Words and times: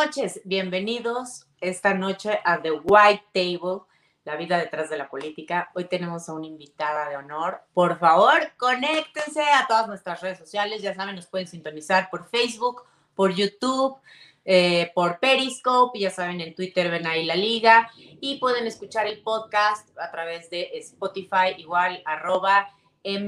buenas 0.00 0.16
noches. 0.16 0.40
Bienvenidos 0.44 1.46
esta 1.60 1.92
noche 1.92 2.38
a 2.44 2.62
The 2.62 2.70
White 2.70 3.24
Table, 3.34 3.82
la 4.24 4.36
vida 4.36 4.56
detrás 4.56 4.88
de 4.88 4.96
la 4.96 5.10
política. 5.10 5.70
Hoy 5.74 5.84
tenemos 5.84 6.26
a 6.26 6.32
una 6.32 6.46
invitada 6.46 7.10
de 7.10 7.16
honor. 7.16 7.60
Por 7.74 7.98
favor, 7.98 8.50
conéctense 8.56 9.42
a 9.42 9.66
todas 9.68 9.88
nuestras 9.88 10.22
redes 10.22 10.38
sociales. 10.38 10.80
Ya 10.80 10.94
saben, 10.94 11.16
nos 11.16 11.26
pueden 11.26 11.46
sintonizar 11.46 12.08
por 12.08 12.26
Facebook, 12.30 12.84
por 13.14 13.34
YouTube, 13.34 13.98
eh, 14.46 14.90
por 14.94 15.18
Periscope. 15.18 15.98
Ya 15.98 16.10
saben, 16.10 16.40
en 16.40 16.54
Twitter 16.54 16.90
ven 16.90 17.06
ahí 17.06 17.26
la 17.26 17.36
liga. 17.36 17.90
Y 18.22 18.38
pueden 18.38 18.66
escuchar 18.66 19.06
el 19.06 19.22
podcast 19.22 19.86
a 19.98 20.10
través 20.10 20.48
de 20.48 20.70
Spotify, 20.78 21.56
igual 21.58 22.02
arroba 22.06 22.70
El 23.02 23.26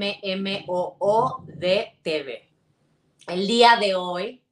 día 3.47 3.77
de 3.77 3.95
hoy 3.95 4.42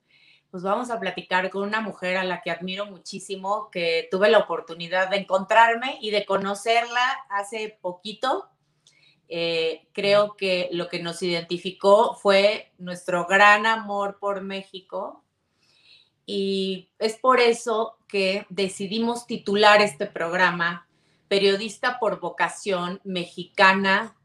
pues 0.51 0.63
vamos 0.63 0.91
a 0.91 0.99
platicar 0.99 1.49
con 1.49 1.63
una 1.63 1.79
mujer 1.79 2.17
a 2.17 2.25
la 2.25 2.41
que 2.41 2.51
admiro 2.51 2.85
muchísimo, 2.85 3.71
que 3.71 4.09
tuve 4.11 4.29
la 4.29 4.39
oportunidad 4.39 5.09
de 5.09 5.17
encontrarme 5.17 5.97
y 6.01 6.11
de 6.11 6.25
conocerla 6.25 7.25
hace 7.29 7.77
poquito. 7.81 8.49
Eh, 9.29 9.87
creo 9.93 10.35
que 10.35 10.67
lo 10.73 10.89
que 10.89 11.01
nos 11.01 11.21
identificó 11.23 12.15
fue 12.15 12.73
nuestro 12.77 13.25
gran 13.27 13.65
amor 13.65 14.19
por 14.19 14.41
México 14.41 15.23
y 16.25 16.89
es 16.99 17.15
por 17.15 17.39
eso 17.39 17.97
que 18.09 18.45
decidimos 18.49 19.25
titular 19.25 19.81
este 19.81 20.05
programa 20.05 20.87
Periodista 21.29 21.97
por 21.97 22.19
vocación 22.19 22.99
mexicana 23.05 24.17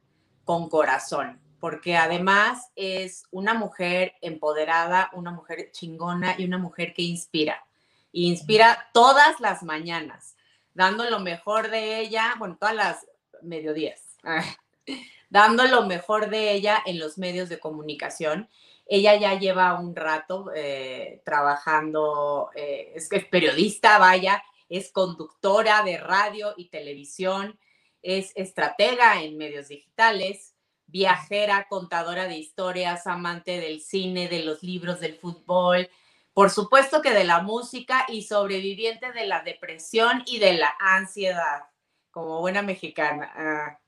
con 0.44 0.68
corazón 0.68 1.45
porque 1.66 1.96
además 1.96 2.70
es 2.76 3.24
una 3.32 3.52
mujer 3.52 4.14
empoderada, 4.20 5.10
una 5.14 5.32
mujer 5.32 5.72
chingona 5.72 6.36
y 6.38 6.44
una 6.44 6.58
mujer 6.58 6.94
que 6.94 7.02
inspira. 7.02 7.66
Inspira 8.12 8.88
todas 8.94 9.40
las 9.40 9.64
mañanas, 9.64 10.36
dando 10.74 11.10
lo 11.10 11.18
mejor 11.18 11.68
de 11.68 11.98
ella, 11.98 12.36
bueno, 12.38 12.56
todas 12.56 12.76
las 12.76 13.06
mediodías, 13.42 14.00
dando 15.28 15.64
lo 15.64 15.86
mejor 15.86 16.30
de 16.30 16.52
ella 16.52 16.80
en 16.86 17.00
los 17.00 17.18
medios 17.18 17.48
de 17.48 17.58
comunicación. 17.58 18.48
Ella 18.86 19.16
ya 19.16 19.36
lleva 19.36 19.80
un 19.80 19.96
rato 19.96 20.52
eh, 20.54 21.20
trabajando, 21.24 22.50
eh, 22.54 22.92
es 22.94 23.10
es 23.10 23.24
periodista, 23.24 23.98
vaya, 23.98 24.40
es 24.68 24.92
conductora 24.92 25.82
de 25.82 25.98
radio 25.98 26.54
y 26.56 26.68
televisión, 26.68 27.58
es 28.02 28.30
estratega 28.36 29.20
en 29.20 29.36
medios 29.36 29.66
digitales, 29.66 30.52
viajera, 30.86 31.66
contadora 31.68 32.26
de 32.26 32.36
historias, 32.36 33.06
amante 33.06 33.60
del 33.60 33.80
cine, 33.80 34.28
de 34.28 34.44
los 34.44 34.62
libros, 34.62 35.00
del 35.00 35.16
fútbol, 35.16 35.88
por 36.36 36.50
supuesto 36.50 37.00
que 37.00 37.12
de 37.12 37.24
la 37.24 37.40
música 37.40 38.04
y 38.08 38.22
sobreviviente 38.22 39.10
de 39.12 39.26
la 39.26 39.42
depresión 39.42 40.22
y 40.26 40.38
de 40.38 40.52
la 40.52 40.74
ansiedad, 40.78 41.64
como 42.10 42.40
buena 42.40 42.60
mexicana. 42.60 43.32
Ah, 43.34 43.78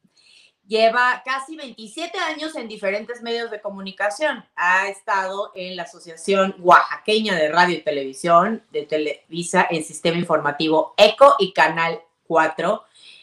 lleva 0.67 1.23
casi 1.25 1.57
27 1.57 2.19
años 2.19 2.57
en 2.57 2.69
diferentes 2.69 3.23
medios 3.23 3.51
de 3.51 3.61
comunicación. 3.61 4.45
Ha 4.55 4.89
estado 4.89 5.53
en 5.55 5.77
la 5.77 5.83
Asociación 5.83 6.55
Oaxaqueña 6.61 7.35
de 7.35 7.49
Radio 7.49 7.77
y 7.77 7.83
Televisión, 7.83 8.63
de 8.71 8.85
Televisa, 8.85 9.67
en 9.71 9.85
Sistema 9.85 10.19
Informativo 10.19 10.95
ECO 10.97 11.37
y 11.39 11.53
Canal 11.53 12.01
4 12.27 12.83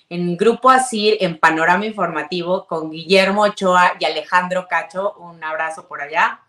en 0.10 0.38
Grupo 0.38 0.70
Asir, 0.70 1.18
en 1.20 1.40
Panorama 1.40 1.86
Informativo, 1.86 2.68
con 2.68 2.92
Guillermo 2.92 3.44
Ochoa 3.44 3.94
y 4.00 4.06
Alejandro 4.06 4.68
Cacho. 4.68 5.14
Un 5.18 5.44
abrazo 5.44 5.88
por 5.88 6.02
allá. 6.02 6.42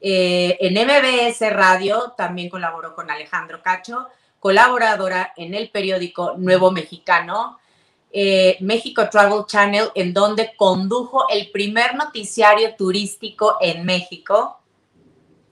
Eh, 0.00 0.56
en 0.60 0.74
MBS 0.74 1.52
Radio 1.52 2.14
también 2.16 2.48
colaboró 2.48 2.94
con 2.94 3.10
Alejandro 3.10 3.62
Cacho, 3.62 4.06
colaboradora 4.38 5.32
en 5.36 5.54
el 5.54 5.70
periódico 5.70 6.34
Nuevo 6.36 6.70
Mexicano, 6.70 7.58
eh, 8.12 8.56
México 8.60 9.08
Travel 9.10 9.46
Channel, 9.46 9.88
en 9.94 10.12
donde 10.12 10.54
condujo 10.56 11.28
el 11.28 11.50
primer 11.50 11.96
noticiario 11.96 12.76
turístico 12.76 13.56
en 13.60 13.84
México. 13.84 14.60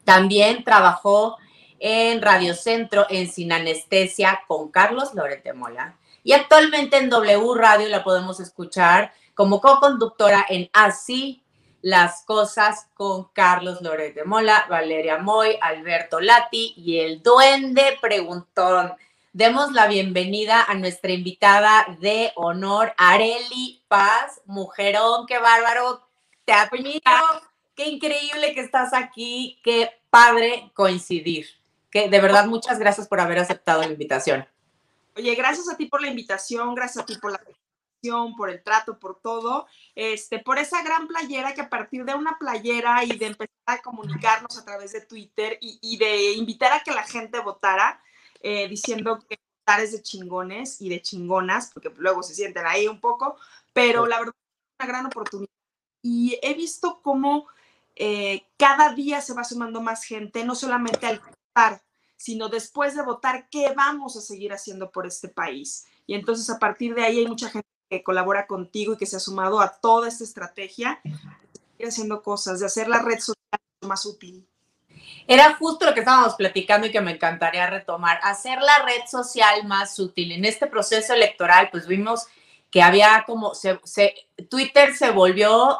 También 0.05 0.62
trabajó 0.62 1.37
en 1.81 2.22
Radio 2.22 2.55
Centro, 2.55 3.06
en 3.11 3.28
Sin 3.28 3.53
Anestesia, 3.53 4.43
con 4.47 4.71
Carlos 4.71 5.15
Lorete 5.15 5.53
Mola 5.53 5.97
y 6.24 6.32
actualmente 6.32 6.96
en 6.96 7.10
W 7.10 7.54
Radio 7.54 7.88
la 7.88 8.02
podemos 8.02 8.40
escuchar 8.40 9.12
como 9.34 9.60
co-conductora 9.60 10.44
en 10.48 10.70
Así 10.72 11.44
las 11.82 12.22
cosas 12.22 12.88
con 12.94 13.28
Carlos 13.34 13.82
Loret 13.82 14.14
de 14.14 14.24
Mola, 14.24 14.64
Valeria 14.70 15.18
Moy, 15.18 15.58
Alberto 15.60 16.18
Lati 16.18 16.72
y 16.78 17.00
el 17.00 17.22
Duende 17.22 17.98
Preguntón. 18.00 18.94
Demos 19.34 19.72
la 19.72 19.86
bienvenida 19.86 20.62
a 20.62 20.74
nuestra 20.74 21.12
invitada 21.12 21.84
de 22.00 22.32
honor, 22.36 22.94
Areli 22.96 23.82
Paz, 23.86 24.41
mujerón, 24.46 25.26
qué 25.26 25.38
bárbaro, 25.38 26.08
te 26.46 26.54
admiro, 26.54 27.02
qué 27.74 27.86
increíble 27.86 28.54
que 28.54 28.60
estás 28.60 28.94
aquí, 28.94 29.60
qué 29.62 29.91
padre 30.08 30.70
coincidir. 30.72 31.48
Que 31.91 32.08
de 32.08 32.20
verdad 32.20 32.46
muchas 32.46 32.78
gracias 32.78 33.08
por 33.08 33.20
haber 33.20 33.41
aceptado 33.41 33.82
la 33.82 33.88
invitación. 33.88 34.46
Oye, 35.16 35.34
gracias 35.34 35.69
a 35.69 35.76
ti 35.76 35.86
por 35.86 36.02
la 36.02 36.08
invitación, 36.08 36.75
gracias 36.75 37.02
a 37.02 37.06
ti 37.06 37.16
por 37.19 37.32
la 37.32 37.41
por 38.36 38.50
el 38.50 38.62
trato, 38.62 38.98
por 38.98 39.20
todo, 39.20 39.66
este, 39.94 40.38
por 40.38 40.58
esa 40.58 40.82
gran 40.82 41.06
playera 41.06 41.54
que 41.54 41.62
a 41.62 41.69
partir 41.69 42.04
de 42.04 42.14
una 42.14 42.38
playera 42.38 43.04
y 43.04 43.16
de 43.16 43.26
empezar 43.26 43.48
a 43.66 43.82
comunicarnos 43.82 44.58
a 44.58 44.64
través 44.64 44.92
de 44.92 45.00
Twitter 45.00 45.58
y, 45.60 45.97
de 45.97 46.32
invitar 46.32 46.72
a 46.72 46.82
que 46.82 46.92
la 46.92 47.04
gente 47.04 47.38
votara, 47.41 48.03
eh, 48.41 48.69
diciendo 48.69 49.24
que 49.28 49.38
votar 49.60 49.80
es 49.80 49.92
de 49.92 50.03
chingones 50.03 50.80
y 50.80 50.88
de 50.88 51.00
chingonas, 51.00 51.70
porque 51.72 51.91
luego 51.97 52.22
se 52.22 52.34
sienten 52.34 52.66
ahí 52.66 52.86
un 52.86 53.00
poco, 53.00 53.36
pero 53.72 54.06
la 54.06 54.19
verdad 54.19 54.34
es 54.36 54.84
una 54.84 54.88
gran 54.88 55.06
oportunidad. 55.06 55.50
Y 56.03 56.38
he 56.42 56.53
visto 56.54 57.00
cómo 57.03 57.47
eh, 57.97 58.44
cada 58.58 58.92
día 58.94 59.22
se 59.22 59.32
va 59.32 59.44
sumando 59.44 59.80
más 59.80 60.04
gente, 60.04 60.44
no 60.44 60.54
solamente 60.54 61.06
al 61.06 61.20
votar, 61.20 61.80
sino 62.16 62.48
después 62.48 62.97
de 62.97 63.02
votar, 63.02 63.48
¿qué 63.50 63.72
vamos 63.76 64.16
a 64.16 64.20
seguir 64.20 64.52
haciendo 64.52 64.91
por 64.91 65.06
este 65.06 65.28
país? 65.28 65.86
Y 66.06 66.14
entonces 66.14 66.48
a 66.50 66.58
partir 66.58 66.94
de 66.94 67.02
ahí 67.02 67.19
hay 67.19 67.26
mucha 67.26 67.50
gente 67.50 67.69
que 67.91 68.02
colabora 68.02 68.47
contigo 68.47 68.94
y 68.94 68.97
que 68.97 69.06
se 69.06 69.16
ha 69.16 69.20
sumado 69.20 69.60
a 69.60 69.69
toda 69.80 70.08
esta 70.08 70.24
estrategia 70.24 71.00
de 71.04 71.10
seguir 71.12 71.88
haciendo 71.88 72.22
cosas, 72.22 72.60
de 72.60 72.66
hacer 72.66 72.88
la 72.88 73.00
red 73.00 73.19
social 73.19 73.36
más 73.82 74.06
útil. 74.06 74.47
Era 75.26 75.54
justo 75.54 75.86
lo 75.86 75.94
que 75.94 76.00
estábamos 76.00 76.34
platicando 76.34 76.86
y 76.86 76.92
que 76.92 77.00
me 77.00 77.12
encantaría 77.12 77.66
retomar, 77.69 78.19
hacer 78.22 78.60
la 78.60 78.84
red 78.84 79.06
social 79.10 79.66
más 79.66 79.98
útil. 79.98 80.32
En 80.32 80.44
este 80.44 80.66
proceso 80.66 81.14
electoral, 81.14 81.69
pues 81.70 81.86
vimos 81.86 82.26
que 82.70 82.82
había 82.82 83.24
como, 83.26 83.54
se, 83.54 83.78
Twitter 84.50 84.94
se 84.94 85.10
volvió, 85.10 85.78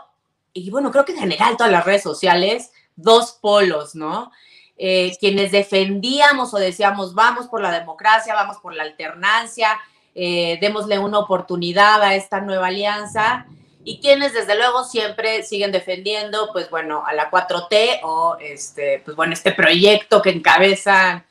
y 0.53 0.71
bueno, 0.71 0.91
creo 0.91 1.05
que 1.05 1.13
en 1.13 1.19
general 1.19 1.57
todas 1.57 1.73
las 1.73 1.85
redes 1.85 2.03
sociales, 2.03 2.73
dos 2.97 3.33
polos, 3.33 3.95
¿no? 3.95 4.31
Eh, 4.77 5.17
quienes 5.21 5.53
defendíamos 5.53 6.53
o 6.53 6.59
decíamos 6.59 7.15
vamos 7.15 7.47
por 7.47 7.61
la 7.61 7.71
democracia, 7.71 8.35
vamos 8.35 8.57
por 8.59 8.75
la 8.75 8.83
alternancia, 8.83 9.79
eh, 10.17 10.59
démosle 10.61 10.99
una 10.99 11.21
oportunidad 11.21 12.03
a 12.03 12.17
esta 12.17 12.41
nueva 12.41 12.67
alianza 12.67 13.47
y 13.85 14.01
quienes 14.01 14.33
desde 14.33 14.57
luego 14.57 14.83
siempre 14.83 15.43
siguen 15.43 15.71
defendiendo, 15.71 16.49
pues 16.53 16.71
bueno, 16.71 17.05
a 17.07 17.13
la 17.13 17.31
4T 17.31 18.01
o 18.03 18.37
este, 18.41 19.03
pues 19.05 19.17
bueno, 19.17 19.35
este 19.35 19.53
proyecto 19.53 20.23
que 20.23 20.31
encabeza 20.31 21.25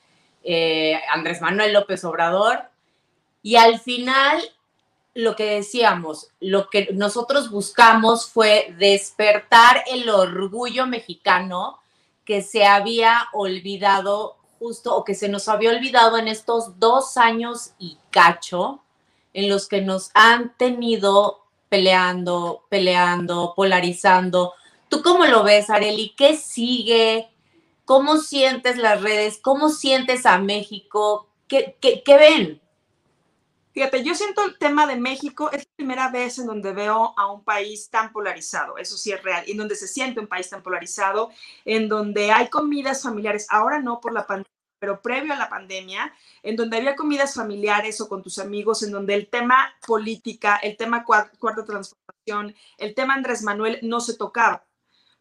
eh, 0.44 1.00
Andrés 1.12 1.42
Manuel 1.42 1.74
López 1.74 2.04
Obrador. 2.06 2.60
Y 3.42 3.56
al 3.56 3.80
final, 3.80 4.42
lo 5.16 5.36
que 5.36 5.46
decíamos, 5.46 6.30
lo 6.40 6.70
que 6.70 6.90
nosotros 6.94 7.50
buscamos 7.50 8.30
fue 8.30 8.74
despertar 8.78 9.84
el 9.88 10.08
orgullo 10.10 10.86
mexicano 10.86 11.80
que 12.26 12.42
se 12.42 12.66
había 12.66 13.28
olvidado 13.34 14.38
justo 14.60 14.96
o 14.96 15.04
que 15.04 15.16
se 15.16 15.30
nos 15.30 15.48
había 15.50 15.72
olvidado 15.72 16.18
en 16.18 16.28
estos 16.28 16.80
dos 16.80 17.18
años 17.18 17.72
y 17.80 17.98
cacho 18.12 18.82
en 19.34 19.50
los 19.50 19.68
que 19.68 19.82
nos 19.82 20.12
han 20.14 20.56
tenido 20.58 21.44
peleando, 21.70 22.64
peleando, 22.70 23.54
polarizando. 23.56 24.54
¿Tú 24.90 25.02
cómo 25.02 25.26
lo 25.26 25.44
ves, 25.44 25.70
Areli? 25.70 26.14
¿Qué 26.16 26.38
sigue? 26.38 27.30
¿Cómo 27.84 28.18
sientes 28.18 28.78
las 28.78 29.02
redes? 29.02 29.40
¿Cómo 29.42 29.70
sientes 29.70 30.26
a 30.26 30.38
México? 30.38 31.28
¿Qué, 31.48 31.76
qué, 31.82 32.04
qué 32.04 32.18
ven? 32.18 32.62
Fíjate, 33.74 34.04
yo 34.04 34.14
siento 34.14 34.46
el 34.46 34.56
tema 34.60 34.86
de 34.86 34.98
México, 34.98 35.50
es 35.52 35.66
la 35.66 35.72
primera 35.76 36.12
vez 36.12 36.38
en 36.38 36.46
donde 36.46 36.74
veo 36.74 37.16
a 37.18 37.32
un 37.32 37.44
país 37.44 37.90
tan 37.90 38.12
polarizado, 38.12 38.78
eso 38.78 38.98
sí 38.98 39.12
es 39.12 39.24
real, 39.24 39.44
en 39.48 39.58
donde 39.58 39.76
se 39.76 39.88
siente 39.88 40.20
un 40.20 40.28
país 40.28 40.48
tan 40.48 40.62
polarizado, 40.62 41.32
en 41.66 41.90
donde 41.90 42.32
hay 42.32 42.50
comidas 42.50 43.02
familiares, 43.02 43.48
ahora 43.50 43.80
no 43.82 44.00
por 44.00 44.14
la 44.14 44.28
pandemia, 44.28 44.52
pero 44.78 45.02
previo 45.02 45.34
a 45.34 45.38
la 45.38 45.50
pandemia, 45.50 46.14
en 46.44 46.56
donde 46.56 46.78
había 46.78 46.96
comidas 46.96 47.34
familiares 47.34 48.00
o 48.00 48.08
con 48.08 48.22
tus 48.22 48.38
amigos, 48.38 48.84
en 48.84 48.92
donde 48.92 49.16
el 49.16 49.28
tema 49.28 49.74
política, 49.88 50.58
el 50.58 50.78
tema 50.78 51.04
cuarta 51.04 51.66
transformación, 51.66 52.56
el 52.78 52.94
tema 52.94 53.16
Andrés 53.16 53.42
Manuel 53.42 53.80
no 53.82 54.02
se 54.02 54.16
tocaba, 54.16 54.68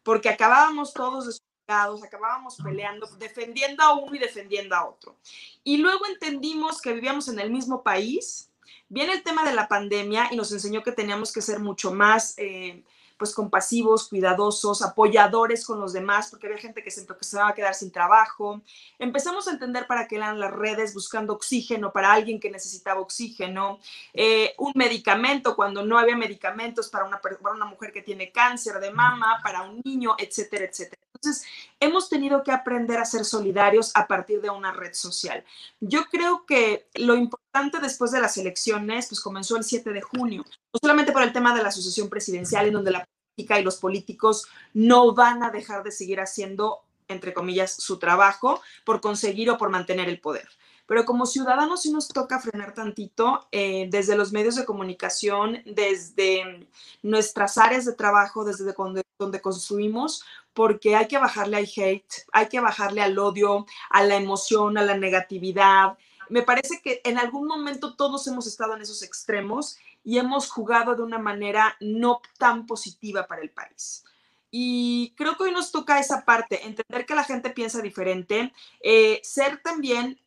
porque 0.03 0.29
acabábamos 0.29 0.93
todos 0.93 1.41
acabábamos 1.67 2.57
peleando, 2.57 3.07
defendiendo 3.17 3.83
a 3.83 3.93
uno 3.93 4.15
y 4.15 4.19
defendiendo 4.19 4.75
a 4.75 4.85
otro. 4.85 5.15
Y 5.63 5.77
luego 5.77 6.05
entendimos 6.07 6.81
que 6.81 6.93
vivíamos 6.93 7.27
en 7.27 7.39
el 7.39 7.51
mismo 7.51 7.83
país. 7.83 8.49
Viene 8.89 9.13
el 9.13 9.23
tema 9.23 9.43
de 9.43 9.53
la 9.53 9.67
pandemia 9.67 10.29
y 10.31 10.35
nos 10.35 10.51
enseñó 10.51 10.83
que 10.83 10.91
teníamos 10.91 11.31
que 11.31 11.41
ser 11.41 11.59
mucho 11.59 11.91
más 11.91 12.35
eh, 12.37 12.83
pues 13.17 13.33
compasivos, 13.33 14.09
cuidadosos, 14.09 14.81
apoyadores 14.81 15.65
con 15.65 15.79
los 15.79 15.93
demás, 15.93 16.29
porque 16.29 16.47
había 16.47 16.59
gente 16.59 16.83
que 16.83 16.91
se 16.91 17.01
empezaba 17.01 17.49
a 17.49 17.53
quedar 17.53 17.73
sin 17.73 17.91
trabajo. 17.91 18.61
Empezamos 18.99 19.47
a 19.47 19.51
entender 19.51 19.87
para 19.87 20.07
qué 20.07 20.17
eran 20.17 20.39
las 20.39 20.51
redes, 20.51 20.93
buscando 20.93 21.33
oxígeno 21.33 21.93
para 21.93 22.11
alguien 22.11 22.39
que 22.39 22.51
necesitaba 22.51 22.99
oxígeno, 22.99 23.79
eh, 24.13 24.53
un 24.57 24.73
medicamento 24.75 25.55
cuando 25.55 25.85
no 25.85 25.97
había 25.97 26.17
medicamentos 26.17 26.89
para 26.89 27.05
una, 27.05 27.21
para 27.21 27.53
una 27.53 27.65
mujer 27.65 27.93
que 27.93 28.01
tiene 28.01 28.31
cáncer 28.31 28.79
de 28.79 28.91
mama, 28.91 29.39
para 29.41 29.61
un 29.61 29.81
niño, 29.83 30.15
etcétera, 30.19 30.65
etcétera. 30.65 31.02
Entonces, 31.23 31.45
hemos 31.79 32.09
tenido 32.09 32.43
que 32.43 32.51
aprender 32.51 32.97
a 32.97 33.05
ser 33.05 33.23
solidarios 33.23 33.91
a 33.95 34.07
partir 34.07 34.41
de 34.41 34.49
una 34.49 34.73
red 34.73 34.93
social. 34.93 35.45
Yo 35.79 36.03
creo 36.05 36.45
que 36.45 36.87
lo 36.95 37.15
importante 37.15 37.79
después 37.79 38.11
de 38.11 38.19
las 38.19 38.37
elecciones, 38.37 39.07
pues 39.07 39.21
comenzó 39.21 39.55
el 39.55 39.63
7 39.63 39.91
de 39.91 40.01
junio, 40.01 40.43
no 40.73 40.79
solamente 40.81 41.13
por 41.13 41.23
el 41.23 41.31
tema 41.31 41.55
de 41.55 41.63
la 41.63 41.69
asociación 41.69 42.09
presidencial, 42.09 42.67
en 42.67 42.73
donde 42.73 42.91
la 42.91 43.07
política 43.35 43.59
y 43.59 43.63
los 43.63 43.77
políticos 43.77 44.47
no 44.73 45.13
van 45.13 45.43
a 45.43 45.49
dejar 45.49 45.83
de 45.83 45.91
seguir 45.91 46.19
haciendo, 46.19 46.81
entre 47.07 47.33
comillas, 47.33 47.73
su 47.73 47.99
trabajo 47.99 48.61
por 48.83 48.99
conseguir 48.99 49.49
o 49.49 49.57
por 49.57 49.69
mantener 49.69 50.09
el 50.09 50.19
poder 50.19 50.49
pero 50.85 51.05
como 51.05 51.25
ciudadanos 51.25 51.81
sí 51.81 51.91
nos 51.91 52.07
toca 52.07 52.39
frenar 52.39 52.73
tantito 52.73 53.47
eh, 53.51 53.87
desde 53.89 54.15
los 54.15 54.31
medios 54.31 54.55
de 54.55 54.65
comunicación, 54.65 55.59
desde 55.65 56.67
nuestras 57.01 57.57
áreas 57.57 57.85
de 57.85 57.93
trabajo, 57.93 58.43
desde 58.43 58.73
donde, 58.73 59.03
donde 59.17 59.41
construimos, 59.41 60.23
porque 60.53 60.95
hay 60.95 61.07
que 61.07 61.17
bajarle 61.17 61.57
al 61.57 61.69
hate, 61.75 62.25
hay 62.31 62.47
que 62.47 62.59
bajarle 62.59 63.01
al 63.01 63.17
odio, 63.17 63.65
a 63.89 64.03
la 64.03 64.15
emoción, 64.15 64.77
a 64.77 64.83
la 64.83 64.97
negatividad. 64.97 65.97
Me 66.29 66.43
parece 66.43 66.81
que 66.81 67.01
en 67.03 67.17
algún 67.17 67.47
momento 67.47 67.95
todos 67.95 68.27
hemos 68.27 68.47
estado 68.47 68.75
en 68.75 68.81
esos 68.81 69.03
extremos 69.03 69.77
y 70.03 70.17
hemos 70.17 70.49
jugado 70.49 70.95
de 70.95 71.03
una 71.03 71.19
manera 71.19 71.75
no 71.79 72.21
tan 72.37 72.65
positiva 72.65 73.25
para 73.27 73.41
el 73.41 73.49
país. 73.49 74.03
Y 74.51 75.13
creo 75.17 75.35
que 75.35 75.45
hoy 75.45 75.51
nos 75.51 75.71
toca 75.71 75.99
esa 75.99 76.25
parte, 76.25 76.65
entender 76.65 77.05
que 77.05 77.15
la 77.15 77.23
gente 77.23 77.49
piensa 77.49 77.81
diferente, 77.81 78.53
eh, 78.81 79.19
ser 79.23 79.61
también 79.63 80.19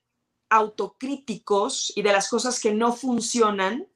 autocríticos 0.48 1.92
y 1.94 2.02
de 2.02 2.12
las 2.12 2.28
cosas 2.28 2.58
que 2.58 2.72
no 2.72 2.92
funcionan, 2.92 3.86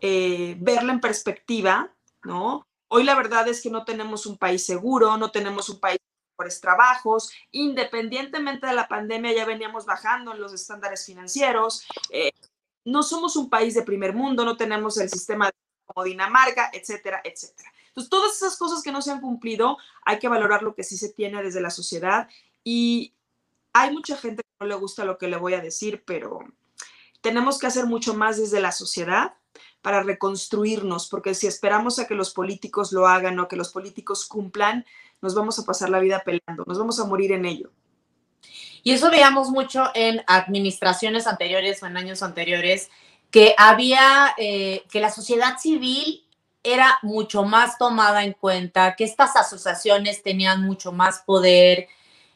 eh, 0.00 0.56
verla 0.58 0.92
en 0.92 1.00
perspectiva, 1.00 1.92
¿no? 2.24 2.66
Hoy 2.96 3.02
la 3.02 3.16
verdad 3.16 3.48
es 3.48 3.60
que 3.60 3.70
no 3.70 3.84
tenemos 3.84 4.24
un 4.24 4.38
país 4.38 4.64
seguro, 4.64 5.16
no 5.16 5.32
tenemos 5.32 5.68
un 5.68 5.80
país 5.80 5.98
mejores 6.38 6.60
trabajos, 6.60 7.28
independientemente 7.50 8.68
de 8.68 8.72
la 8.72 8.86
pandemia 8.86 9.32
ya 9.32 9.44
veníamos 9.44 9.84
bajando 9.84 10.32
en 10.32 10.40
los 10.40 10.52
estándares 10.52 11.04
financieros, 11.04 11.84
eh, 12.10 12.30
no 12.84 13.02
somos 13.02 13.34
un 13.34 13.50
país 13.50 13.74
de 13.74 13.82
primer 13.82 14.14
mundo, 14.14 14.44
no 14.44 14.56
tenemos 14.56 14.96
el 14.98 15.10
sistema 15.10 15.50
como 15.86 16.04
Dinamarca, 16.04 16.70
etcétera, 16.72 17.20
etcétera. 17.24 17.72
Entonces, 17.88 18.08
todas 18.08 18.36
esas 18.36 18.56
cosas 18.56 18.80
que 18.80 18.92
no 18.92 19.02
se 19.02 19.10
han 19.10 19.20
cumplido, 19.20 19.76
hay 20.04 20.20
que 20.20 20.28
valorar 20.28 20.62
lo 20.62 20.76
que 20.76 20.84
sí 20.84 20.96
se 20.96 21.12
tiene 21.12 21.42
desde 21.42 21.60
la 21.60 21.70
sociedad. 21.70 22.28
Y 22.62 23.12
hay 23.72 23.92
mucha 23.92 24.16
gente 24.16 24.44
que 24.44 24.50
no 24.60 24.68
le 24.68 24.76
gusta 24.76 25.04
lo 25.04 25.18
que 25.18 25.26
le 25.26 25.36
voy 25.36 25.54
a 25.54 25.60
decir, 25.60 26.04
pero 26.06 26.38
tenemos 27.22 27.58
que 27.58 27.66
hacer 27.66 27.86
mucho 27.86 28.14
más 28.14 28.36
desde 28.36 28.60
la 28.60 28.70
sociedad 28.70 29.34
para 29.84 30.02
reconstruirnos, 30.02 31.08
porque 31.08 31.34
si 31.34 31.46
esperamos 31.46 31.98
a 31.98 32.06
que 32.06 32.14
los 32.14 32.32
políticos 32.32 32.90
lo 32.90 33.06
hagan 33.06 33.38
o 33.38 33.48
que 33.48 33.54
los 33.54 33.68
políticos 33.68 34.24
cumplan, 34.24 34.86
nos 35.20 35.34
vamos 35.34 35.58
a 35.58 35.64
pasar 35.66 35.90
la 35.90 36.00
vida 36.00 36.22
peleando, 36.24 36.64
nos 36.66 36.78
vamos 36.78 36.98
a 36.98 37.04
morir 37.04 37.32
en 37.32 37.44
ello. 37.44 37.70
Y 38.82 38.92
eso 38.92 39.10
veíamos 39.10 39.50
mucho 39.50 39.90
en 39.94 40.22
administraciones 40.26 41.26
anteriores 41.26 41.82
o 41.82 41.86
en 41.86 41.98
años 41.98 42.22
anteriores, 42.22 42.88
que 43.30 43.54
había, 43.58 44.34
eh, 44.38 44.84
que 44.90 45.00
la 45.00 45.10
sociedad 45.10 45.58
civil 45.58 46.24
era 46.62 46.98
mucho 47.02 47.44
más 47.44 47.76
tomada 47.76 48.24
en 48.24 48.32
cuenta, 48.32 48.96
que 48.96 49.04
estas 49.04 49.36
asociaciones 49.36 50.22
tenían 50.22 50.62
mucho 50.62 50.92
más 50.92 51.18
poder, 51.26 51.88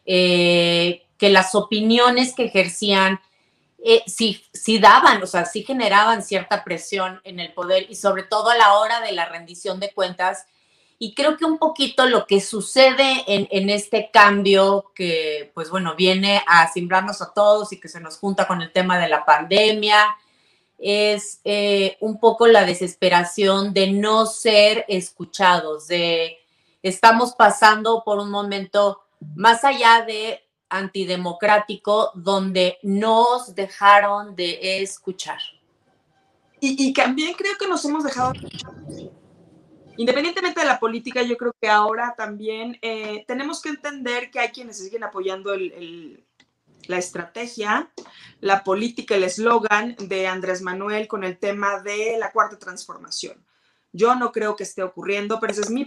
eh, 0.05 1.07
que 1.17 1.31
las 1.31 1.55
opiniones 1.55 2.35
que 2.35 2.45
ejercían 2.45 3.21
eh, 3.91 4.05
sí, 4.07 4.45
sí 4.53 4.79
daban, 4.79 5.23
o 5.23 5.27
sea, 5.27 5.47
sí 5.47 5.63
generaban 5.63 6.23
cierta 6.23 6.63
presión 6.63 7.23
en 7.25 7.41
el 7.41 7.55
poder 7.55 7.87
y 7.89 7.95
sobre 7.95 8.23
todo 8.23 8.51
a 8.51 8.55
la 8.55 8.75
hora 8.75 9.01
de 9.01 9.13
la 9.13 9.25
rendición 9.25 9.81
de 9.81 9.95
cuentas. 9.95 10.45
Y 10.99 11.15
creo 11.15 11.39
que 11.39 11.47
un 11.47 11.57
poquito 11.57 12.05
lo 12.05 12.27
que 12.27 12.43
sucede 12.43 13.25
en, 13.27 13.71
este 13.71 14.11
cambio 14.13 14.93
que, 14.95 15.51
pues 15.55 15.71
bueno, 15.71 15.95
viene 15.97 16.43
a 16.47 16.71
simbrarnos 16.71 17.23
a 17.23 17.33
todos 17.33 17.73
y 17.73 17.81
que 17.81 17.89
se 17.89 17.99
nos 17.99 18.19
junta 18.19 18.47
con 18.47 18.61
el 18.61 18.73
tema 18.73 18.99
de 18.99 19.09
la 19.09 19.25
pandemia, 19.25 20.05
es 20.77 21.41
eh, 21.45 21.97
un 22.01 22.21
poco 22.21 22.47
la 22.47 22.67
desesperación 22.67 23.73
de 23.73 23.91
no 23.91 24.27
ser 24.27 24.85
escuchados, 24.89 25.87
de 25.89 26.37
estamos 26.83 27.33
pasando 27.33 28.03
por 28.05 28.19
un 28.19 28.31
momento 28.31 29.01
más 29.35 29.65
allá 29.65 30.05
de 30.07 30.45
antidemocrático 30.69 32.11
donde 32.15 32.79
nos 32.83 33.55
dejaron 33.55 34.35
de 34.37 34.83
escuchar. 34.83 35.41
Y, 36.61 36.93
también 36.93 37.35
creo 37.35 37.57
que 37.57 37.69
nos 37.69 37.85
hemos 37.85 38.03
dejado 38.03 38.33
Independientemente 39.99 40.61
de 40.61 40.67
la 40.67 40.79
política, 40.79 41.23
yo 41.23 41.37
creo 41.37 41.53
que 41.61 41.69
ahora 41.69 42.15
también 42.17 42.79
eh, 42.83 43.25
tenemos 43.27 43.61
que 43.61 43.71
entender 43.71 44.31
que 44.31 44.39
hay 44.39 44.51
quienes 44.51 44.79
siguen 44.79 45.03
apoyando 45.03 45.53
la 45.57 46.99
estrategia, 46.99 47.91
la 48.41 48.63
política, 48.63 49.17
el 49.17 49.25
eslogan 49.25 49.97
de 49.99 50.29
Andrés 50.29 50.63
Manuel 50.63 51.09
con 51.09 51.25
el 51.25 51.37
tema 51.37 51.81
de 51.81 52.17
la 52.17 52.31
cuarta 52.31 52.57
transformación. 52.61 53.45
Yo 53.93 54.15
no 54.15 54.31
creo 54.31 54.55
que 54.55 54.63
esté 54.63 54.85
ocurriendo, 54.85 55.41
pero 55.41 55.53
ese 55.53 55.63
es 55.63 55.71
mi 55.71 55.85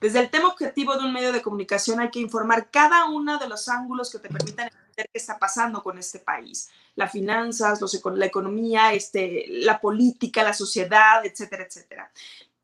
desde 0.00 0.20
el 0.20 0.30
tema 0.30 0.48
objetivo 0.48 0.94
de 0.94 1.04
un 1.04 1.12
medio 1.12 1.32
de 1.32 1.40
comunicación 1.40 2.00
hay 2.00 2.10
que 2.10 2.20
informar 2.20 2.70
cada 2.70 3.06
uno 3.08 3.38
de 3.38 3.48
los 3.48 3.68
ángulos 3.68 4.10
que 4.10 4.18
te 4.18 4.28
permitan 4.28 4.66
entender 4.66 5.08
qué 5.10 5.18
está 5.18 5.38
pasando 5.38 5.82
con 5.82 5.98
este 5.98 6.18
país. 6.18 6.68
Las 6.94 7.12
finanzas, 7.12 7.80
la 8.14 8.26
economía, 8.26 8.92
este, 8.92 9.46
la 9.48 9.80
política, 9.80 10.42
la 10.42 10.52
sociedad, 10.52 11.24
etcétera, 11.24 11.64
etcétera. 11.64 12.12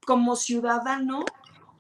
Como 0.05 0.37
ciudadano, 0.37 1.25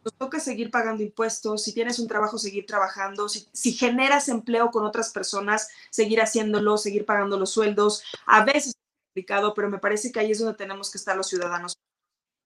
nos 0.05 0.15
toca 0.15 0.41
seguir 0.41 0.71
pagando 0.71 1.03
impuestos, 1.03 1.63
si 1.63 1.75
tienes 1.75 1.99
un 1.99 2.09
trabajo, 2.09 2.39
seguir 2.39 2.67
trabajando, 2.67 3.29
si, 3.29 3.47
si, 3.53 3.73
generas 3.73 4.29
empleo 4.29 4.71
con 4.71 4.85
otras 4.85 5.11
personas, 5.11 5.69
seguir 5.91 6.21
haciéndolo, 6.21 6.79
seguir 6.79 7.05
pagando 7.05 7.39
los 7.39 7.51
sueldos. 7.51 8.03
A 8.27 8.45
veces 8.45 8.69
es 8.69 8.77
complicado, 9.07 9.55
pero 9.55 9.69
me 9.69 9.79
parece 9.79 10.11
que 10.11 10.19
ahí 10.19 10.33
es 10.33 10.39
donde 10.39 10.57
tenemos 10.57 10.91
que 10.91 10.99
estar 10.99 11.17
los 11.17 11.29
ciudadanos. 11.29 11.77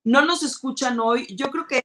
No 0.05 0.25
nos 0.25 0.43
escuchan 0.43 1.01
hoy. 1.01 1.27
Yo 1.35 1.51
creo 1.51 1.67
que 1.67 1.83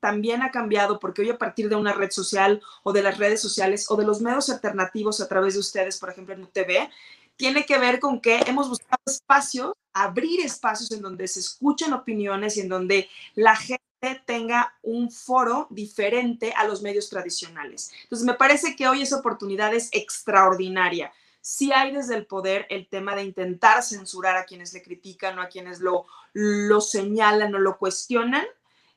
también 0.00 0.42
ha 0.42 0.50
cambiado 0.50 0.98
porque 0.98 1.22
hoy 1.22 1.30
a 1.30 1.38
partir 1.38 1.68
de 1.68 1.76
una 1.76 1.92
red 1.92 2.10
social 2.10 2.62
o 2.82 2.92
de 2.92 3.02
las 3.02 3.18
redes 3.18 3.40
sociales 3.40 3.86
o 3.90 3.96
de 3.96 4.04
los 4.04 4.20
medios 4.20 4.50
alternativos 4.50 5.20
a 5.20 5.28
través 5.28 5.54
de 5.54 5.60
ustedes, 5.60 5.98
por 5.98 6.10
ejemplo 6.10 6.34
en 6.34 6.42
UTV, 6.42 6.90
tiene 7.36 7.64
que 7.64 7.78
ver 7.78 8.00
con 8.00 8.20
que 8.20 8.40
hemos 8.46 8.68
buscado 8.68 9.02
espacios, 9.06 9.72
abrir 9.92 10.40
espacios 10.40 10.90
en 10.90 11.02
donde 11.02 11.28
se 11.28 11.40
escuchen 11.40 11.92
opiniones 11.92 12.56
y 12.56 12.60
en 12.60 12.68
donde 12.68 13.08
la 13.34 13.54
gente 13.56 13.82
tenga 14.26 14.74
un 14.82 15.10
foro 15.10 15.66
diferente 15.70 16.52
a 16.56 16.66
los 16.66 16.82
medios 16.82 17.08
tradicionales. 17.08 17.92
Entonces, 18.02 18.26
me 18.26 18.34
parece 18.34 18.76
que 18.76 18.88
hoy 18.88 19.02
esa 19.02 19.18
oportunidad 19.18 19.72
es 19.74 19.88
extraordinaria. 19.92 21.12
Si 21.40 21.72
hay 21.72 21.92
desde 21.92 22.16
el 22.16 22.26
poder 22.26 22.66
el 22.70 22.88
tema 22.88 23.14
de 23.14 23.22
intentar 23.22 23.82
censurar 23.82 24.36
a 24.36 24.44
quienes 24.44 24.72
le 24.72 24.82
critican 24.82 25.38
o 25.38 25.42
a 25.42 25.48
quienes 25.48 25.80
lo, 25.80 26.06
lo 26.32 26.80
señalan 26.80 27.54
o 27.54 27.58
lo 27.58 27.78
cuestionan, 27.78 28.44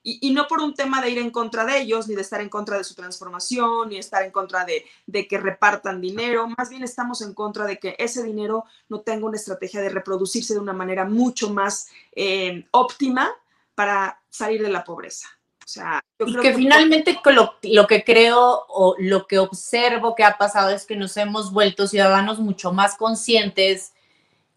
y, 0.04 0.32
no 0.32 0.48
por 0.48 0.62
un 0.62 0.74
tema 0.74 1.02
de 1.02 1.12
ir 1.12 1.20
en 1.20 1.30
contra 1.30 1.64
de 1.64 1.80
ellos, 1.80 2.08
ni 2.08 2.16
de 2.16 2.22
estar 2.22 2.42
en 2.42 2.50
contra 2.50 2.78
de 2.78 2.84
su 2.84 2.96
transformación, 2.96 3.90
ni 3.90 3.98
estar 3.98 4.24
en 4.24 4.32
contra 4.32 4.66
de, 4.66 5.28
que 5.28 5.38
repartan 5.38 6.02
dinero, 6.02 6.48
más 6.58 6.70
bien 6.70 6.84
estamos 6.84 7.22
en 7.22 7.34
contra 7.34 7.66
de 7.66 7.78
que 7.78 7.96
ese 8.00 8.24
dinero 8.24 8.66
no 8.90 9.02
tenga 9.02 9.28
una 9.28 9.38
estrategia 9.38 9.80
de 9.82 9.90
reproducirse 9.90 10.56
de 10.56 10.60
una 10.60 10.74
manera 10.74 11.06
mucho 11.06 11.52
más 11.52 11.90
eh, 12.16 12.66
óptima 12.72 13.30
para 13.76 14.20
salir 14.30 14.64
de 14.64 14.70
la 14.70 14.84
pobreza. 14.84 15.28
O 15.64 15.68
sea, 15.68 16.04
y 16.20 16.36
que, 16.36 16.54
finalmente 16.56 17.18
lo, 17.26 17.54
lo, 17.62 17.88
que 17.88 18.04
creo 18.04 18.66
o 18.68 18.96
lo 18.98 19.28
que 19.28 19.38
observo 19.38 20.16
que 20.16 20.24
ha 20.24 20.38
pasado 20.38 20.72
es 20.72 20.86
que 20.86 20.96
nos 20.96 21.16
hemos 21.16 21.54
vuelto 21.54 21.88
ciudadanos 21.88 22.40
mucho 22.40 22.74
más 22.74 22.96
conscientes 22.96 23.94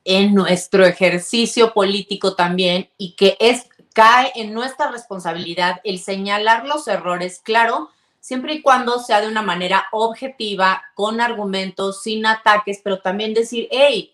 en 0.04 0.34
nuestro 0.34 0.84
ejercicio 0.84 1.72
político 1.72 2.34
también 2.34 2.88
y 2.98 3.14
que 3.14 3.36
es 3.40 3.66
cae 3.94 4.32
en 4.34 4.52
nuestra 4.52 4.90
responsabilidad 4.90 5.80
el 5.84 5.98
señalar 5.98 6.66
los 6.66 6.86
errores, 6.86 7.40
claro, 7.42 7.90
siempre 8.20 8.54
y 8.54 8.62
cuando 8.62 8.98
sea 8.98 9.22
de 9.22 9.28
una 9.28 9.40
manera 9.40 9.86
objetiva, 9.92 10.82
con 10.94 11.22
argumentos, 11.22 12.02
sin 12.02 12.26
ataques, 12.26 12.80
pero 12.84 13.00
también 13.00 13.32
decir, 13.32 13.68
hey, 13.70 14.12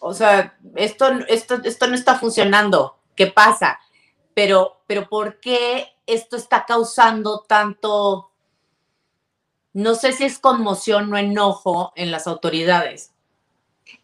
o 0.00 0.12
sea, 0.12 0.58
esto, 0.74 1.08
esto, 1.28 1.62
esto 1.64 1.86
no 1.86 1.94
está 1.94 2.18
funcionando, 2.18 2.98
¿qué 3.16 3.28
pasa? 3.28 3.80
Pero, 4.34 4.82
pero 4.86 5.08
¿por 5.08 5.40
qué 5.40 5.94
esto 6.06 6.36
está 6.36 6.64
causando 6.66 7.40
tanto, 7.40 8.30
no 9.72 9.94
sé 9.94 10.12
si 10.12 10.24
es 10.24 10.38
conmoción 10.38 11.12
o 11.12 11.16
enojo 11.16 11.92
en 11.96 12.10
las 12.10 12.26
autoridades. 12.26 13.12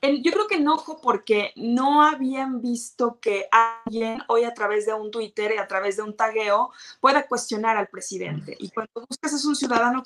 Yo 0.02 0.32
creo 0.32 0.46
que 0.46 0.56
enojo 0.56 1.00
porque 1.00 1.52
no 1.56 2.02
habían 2.02 2.60
visto 2.60 3.18
que 3.20 3.48
alguien 3.50 4.20
hoy 4.28 4.44
a 4.44 4.54
través 4.54 4.86
de 4.86 4.92
un 4.92 5.10
Twitter 5.10 5.52
y 5.54 5.58
a 5.58 5.66
través 5.66 5.96
de 5.96 6.02
un 6.02 6.16
tagueo 6.16 6.70
pueda 7.00 7.26
cuestionar 7.26 7.76
al 7.76 7.88
presidente. 7.88 8.56
Y 8.58 8.70
cuando 8.70 9.06
buscas 9.08 9.32
es 9.32 9.44
un 9.44 9.56
ciudadano 9.56 10.02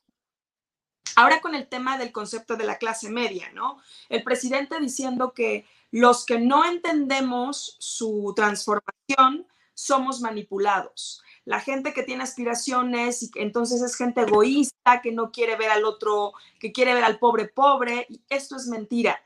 Ahora 1.16 1.40
con 1.40 1.54
el 1.54 1.68
tema 1.68 1.96
del 1.96 2.12
concepto 2.12 2.56
de 2.56 2.64
la 2.64 2.78
clase 2.78 3.08
media, 3.08 3.52
¿no? 3.52 3.78
El 4.08 4.24
presidente 4.24 4.80
diciendo 4.80 5.32
que 5.32 5.64
los 5.90 6.26
que 6.26 6.40
no 6.40 6.64
entendemos 6.64 7.76
su 7.78 8.32
transformación 8.34 9.46
somos 9.74 10.20
manipulados. 10.20 11.22
La 11.44 11.60
gente 11.60 11.92
que 11.92 12.02
tiene 12.02 12.24
aspiraciones 12.24 13.22
y 13.22 13.30
entonces 13.36 13.82
es 13.82 13.96
gente 13.96 14.22
egoísta, 14.22 15.02
que 15.02 15.12
no 15.12 15.30
quiere 15.30 15.56
ver 15.56 15.70
al 15.70 15.84
otro, 15.84 16.32
que 16.58 16.72
quiere 16.72 16.94
ver 16.94 17.04
al 17.04 17.18
pobre 17.18 17.46
pobre, 17.46 18.06
y 18.08 18.20
esto 18.28 18.56
es 18.56 18.66
mentira. 18.66 19.20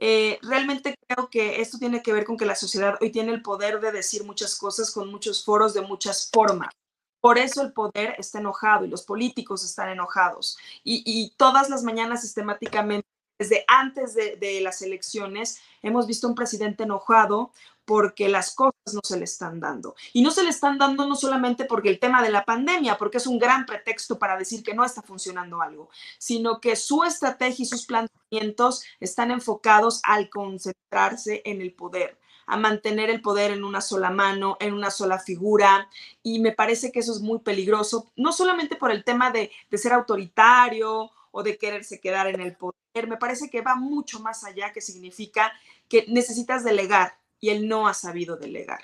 Eh, 0.00 0.38
realmente 0.42 0.94
creo 1.06 1.28
que 1.28 1.60
esto 1.60 1.78
tiene 1.78 2.02
que 2.02 2.12
ver 2.12 2.24
con 2.24 2.36
que 2.36 2.46
la 2.46 2.54
sociedad 2.54 2.96
hoy 3.00 3.10
tiene 3.10 3.32
el 3.32 3.42
poder 3.42 3.80
de 3.80 3.92
decir 3.92 4.24
muchas 4.24 4.56
cosas 4.56 4.90
con 4.90 5.10
muchos 5.10 5.44
foros 5.44 5.74
de 5.74 5.80
muchas 5.80 6.30
formas. 6.32 6.72
Por 7.20 7.38
eso 7.38 7.62
el 7.62 7.72
poder 7.72 8.14
está 8.18 8.38
enojado 8.38 8.84
y 8.84 8.88
los 8.88 9.02
políticos 9.02 9.64
están 9.64 9.88
enojados. 9.88 10.56
Y, 10.84 11.32
todas 11.36 11.68
las 11.68 11.82
mañanas 11.82 12.22
sistemáticamente, 12.22 13.08
desde 13.38 13.64
antes 13.66 14.14
de, 14.14 14.36
de, 14.36 14.60
las 14.60 14.82
elecciones, 14.82 15.60
hemos 15.82 16.06
visto 16.06 16.28
un 16.28 16.34
presidente 16.34 16.84
enojado 16.84 17.52
porque 17.88 18.28
las 18.28 18.54
cosas 18.54 18.92
no 18.92 19.00
se 19.02 19.16
le 19.16 19.24
están 19.24 19.60
dando. 19.60 19.96
Y 20.12 20.20
no 20.20 20.30
se 20.30 20.42
le 20.42 20.50
están 20.50 20.76
dando 20.76 21.06
no 21.06 21.16
solamente 21.16 21.64
porque 21.64 21.88
el 21.88 21.98
tema 21.98 22.22
de 22.22 22.28
la 22.28 22.44
pandemia, 22.44 22.98
porque 22.98 23.16
es 23.16 23.26
un 23.26 23.38
gran 23.38 23.64
pretexto 23.64 24.18
para 24.18 24.36
decir 24.36 24.62
que 24.62 24.74
no 24.74 24.84
está 24.84 25.00
funcionando 25.00 25.62
algo, 25.62 25.88
sino 26.18 26.60
que 26.60 26.76
su 26.76 27.02
estrategia 27.02 27.62
y 27.62 27.66
sus 27.66 27.86
planteamientos 27.86 28.84
están 29.00 29.30
enfocados 29.30 30.02
al 30.04 30.28
concentrarse 30.28 31.40
en 31.46 31.62
el 31.62 31.72
poder 31.72 32.18
a 32.50 32.58
mantener 32.58 33.08
el 33.10 33.22
poder 33.22 33.52
en 33.52 33.64
una 33.64 33.80
sola 33.80 34.10
mano, 34.10 34.58
en 34.60 34.74
una 34.74 34.90
sola 34.90 35.18
figura. 35.18 35.88
Y 36.22 36.40
me 36.40 36.52
parece 36.52 36.92
que 36.92 37.00
eso 37.00 37.12
es 37.12 37.20
muy 37.20 37.38
peligroso, 37.40 38.10
no 38.16 38.32
solamente 38.32 38.76
por 38.76 38.90
el 38.90 39.02
tema 39.04 39.30
de, 39.30 39.50
ser 39.72 39.94
autoritario 39.94 41.10
o 41.30 41.42
de 41.42 41.56
quererse 41.56 42.00
quedar 42.00 42.26
en 42.26 42.40
el 42.40 42.54
poder, 42.54 43.06
me 43.06 43.16
parece 43.16 43.48
que 43.48 43.62
va 43.62 43.76
mucho 43.76 44.20
más 44.20 44.44
allá, 44.44 44.72
que 44.72 44.80
significa 44.82 45.52
que 45.88 46.06
necesitas 46.08 46.64
delegar 46.64 47.18
y 47.40 47.50
él 47.50 47.68
no 47.68 47.88
ha 47.88 47.94
sabido 47.94 48.36
delegar. 48.36 48.82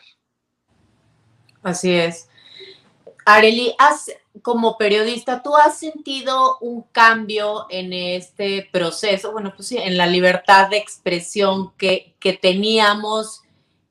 Así 1.63 1.93
es. 1.93 2.29
Areli, 3.25 3.75
como 4.43 4.77
periodista, 4.77 5.43
¿tú 5.43 5.57
has 5.57 5.79
sentido 5.79 6.59
un 6.59 6.83
cambio 6.93 7.67
en 7.71 7.93
este 7.93 8.69
proceso? 8.71 9.33
Bueno, 9.33 9.53
pues 9.57 9.69
sí, 9.69 9.79
en 9.79 9.97
la 9.97 10.07
libertad 10.07 10.69
de 10.69 10.77
expresión 10.77 11.73
que, 11.79 12.15
que 12.19 12.35
teníamos 12.35 13.43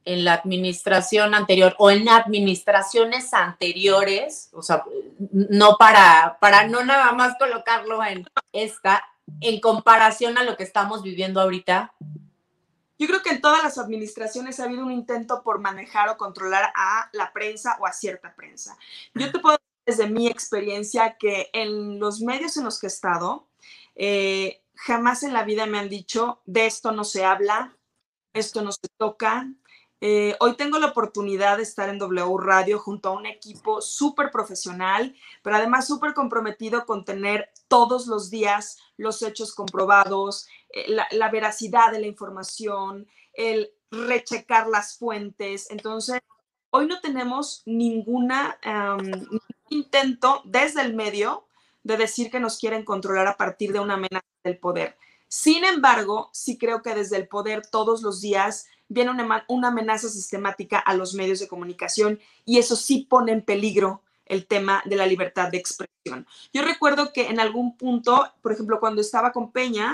en 0.06 0.26
la 0.26 0.34
administración 0.34 1.34
anterior 1.34 1.76
o 1.80 1.90
en 1.90 2.10
administraciones 2.10 3.34
anteriores, 3.34 4.50
o 4.54 4.62
sea, 4.62 4.84
no 5.32 5.78
para, 5.78 6.38
para 6.40 6.68
no 6.68 6.84
nada 6.84 7.12
más 7.14 7.36
colocarlo 7.40 8.04
en 8.04 8.28
esta, 8.52 9.04
en 9.40 9.60
comparación 9.62 10.38
a 10.38 10.44
lo 10.44 10.58
que 10.58 10.64
estamos 10.64 11.02
viviendo 11.04 11.42
ahorita? 11.42 11.94
Yo 13.04 13.10
creo 13.10 13.22
que 13.22 13.32
en 13.32 13.42
todas 13.42 13.62
las 13.62 13.78
administraciones 13.78 14.62
ha 14.62 14.64
habido 14.64 14.86
un 14.86 14.92
intento 14.94 15.44
por 15.44 15.60
manejar 15.60 16.08
o 16.08 16.16
controlar 16.16 16.72
a 16.74 17.10
la 17.12 17.34
prensa 17.34 17.76
o 17.82 17.86
a 17.86 17.92
cierta 17.92 18.34
prensa. 18.34 18.78
Yo 19.14 19.30
te 19.30 19.40
puedo 19.40 19.58
decir 19.58 19.98
desde 19.98 20.10
mi 20.10 20.28
experiencia 20.28 21.18
que 21.20 21.50
en 21.52 22.00
los 22.00 22.22
medios 22.22 22.56
en 22.56 22.64
los 22.64 22.80
que 22.80 22.88
he 22.88 22.88
estado, 22.88 23.50
eh, 23.96 24.64
jamás 24.76 25.24
en 25.24 25.34
la 25.34 25.44
vida 25.44 25.66
me 25.66 25.80
han 25.80 25.90
dicho, 25.90 26.42
de 26.46 26.66
esto 26.66 26.94
no 26.94 27.04
se 27.04 27.26
habla, 27.26 27.76
esto 28.32 28.62
no 28.62 28.72
se 28.72 28.88
toca, 28.96 29.50
eh, 30.06 30.36
hoy 30.42 30.58
tengo 30.58 30.80
la 30.80 30.88
oportunidad 30.88 31.56
de 31.56 31.64
estar 31.64 31.88
en 31.88 31.98
W 31.98 32.38
Radio 32.38 32.78
junto 32.78 33.08
a 33.08 33.14
un 33.14 33.26
equipo 33.26 33.82
súper 33.82 34.32
profesional, 34.32 35.16
pero 35.42 35.56
además 35.56 35.88
súper 35.88 36.14
comprometido 36.14 36.86
con 36.86 37.06
tener 37.06 37.54
todos 37.70 38.08
los 38.08 38.30
días 38.30 38.80
los 38.98 39.22
hechos 39.22 39.56
comprobados, 39.56 40.46
eh, 40.74 40.98
la, 41.12 41.30
veracidad 41.30 41.92
de 41.92 42.02
la 42.02 42.08
información, 42.08 43.08
el 43.34 43.72
rechecar 43.92 44.68
las 44.68 44.98
fuentes. 44.98 45.70
Entonces, 45.72 46.20
hoy 46.72 46.88
no 46.88 47.00
tenemos 47.00 47.62
ninguna 47.66 48.58
ningún 49.02 49.40
intento 49.70 50.42
desde 50.46 50.82
el 50.82 50.94
medio 50.94 51.46
de 51.84 51.98
decir 51.98 52.32
que 52.32 52.40
nos 52.40 52.58
quieren 52.60 52.84
controlar 52.84 53.28
a 53.28 53.38
partir 53.38 53.72
de 53.74 53.80
una 53.80 53.96
amenaza 53.96 54.26
del 54.44 54.58
poder. 54.58 54.98
Sin 55.28 55.66
embargo, 55.66 56.30
sí 56.32 56.58
creo 56.58 56.82
que 56.82 56.96
desde 56.96 57.18
el 57.18 57.28
poder 57.28 57.66
todos 57.66 58.02
los 58.02 58.22
días 58.22 58.68
viene 58.88 59.12
una, 59.12 59.68
amenaza 59.68 60.08
sistemática 60.08 60.78
a 60.80 60.94
los 60.94 61.14
medios 61.14 61.40
de 61.40 61.48
comunicación 61.48 62.20
y 62.46 62.60
eso 62.60 62.76
sí 62.76 63.08
pone 63.10 63.32
en 63.32 63.42
peligro 63.42 64.04
el 64.26 64.46
tema 64.46 64.82
de 64.86 64.96
la 64.96 65.08
libertad 65.08 65.50
de 65.50 65.58
expresión. 65.58 66.28
Yo 66.54 66.62
recuerdo 66.62 67.12
que 67.12 67.28
en 67.28 67.40
algún 67.40 67.76
punto, 67.78 68.32
por 68.42 68.52
ejemplo, 68.52 68.80
cuando 68.80 69.02
estaba 69.02 69.32
con 69.32 69.52
Peña, 69.52 69.92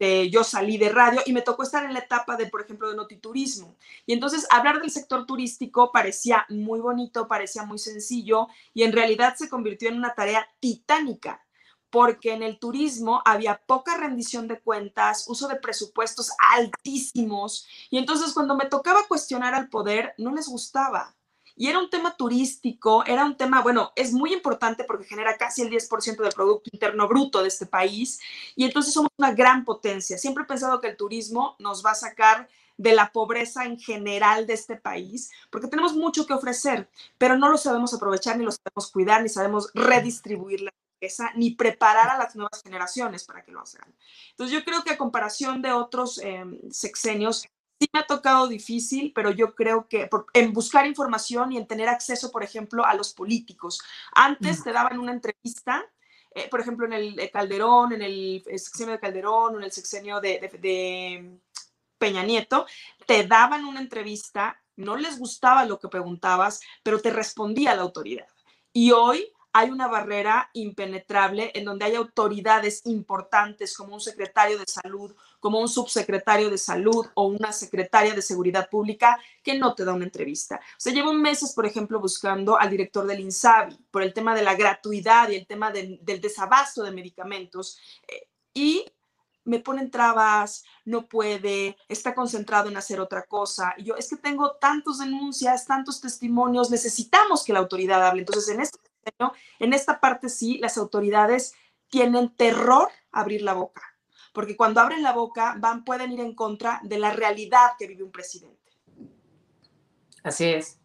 eh, 0.00 0.30
yo 0.30 0.42
salí 0.44 0.78
de 0.78 0.88
radio 0.88 1.20
y 1.26 1.34
me 1.34 1.42
tocó 1.42 1.62
estar 1.62 1.84
en 1.84 1.92
la 1.92 2.00
etapa 2.00 2.36
de, 2.36 2.46
por 2.46 2.62
ejemplo, 2.62 2.88
de 2.88 2.96
notiturismo. 2.96 3.76
Y 4.06 4.14
entonces 4.14 4.46
hablar 4.50 4.80
del 4.80 4.90
sector 4.90 5.26
turístico 5.26 5.92
parecía 5.92 6.46
muy 6.48 6.80
bonito, 6.80 7.28
parecía 7.28 7.64
muy 7.64 7.78
sencillo 7.78 8.48
y 8.72 8.82
en 8.82 8.92
realidad 8.92 9.34
se 9.36 9.50
convirtió 9.50 9.90
en 9.90 9.98
una 9.98 10.14
tarea 10.14 10.48
titánica 10.58 11.44
porque 11.90 12.32
en 12.32 12.42
el 12.42 12.58
turismo 12.58 13.20
había 13.24 13.60
poca 13.66 13.96
rendición 13.96 14.48
de 14.48 14.60
cuentas, 14.60 15.28
uso 15.28 15.48
de 15.48 15.56
presupuestos 15.56 16.30
altísimos, 16.54 17.66
y 17.90 17.98
entonces 17.98 18.32
cuando 18.32 18.54
me 18.56 18.66
tocaba 18.66 19.06
cuestionar 19.08 19.54
al 19.54 19.68
poder, 19.68 20.14
no 20.16 20.32
les 20.32 20.48
gustaba. 20.48 21.16
Y 21.60 21.68
era 21.68 21.78
un 21.78 21.90
tema 21.90 22.16
turístico, 22.16 23.04
era 23.04 23.22
un 23.22 23.36
tema, 23.36 23.60
bueno, 23.60 23.92
es 23.94 24.14
muy 24.14 24.32
importante 24.32 24.84
porque 24.84 25.04
genera 25.04 25.36
casi 25.36 25.60
el 25.60 25.68
10% 25.68 26.22
del 26.22 26.32
Producto 26.32 26.70
Interno 26.72 27.06
Bruto 27.06 27.42
de 27.42 27.48
este 27.48 27.66
país, 27.66 28.18
y 28.56 28.64
entonces 28.64 28.94
somos 28.94 29.10
una 29.18 29.34
gran 29.34 29.66
potencia. 29.66 30.16
Siempre 30.16 30.44
he 30.44 30.46
pensado 30.46 30.80
que 30.80 30.88
el 30.88 30.96
turismo 30.96 31.56
nos 31.58 31.84
va 31.84 31.90
a 31.90 31.96
sacar 31.96 32.48
de 32.78 32.94
la 32.94 33.12
pobreza 33.12 33.66
en 33.66 33.78
general 33.78 34.46
de 34.46 34.54
este 34.54 34.76
país, 34.76 35.30
porque 35.50 35.68
tenemos 35.68 35.92
mucho 35.92 36.26
que 36.26 36.32
ofrecer, 36.32 36.88
pero 37.18 37.36
no 37.36 37.50
lo 37.50 37.58
sabemos 37.58 37.92
aprovechar, 37.92 38.38
ni 38.38 38.46
lo 38.46 38.52
sabemos 38.52 38.90
cuidar, 38.90 39.22
ni 39.22 39.28
sabemos 39.28 39.70
redistribuir 39.74 40.72
ni 41.34 41.50
preparar 41.50 42.08
a 42.08 42.16
las 42.16 42.36
nuevas 42.36 42.62
generaciones 42.62 43.24
para 43.24 43.42
que 43.42 43.52
lo 43.52 43.60
hagan. 43.60 43.94
Entonces 44.30 44.56
yo 44.56 44.64
creo 44.64 44.82
que 44.82 44.92
a 44.92 44.98
comparación 44.98 45.60
de 45.60 45.72
otros 45.72 46.18
em, 46.18 46.58
sexenios, 46.70 47.46
sí 47.80 47.88
me 47.92 48.00
ha 48.00 48.06
tocado 48.06 48.46
difícil, 48.46 49.12
pero 49.14 49.30
yo 49.30 49.54
creo 49.54 49.88
que 49.88 50.08
en 50.34 50.52
buscar 50.52 50.86
información 50.86 51.50
y 51.52 51.56
en 51.56 51.66
tener 51.66 51.88
acceso, 51.88 52.30
por 52.30 52.42
ejemplo, 52.44 52.84
a 52.84 52.94
los 52.94 53.14
políticos. 53.14 53.80
Antes 54.12 54.62
te 54.62 54.72
daban 54.72 54.98
una 54.98 55.12
entrevista, 55.12 55.84
eh, 56.34 56.48
por 56.50 56.60
ejemplo, 56.60 56.86
en 56.86 56.92
el 56.92 57.30
Calderón, 57.30 57.94
en 57.94 58.02
el 58.02 58.42
sexenio 58.44 58.92
de 58.92 59.00
Calderón, 59.00 59.56
en 59.56 59.62
el 59.62 59.72
sexenio 59.72 60.20
de, 60.20 60.50
de 60.60 61.38
Peña 61.96 62.22
Nieto, 62.22 62.66
te 63.06 63.26
daban 63.26 63.64
una 63.64 63.80
entrevista, 63.80 64.60
no 64.76 64.96
les 64.96 65.18
gustaba 65.18 65.64
lo 65.64 65.78
que 65.78 65.88
preguntabas, 65.88 66.60
pero 66.82 67.00
te 67.00 67.10
respondía 67.10 67.74
la 67.74 67.82
autoridad. 67.82 68.28
Y 68.74 68.92
hoy 68.92 69.32
hay 69.52 69.70
una 69.70 69.88
barrera 69.88 70.50
impenetrable 70.52 71.50
en 71.54 71.64
donde 71.64 71.84
hay 71.84 71.94
autoridades 71.96 72.82
importantes 72.84 73.76
como 73.76 73.94
un 73.94 74.00
secretario 74.00 74.58
de 74.58 74.66
salud, 74.66 75.14
como 75.40 75.58
un 75.58 75.68
subsecretario 75.68 76.50
de 76.50 76.58
salud 76.58 77.06
o 77.14 77.26
una 77.26 77.52
secretaria 77.52 78.14
de 78.14 78.22
seguridad 78.22 78.68
pública 78.70 79.18
que 79.42 79.58
no 79.58 79.74
te 79.74 79.84
da 79.84 79.92
una 79.92 80.04
entrevista. 80.04 80.56
O 80.56 80.80
sea, 80.80 80.92
llevo 80.92 81.12
meses, 81.12 81.52
por 81.52 81.66
ejemplo, 81.66 82.00
buscando 82.00 82.58
al 82.58 82.70
director 82.70 83.06
del 83.06 83.20
INSABI 83.20 83.76
por 83.90 84.02
el 84.02 84.12
tema 84.12 84.34
de 84.34 84.42
la 84.42 84.54
gratuidad 84.54 85.30
y 85.30 85.36
el 85.36 85.46
tema 85.46 85.72
del 85.72 86.20
desabasto 86.20 86.82
de 86.82 86.92
medicamentos. 86.92 87.78
Eh, 88.06 88.28
y 88.54 88.84
me 89.44 89.58
ponen 89.58 89.90
trabas, 89.90 90.64
no 90.84 91.06
puede, 91.06 91.76
está 91.88 92.14
concentrado 92.14 92.68
en 92.68 92.76
hacer 92.76 93.00
otra 93.00 93.24
cosa. 93.24 93.74
Y 93.76 93.84
yo, 93.84 93.96
es 93.96 94.08
que 94.08 94.16
tengo 94.16 94.52
tantas 94.60 94.98
denuncias, 94.98 95.66
tantos 95.66 96.00
testimonios, 96.00 96.70
necesitamos 96.70 97.44
que 97.44 97.52
la 97.52 97.60
autoridad 97.60 98.06
hable. 98.06 98.20
Entonces, 98.20 98.48
en 98.54 98.60
este 98.60 98.78
en 99.58 99.72
esta 99.72 100.00
parte 100.00 100.28
sí, 100.28 100.58
las 100.58 100.76
autoridades 100.78 101.54
tienen 101.88 102.34
terror 102.34 102.88
a 103.12 103.20
abrir 103.20 103.42
la 103.42 103.54
boca, 103.54 103.82
porque 104.32 104.56
cuando 104.56 104.80
abren 104.80 105.02
la 105.02 105.12
boca 105.12 105.56
van, 105.58 105.84
pueden 105.84 106.12
ir 106.12 106.20
en 106.20 106.34
contra 106.34 106.80
de 106.84 106.98
la 106.98 107.12
realidad 107.12 107.72
que 107.78 107.86
vive 107.86 108.04
un 108.04 108.12
presidente. 108.12 108.58
Así 110.22 110.46
es. 110.46 110.78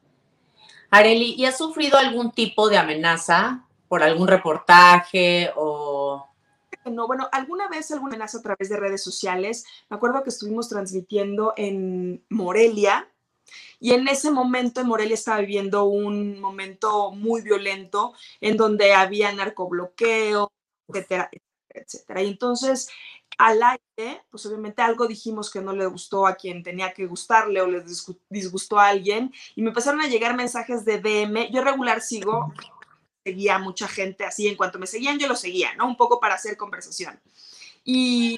Areli, 0.90 1.34
¿y 1.38 1.46
has 1.46 1.58
sufrido 1.58 1.98
algún 1.98 2.32
tipo 2.32 2.70
de 2.70 2.78
amenaza 2.78 3.66
por 3.88 4.04
algún 4.04 4.28
reportaje 4.28 5.52
o...? 5.56 6.28
No, 6.86 7.08
bueno, 7.08 7.28
alguna 7.32 7.68
vez 7.68 7.90
alguna 7.92 8.14
amenaza 8.14 8.38
a 8.38 8.42
través 8.42 8.70
de 8.70 8.78
redes 8.78 9.04
sociales. 9.04 9.66
Me 9.90 9.98
acuerdo 9.98 10.24
que 10.24 10.30
estuvimos 10.30 10.70
transmitiendo 10.70 11.54
en 11.58 12.24
Morelia, 12.30 13.10
y 13.80 13.92
en 13.94 14.08
ese 14.08 14.32
momento 14.32 14.82
en 14.82 14.88
Morelia 14.88 15.14
estaba 15.14 15.40
viviendo 15.40 15.86
un 15.86 16.40
momento 16.40 17.12
muy 17.12 17.42
violento 17.42 18.14
en 18.42 18.58
donde 18.58 18.94
había 18.94 19.32
narcobloqueo, 19.34 20.52
etcétera, 20.88 21.30
etcétera. 21.70 22.24
Y 22.24 22.28
entonces, 22.28 22.90
al 23.38 23.62
aire, 23.64 24.24
pues 24.30 24.46
obviamente 24.46 24.82
algo 24.82 25.08
dijimos 25.08 25.52
que 25.52 25.62
no 25.62 25.74
le 25.74 25.86
gustó 25.88 26.26
a 26.26 26.36
quien 26.36 26.64
tenía 26.64 26.94
que 26.94 27.06
gustarle 27.06 27.62
o 27.62 27.68
le 27.68 27.84
disgustó 28.30 28.80
a 28.80 28.88
alguien 28.88 29.34
y 29.56 29.62
me 29.62 29.70
empezaron 29.70 30.02
a 30.02 30.08
llegar 30.08 30.36
mensajes 30.36 30.86
de 30.86 31.00
DM. 31.00 31.52
Yo 31.52 31.64
regular 31.64 32.02
sigo, 32.02 32.54
seguía 33.24 33.56
a 33.56 33.60
mucha 33.60 33.88
gente 33.88 34.24
así, 34.24 34.48
en 34.48 34.56
cuanto 34.56 34.80
me 34.80 34.88
seguían 34.88 35.20
yo 35.20 35.28
lo 35.28 35.36
seguía, 35.36 35.74
¿no? 35.76 35.86
Un 35.88 35.98
poco 35.98 36.20
para 36.20 36.36
hacer 36.36 36.58
conversación. 36.58 37.20
Y 37.84 38.38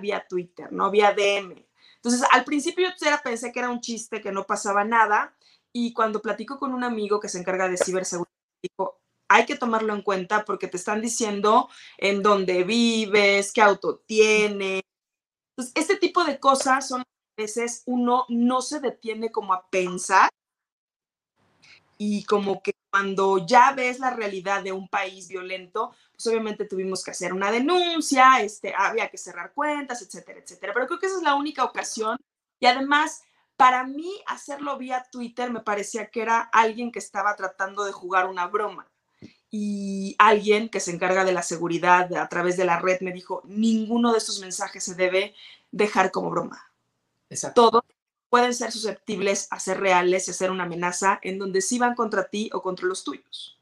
vía 0.00 0.24
Twitter, 0.28 0.72
¿no? 0.72 0.90
Vía 0.90 1.12
DM. 1.12 1.66
Entonces, 2.04 2.28
al 2.32 2.44
principio 2.44 2.86
yo 2.86 3.16
pensé 3.22 3.50
que 3.50 3.60
era 3.60 3.70
un 3.70 3.80
chiste, 3.80 4.20
que 4.20 4.30
no 4.30 4.44
pasaba 4.44 4.84
nada, 4.84 5.34
y 5.72 5.94
cuando 5.94 6.20
platico 6.20 6.58
con 6.58 6.74
un 6.74 6.84
amigo 6.84 7.18
que 7.18 7.30
se 7.30 7.38
encarga 7.38 7.66
de 7.66 7.78
ciberseguridad, 7.78 8.30
dijo, 8.62 9.00
hay 9.26 9.46
que 9.46 9.56
tomarlo 9.56 9.94
en 9.94 10.02
cuenta 10.02 10.44
porque 10.44 10.68
te 10.68 10.76
están 10.76 11.00
diciendo 11.00 11.70
en 11.96 12.22
dónde 12.22 12.62
vives, 12.64 13.52
qué 13.54 13.62
auto 13.62 14.02
tienes. 14.06 14.82
Entonces, 15.56 15.72
este 15.74 15.96
tipo 15.96 16.24
de 16.24 16.38
cosas 16.38 16.86
son 16.86 17.00
a 17.00 17.04
veces 17.38 17.82
uno 17.86 18.26
no 18.28 18.60
se 18.60 18.80
detiene 18.80 19.32
como 19.32 19.54
a 19.54 19.66
pensar 19.70 20.28
y 21.96 22.24
como 22.24 22.62
que 22.62 22.73
cuando 22.94 23.44
ya 23.44 23.72
ves 23.72 23.98
la 23.98 24.10
realidad 24.10 24.62
de 24.62 24.70
un 24.70 24.86
país 24.86 25.26
violento, 25.26 25.96
pues 26.12 26.24
obviamente 26.28 26.64
tuvimos 26.64 27.02
que 27.02 27.10
hacer 27.10 27.32
una 27.32 27.50
denuncia, 27.50 28.40
este, 28.40 28.72
había 28.72 29.10
que 29.10 29.18
cerrar 29.18 29.52
cuentas, 29.52 30.00
etcétera, 30.00 30.38
etcétera. 30.38 30.72
Pero 30.72 30.86
creo 30.86 31.00
que 31.00 31.06
esa 31.06 31.16
es 31.16 31.24
la 31.24 31.34
única 31.34 31.64
ocasión 31.64 32.16
y 32.60 32.66
además 32.66 33.22
para 33.56 33.82
mí 33.82 34.22
hacerlo 34.28 34.78
vía 34.78 35.04
Twitter 35.10 35.50
me 35.50 35.58
parecía 35.58 36.08
que 36.08 36.22
era 36.22 36.38
alguien 36.38 36.92
que 36.92 37.00
estaba 37.00 37.34
tratando 37.34 37.82
de 37.82 37.90
jugar 37.90 38.28
una 38.28 38.46
broma 38.46 38.88
y 39.50 40.14
alguien 40.20 40.68
que 40.68 40.78
se 40.78 40.92
encarga 40.92 41.24
de 41.24 41.32
la 41.32 41.42
seguridad 41.42 42.14
a 42.14 42.28
través 42.28 42.56
de 42.56 42.64
la 42.64 42.78
red 42.78 43.00
me 43.00 43.10
dijo, 43.10 43.42
ninguno 43.44 44.12
de 44.12 44.18
estos 44.18 44.38
mensajes 44.38 44.84
se 44.84 44.94
debe 44.94 45.34
dejar 45.72 46.12
como 46.12 46.30
broma. 46.30 46.72
Exacto. 47.28 47.70
Todos 47.72 47.82
pueden 48.34 48.52
ser 48.52 48.72
susceptibles 48.72 49.46
a 49.52 49.60
ser 49.60 49.78
reales 49.78 50.26
y 50.26 50.32
a 50.32 50.34
ser 50.34 50.50
una 50.50 50.64
amenaza 50.64 51.20
en 51.22 51.38
donde 51.38 51.60
sí 51.60 51.78
van 51.78 51.94
contra 51.94 52.24
ti 52.24 52.50
o 52.52 52.62
contra 52.62 52.84
los 52.88 53.04
tuyos. 53.04 53.60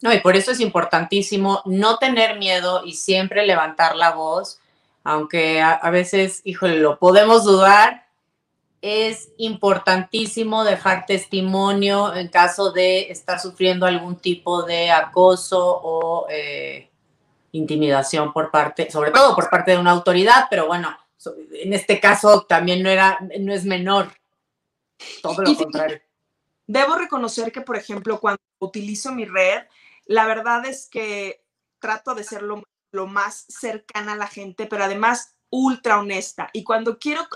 No, 0.00 0.14
y 0.14 0.20
por 0.20 0.34
eso 0.34 0.50
es 0.50 0.60
importantísimo 0.60 1.60
no 1.66 1.98
tener 1.98 2.38
miedo 2.38 2.86
y 2.86 2.94
siempre 2.94 3.46
levantar 3.46 3.94
la 3.94 4.12
voz, 4.12 4.60
aunque 5.04 5.60
a, 5.60 5.72
a 5.72 5.90
veces, 5.90 6.40
híjole, 6.44 6.78
lo 6.78 6.98
podemos 6.98 7.44
dudar, 7.44 8.06
es 8.80 9.28
importantísimo 9.36 10.64
dejar 10.64 11.04
testimonio 11.04 12.14
en 12.14 12.28
caso 12.28 12.72
de 12.72 13.10
estar 13.10 13.40
sufriendo 13.40 13.84
algún 13.84 14.16
tipo 14.16 14.62
de 14.62 14.90
acoso 14.90 15.58
o 15.60 16.28
eh, 16.30 16.88
intimidación 17.52 18.32
por 18.32 18.50
parte, 18.50 18.90
sobre 18.90 19.10
todo 19.10 19.34
por 19.34 19.50
parte 19.50 19.72
de 19.72 19.76
una 19.76 19.90
autoridad, 19.90 20.46
pero 20.48 20.66
bueno, 20.66 20.96
en 21.52 21.72
este 21.72 22.00
caso 22.00 22.44
también 22.46 22.82
no 22.82 22.90
era, 22.90 23.18
no 23.40 23.52
es 23.52 23.64
menor, 23.64 24.12
todo 25.22 25.42
lo 25.42 25.56
contrario. 25.56 26.00
Debo 26.66 26.96
reconocer 26.96 27.52
que, 27.52 27.60
por 27.60 27.76
ejemplo, 27.76 28.20
cuando 28.20 28.40
utilizo 28.58 29.12
mi 29.12 29.24
red, 29.24 29.62
la 30.06 30.26
verdad 30.26 30.64
es 30.66 30.88
que 30.88 31.44
trato 31.78 32.14
de 32.14 32.24
ser 32.24 32.42
lo, 32.42 32.62
lo 32.92 33.06
más 33.06 33.44
cercana 33.48 34.12
a 34.12 34.16
la 34.16 34.26
gente, 34.26 34.66
pero 34.66 34.84
además 34.84 35.36
ultra 35.50 35.98
honesta. 36.00 36.48
Y 36.52 36.64
cuando 36.64 36.98
quiero 36.98 37.26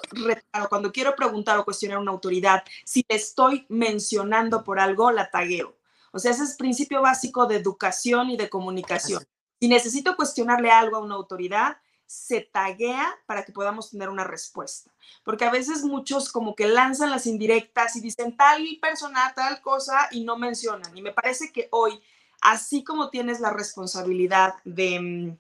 cuando 0.69 0.91
quiero 0.91 1.15
preguntar 1.15 1.59
o 1.59 1.65
cuestionar 1.65 1.99
a 1.99 2.01
una 2.01 2.13
autoridad, 2.13 2.65
si 2.85 3.05
le 3.09 3.17
estoy 3.17 3.67
mencionando 3.69 4.65
por 4.65 4.81
algo, 4.81 5.11
la 5.11 5.31
tagueo. 5.31 5.77
O 6.13 6.19
sea, 6.19 6.31
ese 6.31 6.45
es 6.45 6.57
principio 6.57 7.03
básico 7.03 7.47
de 7.47 7.57
educación 7.57 8.31
y 8.31 8.39
de 8.39 8.49
comunicación. 8.49 9.23
Si 9.61 9.69
necesito 9.69 10.17
cuestionarle 10.17 10.71
algo 10.71 10.97
a 10.97 11.01
una 11.01 11.15
autoridad, 11.15 11.77
se 12.07 12.41
taguea 12.41 13.15
para 13.27 13.45
que 13.45 13.53
podamos 13.53 13.91
tener 13.91 14.09
una 14.09 14.25
respuesta. 14.25 14.93
Porque 15.25 15.45
a 15.45 15.51
veces 15.51 15.83
muchos 15.83 16.31
como 16.31 16.55
que 16.55 16.69
lanzan 16.69 17.11
las 17.11 17.27
indirectas 17.27 17.97
y 17.97 18.01
dicen 18.01 18.37
tal 18.37 18.65
persona, 18.81 19.33
tal 19.35 19.61
cosa 19.61 20.09
y 20.11 20.25
no 20.25 20.37
mencionan. 20.37 20.97
Y 20.97 21.03
me 21.03 21.13
parece 21.13 21.53
que 21.53 21.69
hoy, 21.73 22.01
así 22.41 22.85
como 22.85 23.11
tienes 23.11 23.41
la 23.41 23.51
responsabilidad 23.51 24.55
de, 24.65 25.01
mm, 25.01 25.39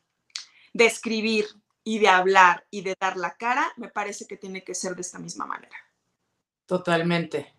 de 0.75 0.87
escribir, 0.87 1.47
y 1.87 2.01
de 2.01 2.09
hablar 2.09 2.67
y 2.69 2.81
de 2.81 2.97
dar 2.99 3.17
la 3.17 3.37
cara, 3.37 3.73
me 3.77 3.89
parece 3.89 4.27
que 4.27 4.37
tiene 4.37 4.65
que 4.65 4.75
ser 4.75 4.97
de 4.97 5.03
esta 5.03 5.21
misma 5.21 5.47
manera. 5.47 5.77
Totalmente. 6.67 7.55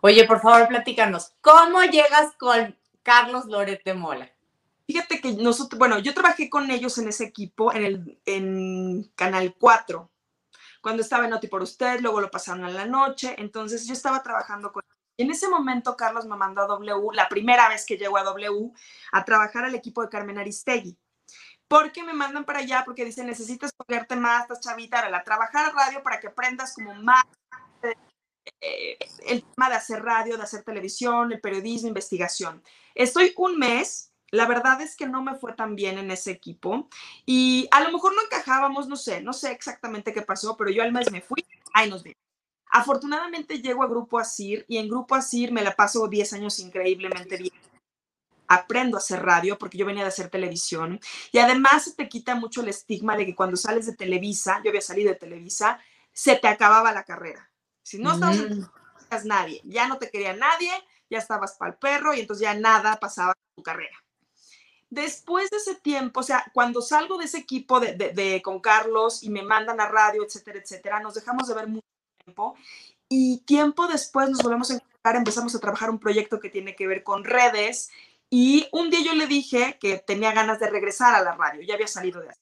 Oye, 0.00 0.24
por 0.24 0.40
favor, 0.40 0.66
platícanos, 0.66 1.34
¿cómo 1.42 1.82
llegas 1.82 2.34
con 2.38 2.74
Carlos 3.02 3.44
Lorete 3.44 3.92
Mola? 3.92 4.32
Fíjate 4.90 5.20
que 5.20 5.34
nosotros, 5.34 5.78
bueno, 5.78 6.00
yo 6.00 6.12
trabajé 6.12 6.50
con 6.50 6.68
ellos 6.68 6.98
en 6.98 7.06
ese 7.06 7.22
equipo 7.22 7.72
en, 7.72 8.18
el, 8.26 9.12
Canal 9.14 9.54
4, 9.56 10.10
cuando 10.82 11.02
estaba 11.02 11.26
en 11.26 11.30
Noti 11.30 11.46
por 11.46 11.62
Usted, 11.62 12.00
luego 12.00 12.20
lo 12.20 12.28
pasaron 12.28 12.64
a 12.64 12.70
la 12.70 12.86
noche, 12.86 13.36
entonces 13.38 13.86
yo 13.86 13.92
estaba 13.92 14.20
trabajando 14.20 14.72
con 14.72 14.82
y 15.16 15.22
en 15.22 15.30
ese 15.30 15.48
momento 15.48 15.96
Carlos 15.96 16.26
me 16.26 16.34
mandó 16.34 16.62
a 16.62 16.66
W, 16.66 17.14
la 17.14 17.28
primera 17.28 17.68
vez 17.68 17.86
que 17.86 17.98
llegó 17.98 18.16
a 18.16 18.24
W, 18.24 18.72
a 19.12 19.24
trabajar 19.24 19.64
al 19.64 19.76
equipo 19.76 20.02
de 20.02 20.08
Carmen 20.08 20.38
Aristegui 20.38 20.98
porque 21.68 22.02
me 22.02 22.12
mandan 22.12 22.44
para 22.44 22.58
allá 22.58 22.82
porque 22.84 23.04
dicen 23.04 23.28
necesitas 23.28 23.70
ponerte 23.72 24.16
más, 24.16 24.42
estás 24.42 24.60
chavita, 24.60 25.06
a 25.06 25.22
trabajar 25.22 25.66
a 25.66 25.70
radio 25.70 26.02
para 26.02 26.18
que 26.18 26.26
aprendas 26.26 26.74
como 26.74 26.94
más 26.94 27.22
eh, 28.60 28.98
el 29.28 29.44
tema 29.44 29.68
de 29.68 29.76
hacer 29.76 30.02
radio, 30.02 30.36
de 30.36 30.42
hacer 30.42 30.64
televisión, 30.64 31.30
el 31.30 31.40
periodismo, 31.40 31.86
investigación. 31.86 32.60
Estoy 32.92 33.32
un 33.36 33.56
mes, 33.56 34.09
la 34.30 34.46
verdad 34.46 34.80
es 34.80 34.96
que 34.96 35.06
no 35.06 35.22
me 35.22 35.34
fue 35.34 35.54
tan 35.54 35.74
bien 35.74 35.98
en 35.98 36.10
ese 36.10 36.30
equipo 36.30 36.88
y 37.26 37.68
a 37.70 37.82
lo 37.82 37.92
mejor 37.92 38.14
no 38.14 38.22
encajábamos, 38.22 38.88
no 38.88 38.96
sé, 38.96 39.20
no 39.20 39.32
sé 39.32 39.52
exactamente 39.52 40.12
qué 40.12 40.22
pasó, 40.22 40.56
pero 40.56 40.70
yo 40.70 40.82
al 40.82 40.92
mes 40.92 41.10
me 41.10 41.20
fui, 41.20 41.44
ahí 41.72 41.90
nos 41.90 42.02
vimos. 42.02 42.20
Afortunadamente 42.72 43.60
llego 43.60 43.82
a 43.82 43.88
Grupo 43.88 44.18
Asir 44.18 44.64
y 44.68 44.78
en 44.78 44.88
Grupo 44.88 45.16
Asir 45.16 45.52
me 45.52 45.62
la 45.62 45.74
paso 45.74 46.06
10 46.06 46.32
años 46.34 46.60
increíblemente 46.60 47.36
bien 47.36 47.54
aprendo 48.50 48.96
a 48.96 48.98
hacer 48.98 49.22
radio 49.22 49.56
porque 49.56 49.78
yo 49.78 49.86
venía 49.86 50.02
de 50.02 50.08
hacer 50.08 50.28
televisión 50.28 50.98
y 51.30 51.38
además 51.38 51.84
se 51.84 51.94
te 51.94 52.08
quita 52.08 52.34
mucho 52.34 52.62
el 52.62 52.68
estigma 52.68 53.16
de 53.16 53.24
que 53.24 53.36
cuando 53.36 53.56
sales 53.56 53.86
de 53.86 53.94
Televisa, 53.94 54.60
yo 54.64 54.70
había 54.70 54.80
salido 54.80 55.12
de 55.12 55.18
Televisa, 55.18 55.78
se 56.12 56.34
te 56.34 56.48
acababa 56.48 56.92
la 56.92 57.04
carrera. 57.04 57.48
Si 57.80 58.00
no 58.00 58.12
estabas 58.12 58.38
en 58.38 58.58
mm. 58.58 59.28
nadie, 59.28 59.60
ya 59.64 59.86
no 59.86 59.98
te 59.98 60.10
quería 60.10 60.34
nadie, 60.34 60.72
ya 61.08 61.18
estabas 61.18 61.54
para 61.56 61.70
el 61.70 61.78
perro 61.78 62.12
y 62.12 62.20
entonces 62.20 62.42
ya 62.42 62.54
nada 62.54 62.98
pasaba 62.98 63.34
en 63.36 63.54
tu 63.54 63.62
carrera. 63.62 63.96
Después 64.90 65.50
de 65.50 65.58
ese 65.58 65.76
tiempo, 65.76 66.20
o 66.20 66.22
sea, 66.24 66.44
cuando 66.52 66.82
salgo 66.82 67.16
de 67.16 67.26
ese 67.26 67.38
equipo 67.38 67.78
de, 67.78 68.42
con 68.42 68.58
Carlos 68.58 69.22
y 69.22 69.30
me 69.30 69.42
mandan 69.42 69.80
a 69.80 69.86
radio, 69.86 70.24
etcétera, 70.24 70.58
etcétera, 70.58 71.00
nos 71.00 71.14
dejamos 71.14 71.46
de 71.46 71.54
ver 71.54 71.68
mucho 71.68 71.86
tiempo 72.24 72.56
y 73.08 73.38
tiempo 73.46 73.86
después 73.86 74.28
nos 74.28 74.42
volvemos 74.42 74.70
a 74.70 74.74
encontrar, 74.74 75.16
empezamos 75.16 75.54
a 75.54 75.60
trabajar 75.60 75.90
un 75.90 76.00
proyecto 76.00 76.40
que 76.40 76.50
tiene 76.50 76.74
que 76.74 76.88
ver 76.88 77.04
con 77.04 77.24
redes 77.24 77.90
y 78.30 78.68
un 78.72 78.90
día 78.90 79.00
yo 79.04 79.14
le 79.14 79.26
dije 79.26 79.78
que 79.80 79.98
tenía 79.98 80.32
ganas 80.32 80.58
de 80.58 80.68
regresar 80.68 81.14
a 81.14 81.22
la 81.22 81.36
radio, 81.36 81.62
ya 81.62 81.74
había 81.74 81.88
salido 81.88 82.20
de 82.20 82.28
ahí. 82.28 82.36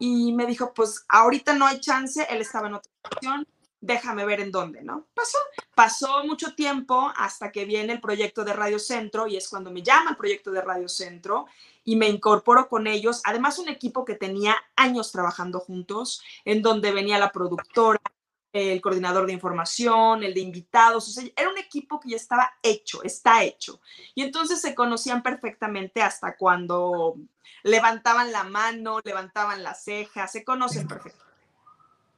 Y 0.00 0.32
me 0.32 0.46
dijo, 0.46 0.72
pues 0.74 1.04
ahorita 1.08 1.54
no 1.54 1.66
hay 1.66 1.80
chance, 1.80 2.24
él 2.30 2.40
estaba 2.40 2.68
en 2.68 2.74
otra 2.74 2.92
situación, 3.02 3.46
déjame 3.80 4.24
ver 4.24 4.40
en 4.40 4.50
dónde, 4.50 4.82
¿no? 4.82 5.06
Pasó, 5.14 5.38
pasó 5.74 6.24
mucho 6.24 6.54
tiempo 6.54 7.12
hasta 7.16 7.52
que 7.52 7.64
viene 7.64 7.92
el 7.92 8.00
proyecto 8.00 8.44
de 8.44 8.52
Radio 8.52 8.78
Centro 8.78 9.26
y 9.26 9.36
es 9.36 9.48
cuando 9.48 9.70
me 9.70 9.82
llama 9.82 10.10
el 10.10 10.16
proyecto 10.16 10.50
de 10.50 10.62
Radio 10.62 10.88
Centro 10.88 11.46
y 11.84 11.96
me 11.96 12.08
incorporo 12.08 12.68
con 12.68 12.86
ellos. 12.86 13.22
Además, 13.24 13.58
un 13.58 13.68
equipo 13.68 14.04
que 14.04 14.14
tenía 14.14 14.56
años 14.76 15.12
trabajando 15.12 15.60
juntos, 15.60 16.22
en 16.44 16.62
donde 16.62 16.92
venía 16.92 17.18
la 17.18 17.30
productora, 17.30 18.00
el 18.52 18.80
coordinador 18.80 19.26
de 19.26 19.34
información, 19.34 20.22
el 20.24 20.34
de 20.34 20.40
invitados, 20.40 21.08
o 21.08 21.10
sea, 21.10 21.24
era 21.36 21.48
un 21.48 21.58
equipo 21.58 22.00
que 22.00 22.10
ya 22.10 22.16
estaba 22.16 22.52
hecho, 22.62 23.02
está 23.02 23.44
hecho. 23.44 23.80
Y 24.14 24.22
entonces 24.22 24.60
se 24.60 24.74
conocían 24.74 25.22
perfectamente 25.22 26.02
hasta 26.02 26.36
cuando 26.36 27.16
levantaban 27.62 28.32
la 28.32 28.44
mano, 28.44 29.00
levantaban 29.04 29.62
la 29.62 29.74
ceja, 29.74 30.26
se 30.26 30.44
conocen 30.44 30.88
perfectamente. 30.88 31.27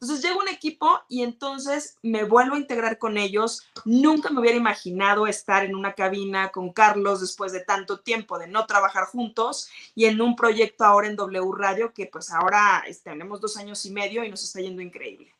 Entonces 0.00 0.24
llega 0.24 0.40
un 0.40 0.48
equipo 0.48 0.98
y 1.10 1.22
entonces 1.22 1.98
me 2.00 2.24
vuelvo 2.24 2.54
a 2.54 2.58
integrar 2.58 2.96
con 2.96 3.18
ellos. 3.18 3.66
Nunca 3.84 4.30
me 4.30 4.40
hubiera 4.40 4.56
imaginado 4.56 5.26
estar 5.26 5.62
en 5.62 5.74
una 5.74 5.92
cabina 5.92 6.50
con 6.50 6.72
Carlos 6.72 7.20
después 7.20 7.52
de 7.52 7.60
tanto 7.60 8.00
tiempo 8.00 8.38
de 8.38 8.46
no 8.46 8.64
trabajar 8.64 9.04
juntos 9.04 9.68
y 9.94 10.06
en 10.06 10.22
un 10.22 10.36
proyecto 10.36 10.84
ahora 10.84 11.06
en 11.06 11.16
W 11.16 11.52
Radio 11.54 11.92
que 11.92 12.06
pues 12.06 12.30
ahora 12.30 12.82
este, 12.86 13.10
tenemos 13.10 13.42
dos 13.42 13.58
años 13.58 13.84
y 13.84 13.90
medio 13.90 14.24
y 14.24 14.30
nos 14.30 14.42
está 14.42 14.60
yendo 14.60 14.80
increíble. 14.80 15.34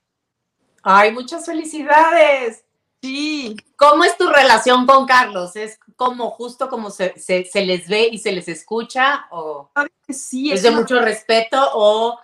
Ay, 0.83 1.11
muchas 1.12 1.46
felicidades. 1.46 2.62
Sí. 3.01 3.57
¿Cómo 3.77 4.05
es 4.05 4.14
tu 4.18 4.29
relación 4.29 4.87
con 4.87 5.07
Carlos? 5.07 5.57
¿Es 5.57 5.79
como 5.96 6.31
justo 6.33 6.68
como 6.68 6.90
se, 6.90 7.14
les 7.55 7.88
ve 7.88 8.09
y 8.12 8.18
se 8.18 8.33
les 8.33 8.46
escucha? 8.46 9.27
¿O 9.31 9.70
sí, 10.07 10.53
es, 10.53 10.62
de 10.62 10.70
mucho 10.70 11.01
respeto 11.01 11.66
o 11.73 12.18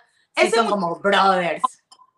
son 0.53 0.67
como 0.67 0.97
brothers? 0.97 1.63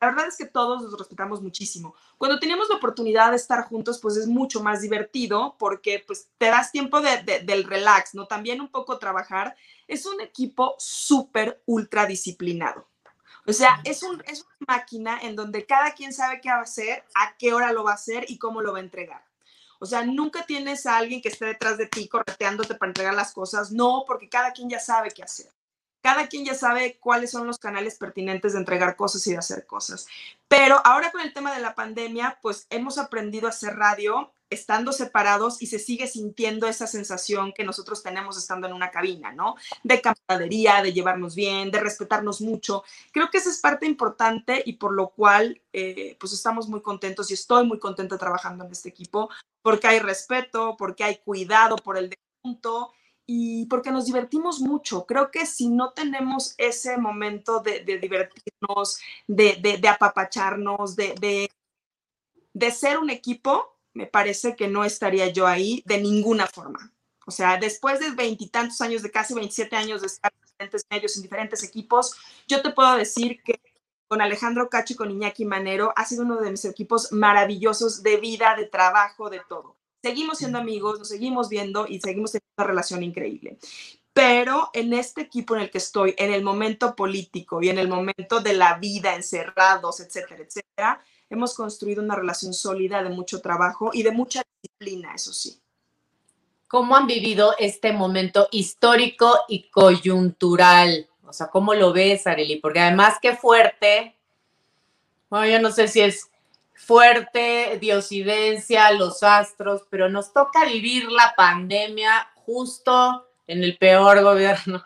La 0.02 0.08
verdad 0.10 0.28
es 0.28 0.38
que 0.38 0.46
todos 0.46 0.82
nos 0.82 0.98
respetamos 0.98 1.42
muchísimo. 1.42 1.94
Cuando 2.18 2.40
tenemos 2.40 2.70
la 2.70 2.76
oportunidad 2.76 3.32
de 3.32 3.36
estar 3.36 3.66
juntos, 3.66 4.00
pues 4.00 4.16
es 4.16 4.28
mucho 4.28 4.64
más 4.64 4.82
divertido 4.82 5.58
porque 5.60 6.04
pues 6.08 6.30
te 6.38 6.46
das 6.46 6.72
tiempo 6.72 7.02
del 7.02 7.64
relax, 7.66 8.16
¿no? 8.16 8.26
También 8.26 8.62
un 8.62 8.70
poco 8.70 8.98
trabajar. 8.98 9.58
Es 9.88 10.06
un 10.06 10.22
equipo 10.22 10.76
súper 10.78 11.62
ultra 11.66 12.06
disciplinado. 12.06 12.88
O 13.46 13.52
sea, 13.52 13.82
es, 13.84 14.04
un, 14.04 14.24
es 14.26 14.42
una 14.42 14.78
máquina 14.78 15.20
en 15.22 15.36
donde 15.36 15.66
cada 15.66 15.92
quien 15.94 16.14
sabe 16.14 16.40
qué 16.40 16.50
va 16.50 16.60
a 16.60 16.62
hacer, 16.62 17.04
a 17.16 17.36
qué 17.38 17.54
hora 17.54 17.74
lo 17.74 17.84
va 17.84 17.92
a 17.92 17.96
hacer 17.96 18.26
y 18.30 18.38
cómo 18.38 18.62
lo 18.62 18.72
va 18.72 18.78
a 18.78 18.82
entregar. 18.82 19.26
O 19.80 19.86
sea, 19.86 20.06
nunca 20.06 20.46
tienes 20.46 20.86
a 20.86 20.98
alguien 20.98 21.22
que 21.22 21.30
esté 21.30 21.46
detrás 21.46 21.78
de 21.78 21.88
ti 21.88 22.08
correteándote 22.08 22.76
para 22.76 22.90
entregar 22.90 23.14
las 23.14 23.34
cosas. 23.34 23.72
No, 23.72 24.04
porque 24.06 24.30
cada 24.30 24.54
quien 24.54 24.70
ya 24.70 24.80
sabe 24.80 25.10
qué 25.12 25.24
hacer 25.24 25.52
cada 26.02 26.28
quien 26.28 26.46
ya 26.46 26.54
sabe 26.54 26.98
cuáles 27.00 27.32
son 27.32 27.48
los 27.48 27.58
canales 27.58 27.98
pertinentes 27.98 28.54
de 28.54 28.60
entregar 28.60 28.96
cosas 28.96 29.26
y 29.28 29.32
de 29.32 29.38
hacer 29.38 29.66
cosas. 29.66 30.08
Pero 30.48 30.82
ahora 30.86 31.12
con 31.12 31.22
el 31.22 31.34
tema 31.34 31.54
de 31.54 31.62
la 31.62 31.76
pandemia, 31.76 32.40
pues 32.42 32.68
hemos 32.70 32.98
aprendido 32.98 33.48
a 33.48 33.52
hacer 33.52 33.76
radio 33.76 34.32
estando 34.50 34.92
separados 34.92 35.62
y 35.62 35.68
se 35.68 35.80
sigue 35.80 36.08
sintiendo 36.08 36.68
esa 36.68 36.88
sensación 36.88 37.54
que 37.54 37.64
nosotros 37.64 38.02
tenemos 38.02 38.38
estando 38.38 38.68
en 38.68 38.74
una 38.74 38.90
cabina, 38.90 39.32
¿no? 39.32 39.56
De 39.84 40.02
camaradería, 40.02 40.82
de 40.82 40.92
llevarnos 40.92 41.36
bien, 41.36 41.70
de 41.72 41.80
respetarnos 41.80 42.42
mucho. 42.42 42.84
Creo 43.12 43.30
que 43.30 43.38
esa 43.38 43.50
es 43.50 43.60
parte 43.60 43.86
importante 43.86 44.64
y 44.66 44.74
por 44.74 44.94
lo 44.94 45.10
cual, 45.10 45.62
eh, 45.72 46.18
pues 46.20 46.34
estamos 46.34 46.68
muy 46.68 46.82
contentos 46.82 47.30
y 47.30 47.36
estoy 47.36 47.66
muy 47.68 47.80
contenta 47.80 48.18
trabajando 48.18 48.66
en 48.66 48.72
este 48.72 48.90
equipo 48.90 49.30
porque 49.62 49.88
hay 49.88 50.00
respeto, 50.00 50.76
porque 50.78 51.04
hay 51.04 51.18
cuidado 51.18 51.76
por 51.76 51.98
el 51.98 52.18
punto 52.42 52.94
y 53.32 53.68
porque 53.68 53.92
nos 53.92 54.08
divertimos 54.08 54.60
mucho. 54.60 55.06
Creo 55.06 55.30
que 55.30 55.46
si 55.46 55.70
no 55.70 55.92
tenemos 55.92 56.56
ese 56.58 56.98
momento 56.98 57.60
de, 57.60 57.82
divertirnos, 58.00 59.00
de, 59.28 59.80
apapacharnos, 59.88 60.96
de, 60.96 61.48
ser 62.72 62.98
un 62.98 63.12
equipo, 63.12 63.78
me 63.94 64.08
parece 64.08 64.56
que 64.56 64.68
no 64.68 64.84
estaría 64.84 65.28
yo 65.28 65.46
ahí 65.46 65.84
de 65.86 66.00
ninguna 66.00 66.48
forma. 66.48 66.92
O 67.28 67.30
sea, 67.30 67.58
después 67.58 68.00
de 68.00 68.10
veintitantos 68.10 68.82
años, 68.82 69.04
de 69.04 69.12
casi 69.12 69.36
27 69.36 69.76
años 69.76 70.02
de 70.02 70.08
estar 70.08 70.34
en 70.34 70.48
diferentes 70.48 70.86
medios, 70.90 71.16
en 71.16 71.22
diferentes 71.22 71.64
equipos, 71.64 72.16
yo 72.48 72.64
te 72.64 72.72
puedo 72.72 72.96
decir 72.96 73.44
que 73.44 73.62
con 74.08 74.24
Alejandro 74.24 74.70
Cacho 74.72 74.94
y 74.94 74.96
con 74.96 75.12
Iñaki 75.12 75.46
Manero 75.46 75.94
ha 75.96 76.04
sido 76.04 76.24
uno 76.24 76.38
de 76.38 76.50
mis 76.50 76.66
equipos 76.66 77.12
maravillosos 77.12 78.02
de 78.02 78.18
vida, 78.18 78.56
de 78.56 78.66
trabajo, 78.66 79.30
de 79.30 79.42
todo 79.48 79.79
seguimos 80.02 80.38
siendo 80.38 80.58
amigos, 80.58 81.00
nos 81.00 81.10
seguimos 81.10 81.50
viendo 81.50 81.88
y 81.88 82.00
seguimos 82.00 82.32
teniendo 82.32 82.54
una 82.58 82.68
relación 82.68 83.04
increíble. 83.04 83.58
Pero 84.14 84.70
en 84.74 84.94
este 84.94 85.22
equipo 85.22 85.56
en 85.56 85.62
el 85.62 85.72
que 85.72 85.78
estoy, 85.78 86.16
en 86.18 86.34
el 86.34 86.44
momento 86.44 86.96
político 86.96 87.62
y 87.62 87.70
en 87.70 87.80
el 87.80 87.88
momento 87.88 88.40
de 88.42 88.54
la 88.54 88.78
vida, 88.78 89.16
encerrados, 89.16 90.00
etcétera, 90.00 90.44
etcétera, 90.44 91.02
hemos 91.30 91.54
construido 91.54 92.02
una 92.02 92.16
relación 92.16 92.54
sólida 92.54 93.04
de 93.04 93.10
mucho 93.10 93.40
trabajo 93.40 93.92
y 93.94 94.04
de 94.04 94.12
mucha 94.12 94.42
disciplina, 94.62 95.14
eso 95.14 95.32
sí. 95.32 95.62
¿Cómo 96.68 96.96
han 96.96 97.08
vivido 97.08 97.56
este 97.58 97.94
momento 97.94 98.48
histórico 98.52 99.40
y 99.48 99.70
coyuntural? 99.70 101.10
O 101.26 101.34
sea, 101.34 101.48
¿cómo 101.48 101.74
lo 101.74 101.94
ves, 101.94 102.28
Areli? 102.28 102.58
Porque 102.58 102.80
además, 102.80 103.16
qué 103.22 103.36
fuerte. 103.36 104.16
Bueno, 105.30 105.48
yo 105.48 105.60
no 105.60 105.72
sé 105.72 105.88
si 105.88 106.02
es 106.02 106.29
fuerte, 106.80 107.78
diosidencia, 107.80 108.92
los 108.94 109.22
astros, 109.22 109.84
pero 109.90 110.10
nos 110.10 110.34
toca 110.34 110.66
vivir 110.66 111.12
la 111.12 111.34
pandemia 111.36 112.32
justo 112.46 113.28
en 113.48 113.64
el 113.64 113.78
peor 113.78 114.24
gobierno 114.24 114.84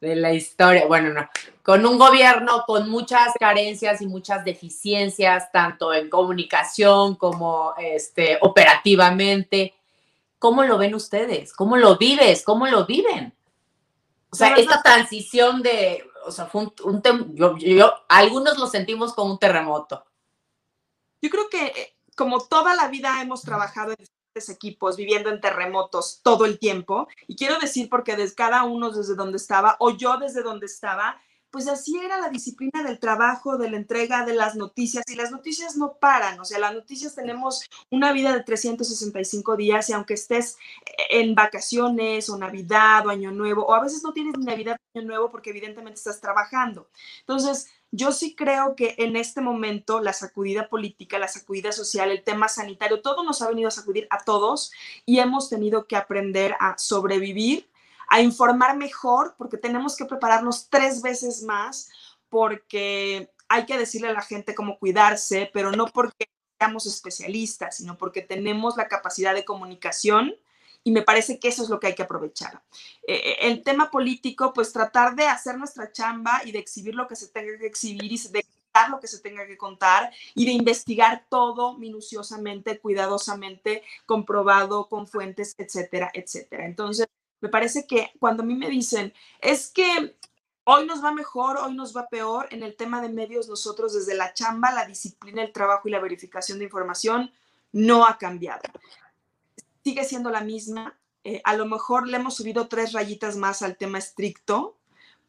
de 0.00 0.16
la 0.16 0.32
historia. 0.32 0.86
Bueno, 0.86 1.10
no, 1.10 1.28
con 1.62 1.84
un 1.84 1.98
gobierno 1.98 2.64
con 2.66 2.88
muchas 2.88 3.34
carencias 3.38 4.00
y 4.00 4.06
muchas 4.06 4.44
deficiencias, 4.44 5.52
tanto 5.52 5.92
en 5.92 6.08
comunicación 6.08 7.14
como 7.14 7.74
este, 7.78 8.38
operativamente. 8.40 9.74
¿Cómo 10.38 10.64
lo 10.64 10.78
ven 10.78 10.94
ustedes? 10.94 11.52
¿Cómo 11.52 11.76
lo 11.76 11.96
vives? 11.96 12.42
¿Cómo 12.42 12.66
lo 12.66 12.86
viven? 12.86 13.32
O 14.30 14.36
sea, 14.36 14.56
esta 14.56 14.82
transición 14.82 15.62
de, 15.62 16.04
o 16.26 16.32
sea, 16.32 16.46
fue 16.46 16.62
un, 16.84 17.34
yo, 17.34 17.56
yo, 17.58 17.94
algunos 18.08 18.58
lo 18.58 18.66
sentimos 18.66 19.12
como 19.12 19.32
un 19.32 19.38
terremoto 19.38 20.04
yo 21.24 21.30
creo 21.30 21.48
que 21.48 21.66
eh, 21.66 21.96
como 22.16 22.46
toda 22.46 22.76
la 22.76 22.88
vida 22.88 23.22
hemos 23.22 23.40
trabajado 23.40 23.92
en 23.92 23.96
diferentes 23.96 24.54
equipos, 24.54 24.98
viviendo 24.98 25.30
en 25.30 25.40
terremotos 25.40 26.20
todo 26.22 26.44
el 26.44 26.58
tiempo, 26.58 27.08
y 27.26 27.34
quiero 27.34 27.58
decir 27.58 27.88
porque 27.88 28.14
desde 28.14 28.34
cada 28.34 28.64
uno 28.64 28.90
desde 28.90 29.14
donde 29.14 29.38
estaba, 29.38 29.76
o 29.80 29.96
yo 29.96 30.18
desde 30.18 30.42
donde 30.42 30.66
estaba, 30.66 31.18
pues 31.50 31.66
así 31.66 31.96
era 31.96 32.20
la 32.20 32.28
disciplina 32.28 32.82
del 32.82 32.98
trabajo, 32.98 33.56
de 33.56 33.70
la 33.70 33.78
entrega 33.78 34.26
de 34.26 34.34
las 34.34 34.54
noticias, 34.54 35.02
y 35.06 35.14
las 35.14 35.30
noticias 35.30 35.76
no 35.78 35.94
paran, 35.98 36.38
o 36.40 36.44
sea, 36.44 36.58
las 36.58 36.74
noticias 36.74 37.14
tenemos 37.14 37.62
una 37.90 38.12
vida 38.12 38.34
de 38.34 38.42
365 38.42 39.56
días, 39.56 39.88
y 39.88 39.94
aunque 39.94 40.14
estés 40.14 40.58
en 41.08 41.34
vacaciones, 41.34 42.28
o 42.28 42.36
Navidad, 42.36 43.06
o 43.06 43.10
Año 43.10 43.30
Nuevo, 43.30 43.64
o 43.64 43.72
a 43.72 43.82
veces 43.82 44.02
no 44.02 44.12
tienes 44.12 44.36
Navidad 44.36 44.76
o 44.76 44.98
Año 44.98 45.08
Nuevo 45.08 45.30
porque 45.30 45.50
evidentemente 45.50 45.96
estás 45.96 46.20
trabajando. 46.20 46.90
Entonces, 47.20 47.70
yo 47.96 48.10
sí 48.10 48.34
creo 48.34 48.74
que 48.74 48.96
en 48.98 49.14
este 49.14 49.40
momento 49.40 50.00
la 50.00 50.12
sacudida 50.12 50.68
política, 50.68 51.20
la 51.20 51.28
sacudida 51.28 51.70
social, 51.70 52.10
el 52.10 52.24
tema 52.24 52.48
sanitario, 52.48 53.00
todo 53.02 53.22
nos 53.22 53.40
ha 53.40 53.48
venido 53.48 53.68
a 53.68 53.70
sacudir 53.70 54.08
a 54.10 54.24
todos 54.24 54.72
y 55.06 55.20
hemos 55.20 55.48
tenido 55.48 55.86
que 55.86 55.94
aprender 55.94 56.56
a 56.58 56.76
sobrevivir, 56.76 57.70
a 58.08 58.20
informar 58.20 58.76
mejor, 58.76 59.36
porque 59.38 59.58
tenemos 59.58 59.96
que 59.96 60.06
prepararnos 60.06 60.68
tres 60.68 61.02
veces 61.02 61.44
más, 61.44 61.88
porque 62.28 63.30
hay 63.48 63.64
que 63.64 63.78
decirle 63.78 64.08
a 64.08 64.12
la 64.12 64.22
gente 64.22 64.56
cómo 64.56 64.78
cuidarse, 64.80 65.48
pero 65.54 65.70
no 65.70 65.86
porque 65.86 66.26
seamos 66.58 66.86
especialistas, 66.86 67.76
sino 67.76 67.96
porque 67.96 68.22
tenemos 68.22 68.76
la 68.76 68.88
capacidad 68.88 69.34
de 69.34 69.44
comunicación 69.44 70.34
y 70.84 70.92
me 70.92 71.02
parece 71.02 71.40
que 71.40 71.48
eso 71.48 71.62
es 71.62 71.70
lo 71.70 71.80
que 71.80 71.88
hay 71.88 71.94
que 71.94 72.02
aprovechar. 72.02 72.62
Eh, 73.06 73.14
eh, 73.14 73.36
el 73.40 73.62
tema 73.62 73.90
político, 73.90 74.52
pues 74.52 74.70
tratar 74.70 75.16
de 75.16 75.24
hacer 75.24 75.56
nuestra 75.56 75.90
chamba 75.90 76.42
y 76.44 76.52
de 76.52 76.58
exhibir 76.58 76.94
lo 76.94 77.08
que 77.08 77.16
se 77.16 77.28
tenga 77.28 77.58
que 77.58 77.66
exhibir 77.66 78.12
y 78.12 78.18
de 78.28 78.44
contar 78.44 78.90
lo 78.90 79.00
que 79.00 79.06
se 79.06 79.20
tenga 79.20 79.46
que 79.46 79.56
contar 79.56 80.12
y 80.34 80.44
de 80.44 80.52
investigar 80.52 81.26
todo 81.30 81.78
minuciosamente, 81.78 82.78
cuidadosamente, 82.78 83.82
comprobado 84.04 84.88
con 84.88 85.08
fuentes, 85.08 85.54
etcétera, 85.56 86.10
etcétera. 86.12 86.66
Entonces, 86.66 87.06
me 87.40 87.48
parece 87.48 87.86
que 87.86 88.12
cuando 88.20 88.42
a 88.42 88.46
mí 88.46 88.54
me 88.54 88.68
dicen, 88.68 89.14
es 89.40 89.70
que 89.70 90.16
hoy 90.64 90.86
nos 90.86 91.02
va 91.02 91.12
mejor, 91.12 91.56
hoy 91.56 91.74
nos 91.74 91.96
va 91.96 92.08
peor, 92.08 92.48
en 92.50 92.62
el 92.62 92.76
tema 92.76 93.00
de 93.00 93.08
medios 93.08 93.48
nosotros 93.48 93.94
desde 93.94 94.14
la 94.14 94.34
chamba, 94.34 94.70
la 94.70 94.84
disciplina, 94.84 95.42
el 95.42 95.52
trabajo 95.52 95.88
y 95.88 95.92
la 95.92 96.00
verificación 96.00 96.58
de 96.58 96.64
información 96.64 97.32
no 97.72 98.06
ha 98.06 98.18
cambiado 98.18 98.62
sigue 99.84 100.04
siendo 100.04 100.30
la 100.30 100.40
misma. 100.40 100.98
Eh, 101.22 101.40
a 101.44 101.54
lo 101.54 101.66
mejor 101.66 102.08
le 102.08 102.16
hemos 102.16 102.34
subido 102.34 102.68
tres 102.68 102.92
rayitas 102.92 103.36
más 103.36 103.62
al 103.62 103.76
tema 103.76 103.98
estricto, 103.98 104.78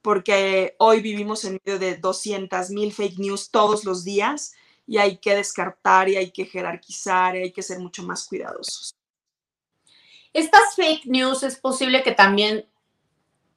porque 0.01 0.75
hoy 0.79 1.01
vivimos 1.01 1.43
en 1.45 1.59
medio 1.63 1.77
de 1.77 1.97
200 1.97 2.69
mil 2.69 2.93
fake 2.93 3.19
news 3.19 3.51
todos 3.51 3.83
los 3.83 4.03
días 4.03 4.53
y 4.87 4.97
hay 4.97 5.17
que 5.17 5.35
descartar 5.35 6.09
y 6.09 6.15
hay 6.15 6.31
que 6.31 6.45
jerarquizar 6.45 7.35
y 7.35 7.39
hay 7.43 7.51
que 7.51 7.63
ser 7.63 7.79
mucho 7.79 8.03
más 8.03 8.27
cuidadosos. 8.27 8.95
Estas 10.31 10.75
fake 10.75 11.05
news 11.05 11.43
es 11.43 11.57
posible 11.57 12.03
que 12.03 12.11
también, 12.11 12.65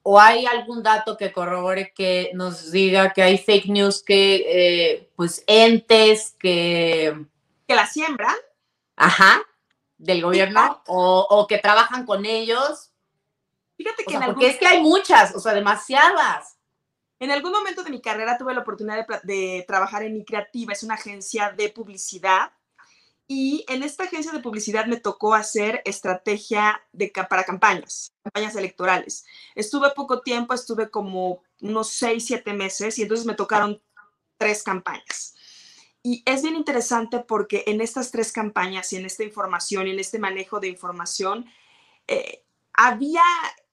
o 0.01 0.19
hay 0.19 0.45
algún 0.45 0.81
dato 0.81 1.17
que 1.17 1.31
corrobore 1.31 1.93
que 1.93 2.31
nos 2.33 2.71
diga 2.71 3.13
que 3.13 3.21
hay 3.21 3.37
fake 3.37 3.67
news 3.67 4.01
que, 4.01 4.45
eh, 4.47 5.09
pues, 5.15 5.43
entes 5.45 6.35
que... 6.39 7.25
Que 7.67 7.75
la 7.75 7.85
siembran. 7.85 8.35
Ajá, 8.95 9.43
del 9.99 10.23
gobierno 10.23 10.81
o, 10.87 11.45
que 11.47 11.59
trabajan 11.59 12.05
con 12.05 12.25
ellos. 12.25 12.91
Fíjate 13.77 14.03
que 14.05 14.19
porque 14.19 14.47
es 14.47 14.57
que 14.57 14.65
hay 14.65 14.81
muchas, 14.81 15.35
o 15.35 15.39
sea, 15.39 15.53
demasiadas. 15.53 16.57
En 17.19 17.31
algún 17.31 17.51
momento 17.51 17.83
de 17.83 17.91
mi 17.91 18.01
carrera 18.01 18.37
tuve 18.37 18.53
la 18.53 18.61
oportunidad 18.61 19.05
de, 19.23 19.65
trabajar 19.67 20.03
en 20.03 20.13
Mi 20.13 20.25
Creativa, 20.25 20.73
es 20.73 20.83
una 20.83 20.95
agencia 20.95 21.51
de 21.51 21.69
publicidad. 21.69 22.51
Y 23.27 23.63
en 23.67 23.83
esta 23.83 24.05
agencia 24.05 24.31
de 24.31 24.39
publicidad 24.39 24.87
me 24.87 24.97
tocó 24.97 25.35
hacer 25.35 25.83
estrategia 25.85 26.81
de, 26.93 27.11
para 27.29 27.43
campañas, 27.43 28.11
campañas 28.23 28.55
electorales. 28.55 29.25
Estuve 29.53 29.91
poco 29.91 30.21
tiempo, 30.21 30.53
estuve 30.53 30.89
como 30.89 31.43
unos 31.61 31.89
seis, 31.89 32.25
siete 32.25 32.53
meses 32.53 32.97
y 32.97 33.03
entonces 33.03 33.27
me 33.27 33.35
tocaron 33.35 33.79
tres 34.37 34.63
campañas. 34.63 35.35
Y 36.01 36.23
es 36.25 36.43
bien 36.43 36.55
interesante 36.55 37.19
porque 37.19 37.63
en 37.67 37.81
estas 37.81 38.11
tres 38.11 38.31
campañas 38.31 38.93
y 38.93 38.97
en 38.97 39.05
esta 39.05 39.23
información 39.23 39.87
y 39.87 39.91
en 39.91 39.99
este 39.99 40.19
manejo 40.19 40.59
de 40.59 40.69
información, 40.69 41.45
eh, 42.07 42.43
había 42.73 43.21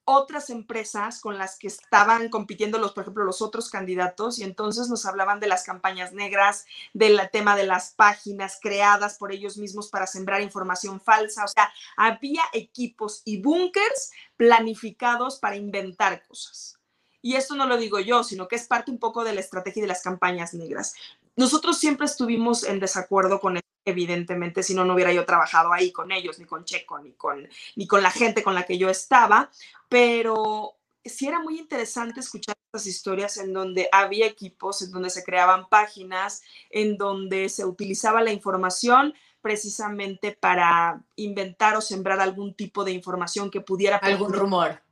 otras 0.09 0.51
empresas 0.51 1.21
con 1.21 1.37
las 1.37 1.59
que 1.59 1.67
estaban 1.67 2.29
compitiendo 2.29 2.79
los, 2.79 2.93
por 2.93 3.03
ejemplo, 3.03 3.25
los 3.25 3.43
otros 3.43 3.71
candidatos 3.71 4.39
y 4.39 4.45
entonces 4.45 4.89
nos 4.89 5.05
hablaban 5.05 5.41
de 5.41 5.49
las 5.49 5.65
campañas 5.65 6.12
negras, 6.12 6.65
del 6.95 7.21
tema 7.33 7.57
de 7.57 7.67
las 7.67 7.93
páginas 7.95 8.59
creadas 8.62 9.19
por 9.19 9.33
ellos 9.33 9.57
mismos 9.57 9.89
para 9.89 10.07
sembrar 10.07 10.43
información 10.43 11.01
falsa, 11.01 11.45
o 11.45 11.49
sea, 11.49 11.73
había 11.97 12.43
equipos 12.53 13.23
y 13.25 13.43
búnkers 13.43 14.12
planificados 14.37 15.41
para 15.41 15.57
inventar 15.57 16.25
cosas. 16.27 16.79
Y 17.21 17.35
esto 17.35 17.57
no 17.57 17.67
lo 17.67 17.77
digo 17.77 17.99
yo, 17.99 18.23
sino 18.23 18.47
que 18.47 18.55
es 18.55 18.69
parte 18.69 18.93
un 18.93 19.01
poco 19.01 19.25
de 19.25 19.35
la 19.35 19.41
estrategia 19.41 19.83
de 19.83 19.89
las 19.89 20.03
campañas 20.03 20.55
negras 20.55 20.95
nosotros 21.37 21.79
siempre 21.79 22.07
estuvimos 22.07 22.64
en 22.64 22.81
desacuerdo 22.81 23.40
con 23.40 23.59
eso, 23.59 23.66
evidentemente, 23.85 24.62
si 24.62 24.75
no, 24.75 24.85
no 24.85 24.94
hubiera 24.94 25.12
yo 25.12 25.25
trabajado 25.25 25.72
ahí 25.72 25.92
con 25.92 26.11
ellos, 26.11 26.38
ni 26.38 26.44
con 26.44 26.64
Checo, 26.64 26.99
ni 26.99 27.12
con, 27.12 27.49
ni 27.77 27.87
con 27.87 28.03
la 28.03 28.11
gente 28.11 28.42
con 28.42 28.55
la 28.55 28.64
que 28.64 28.79
yo 28.79 28.88
estaba, 28.88 29.51
pero 29.88 30.77
sí 31.05 31.29
era 31.29 31.40
muy 31.40 31.59
interesante 31.59 32.20
escuchar 32.20 32.57
estas 32.66 32.87
historias 32.87 33.37
en 33.37 33.53
donde 33.53 33.88
había 33.92 34.27
equipos, 34.27 34.83
en 34.83 34.90
donde 34.90 35.11
se 35.11 35.25
creaban 35.25 35.68
páginas, 35.68 36.42
en 36.70 36.96
donde 36.96 37.49
se 37.49 37.64
utilizaba 37.64 38.22
la 38.22 38.33
información 38.33 39.14
precisamente 39.40 40.33
para 40.33 41.05
inventar 41.14 41.77
o 41.77 41.81
sembrar 41.81 42.18
algún 42.20 42.55
tipo 42.55 42.83
de 42.83 42.92
información 42.92 43.51
que 43.51 43.61
pudiera... 43.61 43.99
Algún 43.99 44.33
rumor. 44.33 44.83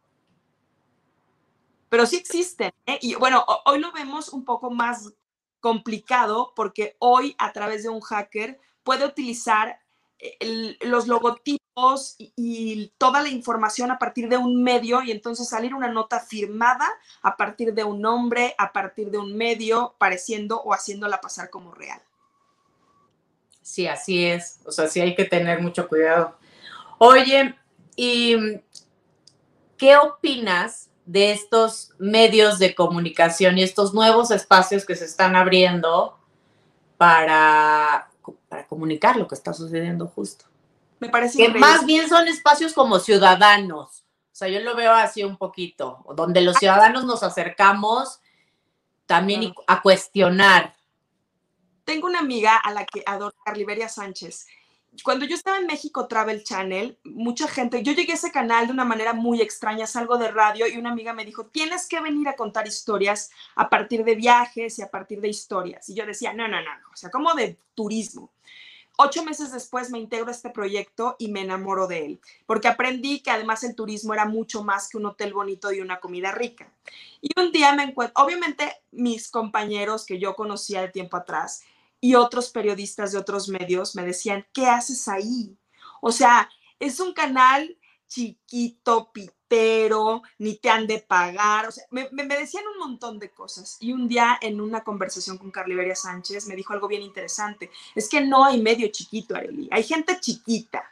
Pero 1.88 2.06
sí 2.06 2.16
existen. 2.16 2.72
¿eh? 2.86 2.98
Y 3.02 3.16
bueno, 3.16 3.44
hoy 3.64 3.80
lo 3.80 3.90
vemos 3.92 4.28
un 4.28 4.44
poco 4.44 4.70
más 4.70 5.12
complicado 5.64 6.52
porque 6.54 6.94
hoy 6.98 7.34
a 7.38 7.54
través 7.54 7.84
de 7.84 7.88
un 7.88 8.02
hacker 8.02 8.60
puede 8.82 9.06
utilizar 9.06 9.80
los 10.82 11.08
logotipos 11.08 12.16
y, 12.18 12.92
toda 12.98 13.22
la 13.22 13.30
información 13.30 13.90
a 13.90 13.98
partir 13.98 14.28
de 14.28 14.36
un 14.36 14.62
medio 14.62 15.02
y 15.02 15.10
entonces 15.10 15.48
salir 15.48 15.74
una 15.74 15.88
nota 15.88 16.20
firmada 16.20 16.86
a 17.22 17.38
partir 17.38 17.72
de 17.72 17.82
un 17.82 18.02
nombre, 18.02 18.54
a 18.58 18.74
partir 18.74 19.10
de 19.10 19.16
un 19.16 19.34
medio, 19.34 19.94
pareciendo 19.96 20.60
o 20.60 20.74
haciéndola 20.74 21.22
pasar 21.22 21.48
como 21.48 21.72
real. 21.72 22.02
Sí, 23.62 23.86
así 23.86 24.26
es. 24.26 24.60
O 24.66 24.70
sea, 24.70 24.86
sí 24.86 25.00
hay 25.00 25.14
que 25.14 25.24
tener 25.24 25.62
mucho 25.62 25.88
cuidado. 25.88 26.36
Oye, 26.98 27.54
¿y 27.96 28.36
qué 29.78 29.96
opinas 29.96 30.90
de 31.06 31.32
estos 31.32 31.92
medios 31.98 32.58
de 32.58 32.74
comunicación 32.74 33.58
y 33.58 33.62
estos 33.62 33.92
nuevos 33.94 34.30
espacios 34.30 34.84
que 34.84 34.96
se 34.96 35.04
están 35.04 35.36
abriendo 35.36 36.18
para 36.96 38.08
para 38.48 38.66
comunicar 38.66 39.16
lo 39.16 39.26
que 39.28 39.34
está 39.34 39.52
sucediendo 39.52 40.06
justo. 40.06 40.46
Me 41.00 41.08
parece 41.08 41.38
que 41.38 41.58
más 41.58 41.84
bien 41.84 42.08
son 42.08 42.28
espacios 42.28 42.72
como 42.72 42.98
ciudadanos. 42.98 44.04
O 44.32 44.36
sea, 44.36 44.48
yo 44.48 44.60
lo 44.60 44.74
veo 44.74 44.92
así 44.92 45.22
un 45.22 45.36
poquito, 45.36 46.04
donde 46.14 46.40
los 46.40 46.56
ciudadanos 46.56 47.04
nos 47.04 47.22
acercamos 47.22 48.20
también 49.06 49.52
a 49.66 49.82
cuestionar. 49.82 50.74
Tengo 51.84 52.06
una 52.06 52.20
amiga 52.20 52.56
a 52.56 52.72
la 52.72 52.84
que 52.86 53.02
adoro, 53.06 53.34
Carliberia 53.44 53.88
Sánchez, 53.88 54.46
cuando 55.02 55.24
yo 55.24 55.34
estaba 55.34 55.58
en 55.58 55.66
México 55.66 56.06
Travel 56.06 56.44
Channel, 56.44 56.98
mucha 57.04 57.48
gente, 57.48 57.82
yo 57.82 57.92
llegué 57.92 58.12
a 58.12 58.16
ese 58.16 58.30
canal 58.30 58.66
de 58.66 58.72
una 58.72 58.84
manera 58.84 59.12
muy 59.12 59.40
extraña, 59.40 59.86
salgo 59.86 60.18
de 60.18 60.30
radio 60.30 60.66
y 60.66 60.76
una 60.76 60.90
amiga 60.90 61.12
me 61.12 61.24
dijo, 61.24 61.46
tienes 61.46 61.88
que 61.88 62.00
venir 62.00 62.28
a 62.28 62.36
contar 62.36 62.66
historias 62.66 63.30
a 63.56 63.68
partir 63.68 64.04
de 64.04 64.14
viajes 64.14 64.78
y 64.78 64.82
a 64.82 64.90
partir 64.90 65.20
de 65.20 65.28
historias. 65.28 65.88
Y 65.88 65.94
yo 65.94 66.06
decía, 66.06 66.32
no, 66.32 66.46
no, 66.46 66.60
no, 66.60 66.70
o 66.92 66.96
sea, 66.96 67.10
como 67.10 67.34
de 67.34 67.58
turismo. 67.74 68.30
Ocho 68.96 69.24
meses 69.24 69.50
después 69.50 69.90
me 69.90 69.98
integro 69.98 70.28
a 70.28 70.30
este 70.30 70.50
proyecto 70.50 71.16
y 71.18 71.26
me 71.28 71.40
enamoro 71.40 71.88
de 71.88 72.06
él, 72.06 72.20
porque 72.46 72.68
aprendí 72.68 73.20
que 73.20 73.32
además 73.32 73.64
el 73.64 73.74
turismo 73.74 74.14
era 74.14 74.24
mucho 74.24 74.62
más 74.62 74.88
que 74.88 74.96
un 74.96 75.06
hotel 75.06 75.34
bonito 75.34 75.72
y 75.72 75.80
una 75.80 75.98
comida 75.98 76.30
rica. 76.30 76.72
Y 77.20 77.30
un 77.40 77.50
día 77.50 77.74
me 77.74 77.82
encuentro, 77.82 78.22
obviamente 78.22 78.72
mis 78.92 79.30
compañeros 79.30 80.06
que 80.06 80.20
yo 80.20 80.36
conocía 80.36 80.80
de 80.80 80.90
tiempo 80.90 81.16
atrás, 81.16 81.64
y 82.04 82.16
otros 82.16 82.50
periodistas 82.50 83.12
de 83.12 83.18
otros 83.18 83.48
medios 83.48 83.96
me 83.96 84.04
decían, 84.04 84.46
¿qué 84.52 84.66
haces 84.66 85.08
ahí? 85.08 85.56
O 86.02 86.12
sea, 86.12 86.50
es 86.78 87.00
un 87.00 87.14
canal 87.14 87.78
chiquito, 88.06 89.10
pitero, 89.10 90.20
ni 90.36 90.56
te 90.56 90.68
han 90.68 90.86
de 90.86 90.98
pagar. 90.98 91.66
O 91.66 91.72
sea, 91.72 91.84
me, 91.90 92.10
decían 92.26 92.64
un 92.74 92.90
montón 92.90 93.18
de 93.18 93.30
cosas. 93.30 93.78
Y 93.80 93.94
un 93.94 94.06
día 94.06 94.38
en 94.42 94.60
una 94.60 94.84
conversación 94.84 95.38
con 95.38 95.50
Carliberia 95.50 95.96
Sánchez 95.96 96.46
me 96.46 96.56
dijo 96.56 96.74
algo 96.74 96.88
bien 96.88 97.00
interesante. 97.00 97.70
Es 97.94 98.06
que 98.10 98.20
no 98.20 98.44
hay 98.44 98.60
medio 98.60 98.88
chiquito, 98.88 99.34
Arely. 99.34 99.70
Hay 99.72 99.82
gente 99.82 100.20
chiquita. 100.20 100.84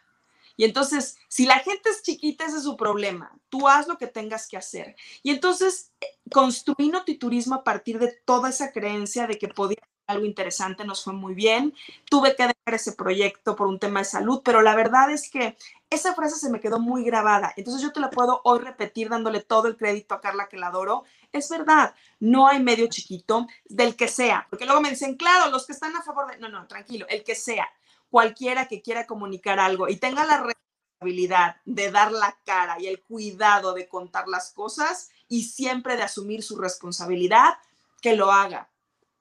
Y 0.57 0.65
entonces, 0.65 1.19
si 1.29 1.45
la 1.45 1.59
gente 1.59 1.91
es 1.91 2.01
chiquita, 2.01 2.47
ese 2.47 2.57
es 2.57 2.63
su 2.63 2.75
problema. 2.75 3.39
Tú 3.51 3.69
haz 3.69 3.87
lo 3.87 3.99
que 3.99 4.07
tengas 4.07 4.49
que 4.49 4.57
hacer. 4.57 4.97
Y 5.23 5.31
entonces, 5.31 5.93
eh, 6.01 6.07
construí 6.31 6.89
Notiturismo 6.89 7.57
a 7.57 7.65
partir 7.65 7.99
de 7.99 8.19
toda 8.25 8.49
esa 8.49 8.73
creencia 8.73 9.27
de 9.27 9.37
que 9.37 9.49
podía 9.49 9.77
algo 10.13 10.27
interesante, 10.27 10.85
nos 10.85 11.03
fue 11.05 11.13
muy 11.13 11.35
bien. 11.35 11.75
Tuve 12.09 12.37
que 12.37 12.45
dejar 12.45 12.75
ese 12.75 12.93
proyecto 12.93 13.57
por 13.57 13.67
un 13.67 13.79
tema 13.79 14.01
de 14.01 14.05
salud, 14.05 14.43
pero 14.45 14.63
la 14.63 14.75
verdad 14.75 15.11
es 15.11 15.31
que 15.31 15.57
esa 15.91 16.15
frase 16.15 16.37
se 16.37 16.51
me 16.51 16.61
quedó 16.61 16.79
muy 16.79 17.05
grabada. 17.05 17.53
Entonces 17.57 17.83
yo 17.83 17.93
te 17.93 18.01
la 18.01 18.11
puedo 18.11 18.41
hoy 18.45 18.61
repetir 18.61 19.09
dándole 19.09 19.41
todo 19.41 19.69
el 19.69 19.77
crédito 19.77 20.15
a 20.15 20.21
Carla 20.21 20.49
que 20.49 20.57
la 20.57 20.69
adoro. 20.69 21.05
Es 21.33 21.49
verdad, 21.49 21.95
no 22.21 22.47
hay 22.47 22.63
medio 22.63 22.87
chiquito 22.89 23.47
del 23.67 23.97
que 23.97 24.09
sea, 24.09 24.47
porque 24.49 24.65
luego 24.65 24.81
me 24.81 24.91
dicen, 24.91 25.17
claro, 25.17 25.51
los 25.51 25.67
que 25.67 25.73
están 25.73 25.95
a 25.97 26.03
favor 26.03 26.31
de... 26.31 26.39
No, 26.39 26.49
no, 26.49 26.67
tranquilo, 26.67 27.07
el 27.09 27.25
que 27.25 27.35
sea, 27.35 27.69
cualquiera 28.11 28.69
que 28.69 28.83
quiera 28.83 29.07
comunicar 29.07 29.59
algo 29.59 29.89
y 29.89 29.97
tenga 29.97 30.25
la 30.25 30.39
responsabilidad 30.39 31.57
de 31.65 31.91
dar 31.91 32.13
la 32.13 32.39
cara 32.45 32.81
y 32.81 32.87
el 32.87 33.03
cuidado 33.03 33.75
de 33.75 33.89
contar 33.89 34.29
las 34.29 34.53
cosas 34.53 35.11
y 35.29 35.45
siempre 35.45 35.97
de 35.97 36.05
asumir 36.05 36.43
su 36.43 36.57
responsabilidad, 36.57 37.55
que 38.01 38.17
lo 38.17 38.33
haga 38.33 38.69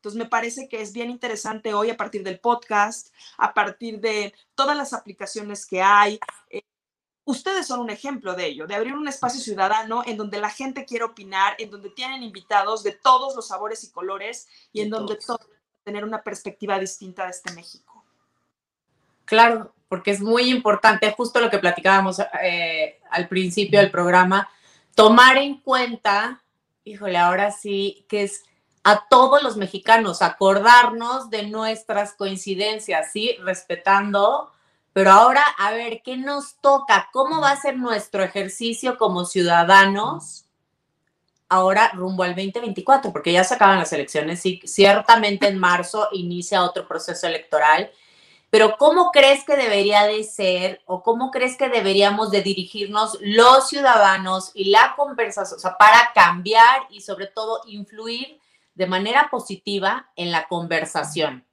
entonces, 0.02 0.18
me 0.18 0.28
parece 0.28 0.68
que 0.68 0.82
es 0.82 0.94
bien 0.94 1.12
interesante 1.12 1.76
hoy 1.76 1.92
a 1.92 1.96
partir 1.96 2.24
del 2.24 2.40
podcast, 2.40 3.14
a 3.38 3.54
partir 3.54 4.00
de 4.00 4.34
todas 4.56 4.76
las 4.76 4.94
aplicaciones 4.94 5.64
que 5.64 5.80
hay. 5.80 6.20
Eh, 6.50 6.64
ustedes 7.24 7.68
son 7.68 7.82
un 7.82 7.92
ejemplo 7.92 8.34
de 8.34 8.48
ello, 8.48 8.66
de 8.66 8.74
abrir 8.74 8.96
un 8.96 9.08
espacio 9.08 9.40
ciudadano 9.40 10.02
en 10.08 10.18
donde 10.18 10.40
la 10.40 10.50
gente 10.50 10.86
quiere 10.86 11.06
opinar, 11.06 11.54
en 11.60 11.70
donde 11.70 11.92
tienen 11.92 12.24
invitados 12.24 12.82
de 12.82 12.94
todos 12.94 13.36
los 13.36 13.50
sabores 13.50 13.84
y 13.84 13.92
colores 13.92 14.48
y 14.74 14.82
en 14.82 14.90
donde 14.90 15.18
todos 15.18 15.48
tener 15.84 16.04
una 16.04 16.24
perspectiva 16.24 16.80
distinta 16.80 17.26
de 17.26 17.30
este 17.30 17.54
México. 17.54 18.04
Claro, 19.26 19.76
porque 19.88 20.10
es 20.10 20.20
muy 20.20 20.50
importante, 20.50 21.12
justo 21.12 21.40
lo 21.40 21.52
que 21.52 21.60
platicábamos 21.60 22.18
eh, 22.42 23.00
al 23.12 23.28
principio 23.28 23.80
del 23.80 23.92
programa, 23.92 24.50
tomar 24.96 25.38
en 25.38 25.62
cuenta, 25.62 26.42
híjole, 26.86 27.20
ahora 27.20 27.52
sí, 27.52 28.04
que 28.10 28.24
es 28.24 28.46
a 28.84 29.08
todos 29.10 29.44
los 29.44 29.58
mexicanos, 29.58 30.22
acordarnos 30.22 31.30
de 31.30 31.48
nuestras 31.48 32.14
coincidencias, 32.14 33.12
¿sí? 33.12 33.36
Respetando, 33.42 34.52
pero 34.94 35.12
ahora 35.12 35.44
a 35.58 35.72
ver, 35.72 36.02
¿qué 36.04 36.18
nos 36.18 36.56
toca? 36.56 37.10
¿Cómo 37.14 37.42
va 37.42 37.52
a 37.52 37.62
ser 37.62 37.78
nuestro 37.78 38.24
ejercicio 38.24 38.98
como 38.98 39.26
ciudadanos? 39.26 40.46
Ahora 41.48 41.92
rumbo 41.94 42.24
al 42.24 42.36
2024, 42.36 43.12
porque 43.12 43.34
ya 43.34 43.44
se 43.44 43.54
acaban 43.54 43.78
las 43.78 43.94
elecciones, 43.94 44.46
y 44.46 44.62
ciertamente 44.64 45.48
en 45.48 45.60
marzo 45.60 46.08
inicia 46.14 46.64
otro 46.64 46.88
proceso 46.88 47.28
electoral, 47.28 47.92
pero 48.50 48.78
¿cómo 48.78 49.12
crees 49.12 49.46
que 49.46 49.56
debería 49.56 50.04
de 50.04 50.24
ser 50.24 50.82
o 50.86 51.04
cómo 51.04 51.30
crees 51.32 51.56
que 51.56 51.70
deberíamos 51.70 52.32
de 52.32 52.42
dirigirnos 52.42 53.18
los 53.22 53.70
ciudadanos 53.70 54.52
y 54.54 54.72
la 54.72 54.94
conversación, 54.98 55.58
o 55.58 55.62
sea, 55.62 55.78
para 55.78 56.12
cambiar 56.14 56.88
y 56.90 57.02
sobre 57.02 57.28
todo 57.28 57.62
influir 57.66 58.42
de 58.76 58.88
manera 58.88 59.30
positiva 59.30 60.12
en 60.16 60.32
la 60.32 60.48
conversación. 60.48 61.46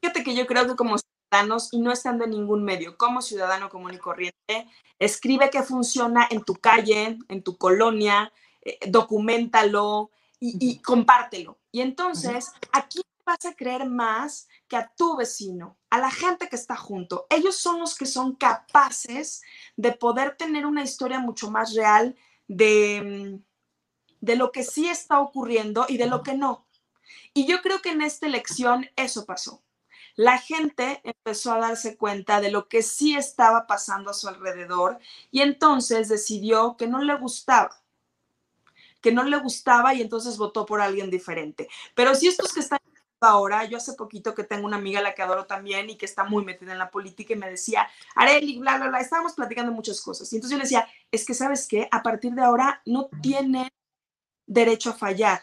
Fíjate 0.00 0.22
que 0.22 0.34
yo 0.34 0.46
creo 0.46 0.66
que 0.66 0.76
como 0.76 0.96
ciudadanos, 0.98 1.72
y 1.72 1.80
no 1.80 1.92
estando 1.92 2.24
en 2.24 2.30
ningún 2.30 2.64
medio, 2.64 2.96
como 2.96 3.20
ciudadano 3.20 3.68
común 3.68 3.94
y 3.94 3.98
corriente, 3.98 4.68
escribe 4.98 5.50
qué 5.50 5.62
funciona 5.62 6.26
en 6.30 6.42
tu 6.42 6.54
calle, 6.54 7.18
en 7.28 7.42
tu 7.42 7.56
colonia, 7.56 8.32
eh, 8.62 8.78
documentalo 8.88 10.10
y, 10.40 10.78
compártelo. 10.80 11.58
Y 11.72 11.80
entonces, 11.80 12.52
aquí 12.72 13.00
vas 13.26 13.44
a 13.44 13.54
creer 13.54 13.86
más 13.86 14.48
que 14.68 14.76
a 14.76 14.92
tu 14.96 15.16
vecino, 15.16 15.76
a 15.90 15.98
la 15.98 16.10
gente 16.10 16.48
que 16.48 16.56
está 16.56 16.76
junto. 16.76 17.26
Ellos 17.28 17.56
son 17.56 17.80
los 17.80 17.96
que 17.96 18.06
son 18.06 18.36
capaces 18.36 19.42
de 19.76 19.92
poder 19.92 20.36
tener 20.36 20.64
una 20.64 20.84
historia 20.84 21.18
mucho 21.18 21.50
más 21.50 21.74
real 21.74 22.16
de, 22.46 23.40
de 24.20 24.36
lo 24.36 24.52
que 24.52 24.62
sí 24.62 24.88
está 24.88 25.20
ocurriendo 25.20 25.86
y 25.88 25.96
de 25.96 26.06
lo 26.06 26.22
que 26.22 26.34
no. 26.34 26.66
Y 27.34 27.46
yo 27.46 27.62
creo 27.62 27.80
que 27.80 27.90
en 27.90 28.02
esta 28.02 28.26
elección 28.26 28.88
eso 28.96 29.24
pasó. 29.24 29.62
La 30.16 30.38
gente 30.38 31.00
empezó 31.04 31.52
a 31.52 31.58
darse 31.58 31.96
cuenta 31.96 32.40
de 32.40 32.50
lo 32.50 32.68
que 32.68 32.82
sí 32.82 33.16
estaba 33.16 33.66
pasando 33.66 34.10
a 34.10 34.14
su 34.14 34.26
alrededor 34.26 34.98
y 35.30 35.42
entonces 35.42 36.08
decidió 36.08 36.76
que 36.76 36.88
no 36.88 37.00
le 37.00 37.14
gustaba, 37.16 37.82
que 39.00 39.12
no 39.12 39.22
le 39.22 39.38
gustaba 39.38 39.94
y 39.94 40.02
entonces 40.02 40.36
votó 40.36 40.66
por 40.66 40.80
alguien 40.80 41.08
diferente. 41.08 41.68
Pero 41.94 42.16
si 42.16 42.26
estos 42.26 42.52
que 42.52 42.60
están 42.60 42.80
ahora, 43.20 43.64
yo 43.64 43.76
hace 43.76 43.94
poquito 43.94 44.34
que 44.34 44.44
tengo 44.44 44.66
una 44.66 44.76
amiga 44.76 45.00
a 45.00 45.02
la 45.02 45.14
que 45.14 45.22
adoro 45.22 45.46
también 45.46 45.90
y 45.90 45.96
que 45.96 46.06
está 46.06 46.24
muy 46.24 46.44
metida 46.44 46.72
en 46.72 46.78
la 46.78 46.90
política 46.90 47.34
y 47.34 47.36
me 47.36 47.50
decía, 47.50 47.88
Areli, 48.14 48.58
bla, 48.58 48.78
bla, 48.78 48.88
bla, 48.88 49.00
estábamos 49.00 49.34
platicando 49.34 49.72
muchas 49.72 50.00
cosas. 50.00 50.32
Y 50.32 50.36
entonces 50.36 50.52
yo 50.52 50.58
le 50.58 50.64
decía, 50.64 50.88
es 51.10 51.24
que 51.24 51.34
sabes 51.34 51.66
qué, 51.66 51.88
a 51.90 52.02
partir 52.02 52.32
de 52.32 52.42
ahora 52.42 52.82
no 52.86 53.08
tiene 53.22 53.72
derecho 54.48 54.90
a 54.90 54.94
fallar, 54.94 55.40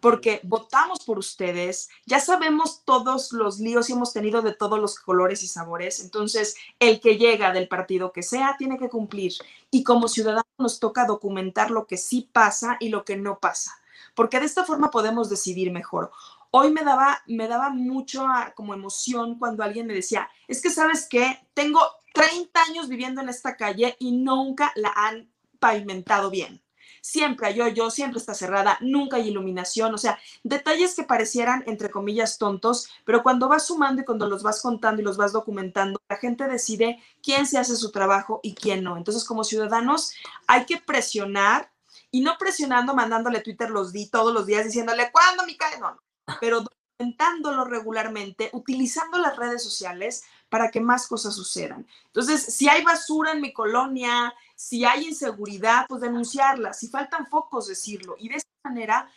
porque 0.00 0.40
votamos 0.42 1.04
por 1.04 1.18
ustedes, 1.18 1.88
ya 2.06 2.20
sabemos 2.20 2.82
todos 2.84 3.32
los 3.32 3.60
líos 3.60 3.88
y 3.88 3.92
hemos 3.92 4.12
tenido 4.12 4.42
de 4.42 4.54
todos 4.54 4.78
los 4.78 4.98
colores 4.98 5.42
y 5.42 5.46
sabores, 5.46 6.00
entonces 6.00 6.56
el 6.78 7.00
que 7.00 7.16
llega 7.16 7.52
del 7.52 7.68
partido 7.68 8.12
que 8.12 8.22
sea 8.22 8.56
tiene 8.58 8.78
que 8.78 8.88
cumplir. 8.88 9.32
Y 9.70 9.84
como 9.84 10.08
ciudadanos 10.08 10.44
nos 10.58 10.80
toca 10.80 11.06
documentar 11.06 11.70
lo 11.70 11.86
que 11.86 11.96
sí 11.96 12.28
pasa 12.32 12.76
y 12.80 12.88
lo 12.88 13.04
que 13.04 13.16
no 13.16 13.38
pasa, 13.38 13.72
porque 14.14 14.40
de 14.40 14.46
esta 14.46 14.64
forma 14.64 14.90
podemos 14.90 15.30
decidir 15.30 15.70
mejor. 15.70 16.10
hoy 16.52 16.72
me 16.72 16.82
daba, 16.82 17.22
me 17.26 17.46
daba 17.46 17.70
mucho 17.70 18.26
como 18.56 18.74
emoción 18.74 19.38
cuando 19.38 19.62
alguien 19.62 19.86
me 19.86 19.94
decía, 19.94 20.28
es 20.48 20.60
que 20.60 20.70
sabes 20.70 21.06
qué, 21.08 21.38
tengo 21.54 21.80
30 22.12 22.60
años 22.68 22.88
viviendo 22.88 23.20
en 23.20 23.28
esta 23.28 23.56
calle 23.56 23.96
y 24.00 24.10
nunca 24.12 24.72
la 24.74 24.92
han 24.96 25.30
pavimentado 25.60 26.28
bien. 26.30 26.60
Siempre 27.00 27.48
hay 27.48 27.60
hoyo, 27.60 27.90
siempre 27.90 28.18
está 28.18 28.34
cerrada, 28.34 28.78
nunca 28.80 29.16
hay 29.16 29.28
iluminación, 29.28 29.94
o 29.94 29.98
sea, 29.98 30.18
detalles 30.42 30.94
que 30.94 31.04
parecieran, 31.04 31.64
entre 31.66 31.90
comillas, 31.90 32.38
tontos, 32.38 32.88
pero 33.04 33.22
cuando 33.22 33.48
vas 33.48 33.66
sumando 33.66 34.02
y 34.02 34.04
cuando 34.04 34.28
los 34.28 34.42
vas 34.42 34.60
contando 34.62 35.00
y 35.00 35.04
los 35.04 35.16
vas 35.16 35.32
documentando, 35.32 36.00
la 36.08 36.16
gente 36.16 36.48
decide 36.48 37.02
quién 37.22 37.46
se 37.46 37.58
hace 37.58 37.76
su 37.76 37.90
trabajo 37.90 38.40
y 38.42 38.54
quién 38.54 38.84
no. 38.84 38.96
Entonces, 38.96 39.24
como 39.24 39.44
ciudadanos, 39.44 40.12
hay 40.46 40.64
que 40.66 40.78
presionar 40.78 41.70
y 42.10 42.20
no 42.20 42.36
presionando, 42.38 42.94
mandándole 42.94 43.40
Twitter 43.40 43.70
los 43.70 43.92
di 43.92 44.08
todos 44.08 44.32
los 44.32 44.46
días 44.46 44.64
diciéndole, 44.64 45.10
¿cuándo 45.12 45.44
mi 45.46 45.56
cae? 45.56 45.78
No, 45.78 45.96
pero 46.40 46.64
documentándolo 47.00 47.64
regularmente, 47.64 48.50
utilizando 48.52 49.18
las 49.18 49.36
redes 49.36 49.62
sociales 49.62 50.24
para 50.50 50.70
que 50.70 50.80
más 50.80 51.06
cosas 51.06 51.34
sucedan. 51.34 51.86
Entonces, 52.06 52.42
si 52.42 52.68
hay 52.68 52.82
basura 52.84 53.32
en 53.32 53.40
mi 53.40 53.52
colonia, 53.52 54.34
si 54.54 54.84
hay 54.84 55.06
inseguridad, 55.06 55.86
pues 55.88 56.02
denunciarla, 56.02 56.74
si 56.74 56.88
faltan 56.88 57.26
focos, 57.26 57.68
decirlo. 57.68 58.16
Y 58.18 58.28
de 58.28 58.36
esta 58.36 58.50
manera, 58.64 59.08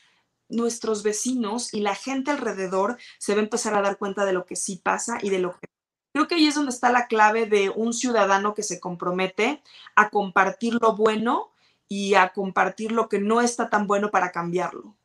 nuestros 0.47 1.03
vecinos 1.03 1.73
y 1.73 1.81
la 1.81 1.95
gente 1.95 2.31
alrededor 2.31 2.97
se 3.17 3.33
va 3.33 3.41
a 3.41 3.43
empezar 3.43 3.73
a 3.75 3.81
dar 3.81 3.97
cuenta 3.97 4.25
de 4.25 4.33
lo 4.33 4.45
que 4.45 4.55
sí 4.55 4.77
pasa 4.77 5.17
y 5.21 5.29
de 5.29 5.39
lo 5.39 5.51
que... 5.59 5.67
Creo 6.13 6.27
que 6.27 6.35
ahí 6.35 6.45
es 6.45 6.55
donde 6.55 6.71
está 6.71 6.91
la 6.91 7.07
clave 7.07 7.47
de 7.47 7.71
un 7.71 7.91
ciudadano 7.91 8.53
que 8.53 8.61
se 8.61 8.79
compromete 8.79 9.63
a 9.95 10.11
compartir 10.11 10.77
lo 10.79 10.95
bueno 10.95 11.51
y 11.87 12.13
a 12.13 12.29
compartir 12.29 12.91
lo 12.91 13.09
que 13.09 13.19
no 13.19 13.41
está 13.41 13.69
tan 13.69 13.87
bueno 13.87 14.11
para 14.11 14.31
cambiarlo. 14.31 14.95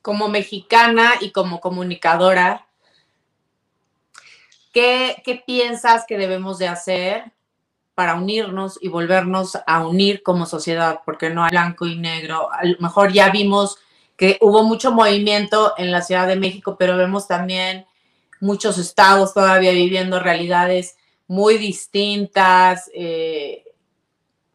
Como 0.00 0.28
mexicana 0.28 1.12
y 1.20 1.32
como 1.32 1.60
comunicadora, 1.60 2.66
¿qué, 4.76 5.42
piensas 5.46 6.04
que 6.06 6.18
debemos 6.18 6.58
de 6.58 6.68
hacer 6.68 7.32
para 7.94 8.14
unirnos 8.14 8.78
y 8.82 8.88
volvernos 8.88 9.56
a 9.66 9.86
unir 9.86 10.22
como 10.22 10.44
sociedad? 10.44 11.00
Porque 11.06 11.30
no 11.30 11.42
hay 11.42 11.50
blanco 11.50 11.86
y 11.86 11.96
negro. 11.96 12.52
A 12.52 12.64
lo 12.66 12.76
mejor 12.80 13.10
ya 13.10 13.30
vimos 13.30 13.78
que 14.18 14.36
hubo 14.42 14.64
mucho 14.64 14.92
movimiento 14.92 15.72
en 15.78 15.90
la 15.90 16.02
Ciudad 16.02 16.26
de 16.26 16.36
México, 16.36 16.76
pero 16.78 16.98
vemos 16.98 17.26
también 17.26 17.86
muchos 18.40 18.76
estados 18.76 19.32
todavía 19.32 19.70
viviendo 19.70 20.20
realidades 20.20 20.98
muy 21.26 21.56
distintas. 21.56 22.90
Eh, 22.92 23.64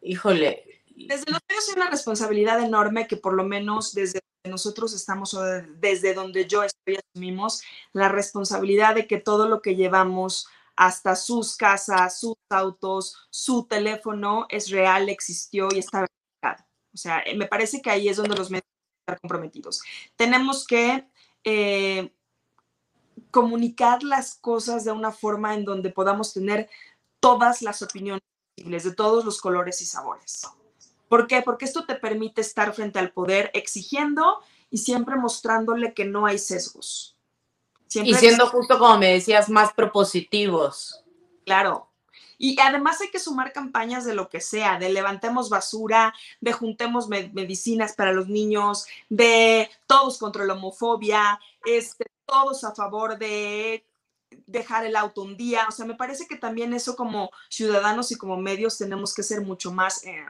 híjole, 0.02 0.82
desde 0.94 1.32
los 1.32 1.40
medios 1.48 1.68
hay 1.68 1.74
una 1.74 1.90
responsabilidad 1.90 2.62
enorme 2.62 3.08
que 3.08 3.16
por 3.16 3.34
lo 3.34 3.42
menos 3.42 3.92
desde 3.92 4.20
nosotros 4.44 4.92
estamos, 4.92 5.36
desde 5.78 6.14
donde 6.14 6.46
yo 6.46 6.62
estoy, 6.62 6.96
asumimos 6.96 7.62
la 7.92 8.08
responsabilidad 8.08 8.94
de 8.94 9.06
que 9.06 9.18
todo 9.18 9.48
lo 9.48 9.62
que 9.62 9.76
llevamos 9.76 10.48
hasta 10.76 11.14
sus 11.16 11.56
casas, 11.56 12.18
sus 12.18 12.34
autos, 12.50 13.28
su 13.30 13.64
teléfono 13.64 14.46
es 14.48 14.70
real, 14.70 15.08
existió 15.08 15.68
y 15.72 15.78
está 15.78 16.00
verificado. 16.00 16.68
O 16.92 16.96
sea, 16.96 17.20
eh, 17.20 17.36
me 17.36 17.46
parece 17.46 17.80
que 17.80 17.90
ahí 17.90 18.08
es 18.08 18.16
donde 18.16 18.36
los 18.36 18.50
medios 18.50 18.64
están 19.00 19.18
comprometidos. 19.20 19.82
Tenemos 20.16 20.66
que 20.66 21.06
eh, 21.44 22.12
comunicar 23.30 24.02
las 24.02 24.34
cosas 24.34 24.84
de 24.84 24.92
una 24.92 25.12
forma 25.12 25.54
en 25.54 25.64
donde 25.64 25.90
podamos 25.90 26.32
tener 26.32 26.68
todas 27.20 27.62
las 27.62 27.82
opiniones 27.82 28.22
posibles, 28.56 28.84
de 28.84 28.94
todos 28.94 29.24
los 29.24 29.40
colores 29.40 29.80
y 29.82 29.86
sabores. 29.86 30.42
¿Por 31.12 31.26
qué? 31.26 31.42
Porque 31.42 31.66
esto 31.66 31.84
te 31.84 31.94
permite 31.94 32.40
estar 32.40 32.72
frente 32.72 32.98
al 32.98 33.12
poder 33.12 33.50
exigiendo 33.52 34.40
y 34.70 34.78
siempre 34.78 35.14
mostrándole 35.14 35.92
que 35.92 36.06
no 36.06 36.24
hay 36.24 36.38
sesgos. 36.38 37.18
y 37.92 38.14
siendo 38.14 38.46
justo 38.46 38.78
como 38.78 38.96
me 38.96 39.12
decías, 39.12 39.50
más 39.50 39.74
propositivos. 39.74 41.04
Claro. 41.44 41.90
Y 42.38 42.58
además 42.58 43.02
hay 43.02 43.10
que 43.10 43.18
sumar 43.18 43.52
campañas 43.52 44.06
de 44.06 44.14
lo 44.14 44.30
que 44.30 44.40
sea, 44.40 44.78
de 44.78 44.88
levantemos 44.88 45.50
basura, 45.50 46.14
de 46.40 46.54
juntemos 46.54 47.08
medicinas 47.08 47.92
para 47.92 48.14
los 48.14 48.28
niños, 48.28 48.86
de 49.10 49.68
todos 49.86 50.16
contra 50.16 50.46
la 50.46 50.54
homofobia, 50.54 51.38
este, 51.66 52.06
todos 52.24 52.64
a 52.64 52.74
favor 52.74 53.18
de 53.18 53.84
dejar 54.46 54.86
el 54.86 54.96
auto 54.96 55.20
un 55.20 55.36
día. 55.36 55.66
O 55.68 55.72
sea, 55.72 55.84
me 55.84 55.94
parece 55.94 56.26
que 56.26 56.36
también 56.36 56.72
eso 56.72 56.96
como 56.96 57.30
ciudadanos 57.50 58.10
y 58.12 58.16
como 58.16 58.38
medios 58.38 58.78
tenemos 58.78 59.12
que 59.14 59.22
ser 59.22 59.42
mucho 59.42 59.74
más... 59.74 60.06
Eh, 60.06 60.24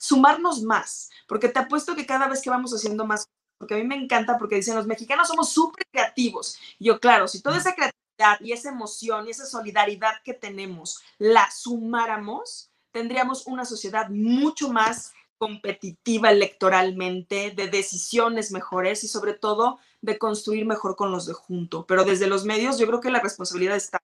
sumarnos 0.00 0.62
más, 0.62 1.10
porque 1.28 1.48
te 1.48 1.58
apuesto 1.58 1.94
que 1.94 2.06
cada 2.06 2.26
vez 2.26 2.40
que 2.40 2.50
vamos 2.50 2.72
haciendo 2.72 3.04
más, 3.04 3.28
porque 3.58 3.74
a 3.74 3.76
mí 3.76 3.84
me 3.84 3.94
encanta 3.94 4.38
porque 4.38 4.56
dicen 4.56 4.74
los 4.74 4.86
mexicanos 4.86 5.28
somos 5.28 5.50
súper 5.52 5.86
creativos. 5.92 6.58
Y 6.78 6.86
yo, 6.86 6.98
claro, 6.98 7.28
si 7.28 7.42
toda 7.42 7.58
esa 7.58 7.74
creatividad 7.74 8.40
y 8.40 8.52
esa 8.52 8.70
emoción 8.70 9.26
y 9.26 9.30
esa 9.30 9.44
solidaridad 9.44 10.14
que 10.24 10.32
tenemos 10.32 11.02
la 11.18 11.50
sumáramos, 11.50 12.70
tendríamos 12.92 13.46
una 13.46 13.66
sociedad 13.66 14.08
mucho 14.08 14.70
más 14.70 15.12
competitiva 15.36 16.30
electoralmente, 16.30 17.50
de 17.50 17.68
decisiones 17.68 18.52
mejores 18.52 19.04
y 19.04 19.08
sobre 19.08 19.34
todo 19.34 19.78
de 20.00 20.18
construir 20.18 20.64
mejor 20.64 20.96
con 20.96 21.12
los 21.12 21.26
de 21.26 21.34
junto. 21.34 21.86
Pero 21.86 22.04
desde 22.04 22.26
los 22.26 22.44
medios 22.44 22.78
yo 22.78 22.86
creo 22.86 23.00
que 23.00 23.10
la 23.10 23.20
responsabilidad 23.20 23.76
está 23.76 23.99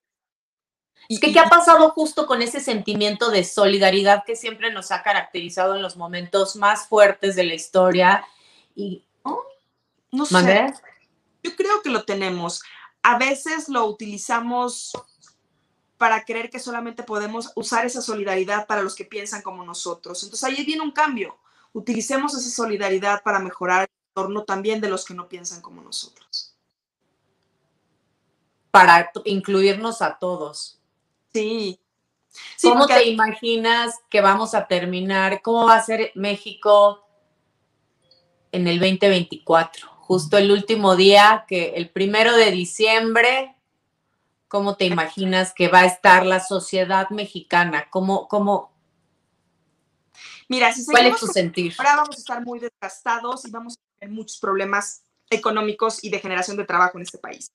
¿Y 1.08 1.20
qué, 1.20 1.38
ha 1.38 1.48
pasado 1.48 1.90
justo 1.90 2.26
con 2.26 2.42
ese 2.42 2.60
sentimiento 2.60 3.30
de 3.30 3.44
solidaridad 3.44 4.24
que 4.24 4.36
siempre 4.36 4.72
nos 4.72 4.90
ha 4.90 5.02
caracterizado 5.02 5.76
en 5.76 5.82
los 5.82 5.96
momentos 5.96 6.56
más 6.56 6.88
fuertes 6.88 7.36
de 7.36 7.44
la 7.44 7.54
historia? 7.54 8.26
Y, 8.74 9.04
no 10.10 10.26
sé. 10.26 10.72
Yo 11.42 11.54
creo 11.54 11.82
que 11.82 11.90
lo 11.90 12.04
tenemos. 12.04 12.62
A 13.02 13.18
veces 13.18 13.68
lo 13.68 13.86
utilizamos 13.86 14.92
para 15.96 16.24
creer 16.24 16.50
que 16.50 16.58
solamente 16.58 17.02
podemos 17.02 17.52
usar 17.54 17.86
esa 17.86 18.02
solidaridad 18.02 18.66
para 18.66 18.82
los 18.82 18.94
que 18.94 19.04
piensan 19.04 19.42
como 19.42 19.64
nosotros. 19.64 20.22
Entonces 20.22 20.44
ahí 20.44 20.64
viene 20.64 20.82
un 20.82 20.92
cambio. 20.92 21.38
Utilicemos 21.72 22.34
esa 22.34 22.50
solidaridad 22.50 23.22
para 23.22 23.38
mejorar 23.38 23.82
el 23.82 23.88
entorno 24.10 24.44
también 24.44 24.80
de 24.80 24.88
los 24.88 25.04
que 25.04 25.14
no 25.14 25.28
piensan 25.28 25.60
como 25.60 25.82
nosotros. 25.82 26.54
Para 28.70 29.10
incluirnos 29.24 30.02
a 30.02 30.18
todos. 30.18 30.80
Sí. 31.36 31.80
¿Cómo 32.62 32.86
te 32.86 33.08
imaginas 33.08 33.94
que 34.08 34.20
vamos 34.20 34.54
a 34.54 34.66
terminar? 34.66 35.42
¿Cómo 35.42 35.66
va 35.66 35.76
a 35.76 35.82
ser 35.82 36.12
México 36.14 37.06
en 38.52 38.66
el 38.68 38.78
2024? 38.78 39.88
Justo 40.00 40.38
el 40.38 40.50
último 40.50 40.96
día, 40.96 41.44
que 41.48 41.74
el 41.76 41.90
primero 41.90 42.36
de 42.36 42.50
diciembre, 42.50 43.54
¿cómo 44.48 44.76
te 44.76 44.86
imaginas 44.86 45.52
que 45.52 45.68
va 45.68 45.80
a 45.80 45.86
estar 45.86 46.24
la 46.24 46.40
sociedad 46.40 47.10
mexicana? 47.10 47.88
¿Cómo, 47.90 48.28
cómo, 48.28 48.72
Mira, 50.48 50.72
si 50.72 50.86
¿Cuál 50.86 51.06
es 51.06 51.20
tu 51.20 51.26
sentir? 51.26 51.74
Ahora 51.78 51.96
vamos 51.96 52.16
a 52.16 52.18
estar 52.18 52.44
muy 52.44 52.60
desgastados 52.60 53.44
y 53.46 53.50
vamos 53.50 53.74
a 53.74 53.98
tener 53.98 54.14
muchos 54.14 54.38
problemas 54.38 55.02
económicos 55.28 56.02
y 56.04 56.10
de 56.10 56.20
generación 56.20 56.56
de 56.56 56.64
trabajo 56.64 56.98
en 56.98 57.02
este 57.02 57.18
país. 57.18 57.50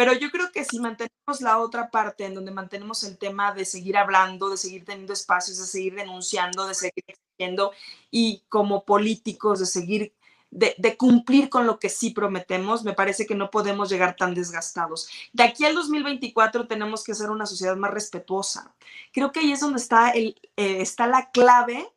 Pero 0.00 0.14
yo 0.14 0.30
creo 0.30 0.50
que 0.50 0.64
si 0.64 0.80
mantenemos 0.80 1.42
la 1.42 1.58
otra 1.58 1.90
parte 1.90 2.24
en 2.24 2.32
donde 2.32 2.50
mantenemos 2.50 3.04
el 3.04 3.18
tema 3.18 3.52
de 3.52 3.66
seguir 3.66 3.98
hablando, 3.98 4.48
de 4.48 4.56
seguir 4.56 4.82
teniendo 4.82 5.12
espacios, 5.12 5.58
de 5.58 5.66
seguir 5.66 5.94
denunciando, 5.94 6.66
de 6.66 6.72
seguir 6.72 7.04
exigiendo 7.06 7.72
y 8.10 8.42
como 8.48 8.86
políticos 8.86 9.60
de 9.60 9.66
seguir, 9.66 10.14
de, 10.50 10.74
de, 10.78 10.96
cumplir 10.96 11.50
con 11.50 11.66
lo 11.66 11.78
que 11.78 11.90
sí 11.90 12.12
prometemos, 12.12 12.82
me 12.82 12.94
parece 12.94 13.26
que 13.26 13.34
no 13.34 13.50
podemos 13.50 13.90
llegar 13.90 14.16
tan 14.16 14.32
desgastados. 14.32 15.06
De 15.34 15.42
aquí 15.42 15.66
al 15.66 15.74
2024 15.74 16.66
tenemos 16.66 17.04
que 17.04 17.14
ser 17.14 17.28
una 17.28 17.44
sociedad 17.44 17.76
más 17.76 17.90
respetuosa. 17.90 18.74
Creo 19.12 19.32
que 19.32 19.40
ahí 19.40 19.52
es 19.52 19.60
donde 19.60 19.80
está, 19.80 20.12
el, 20.12 20.40
eh, 20.56 20.80
está 20.80 21.08
la 21.08 21.30
clave 21.30 21.92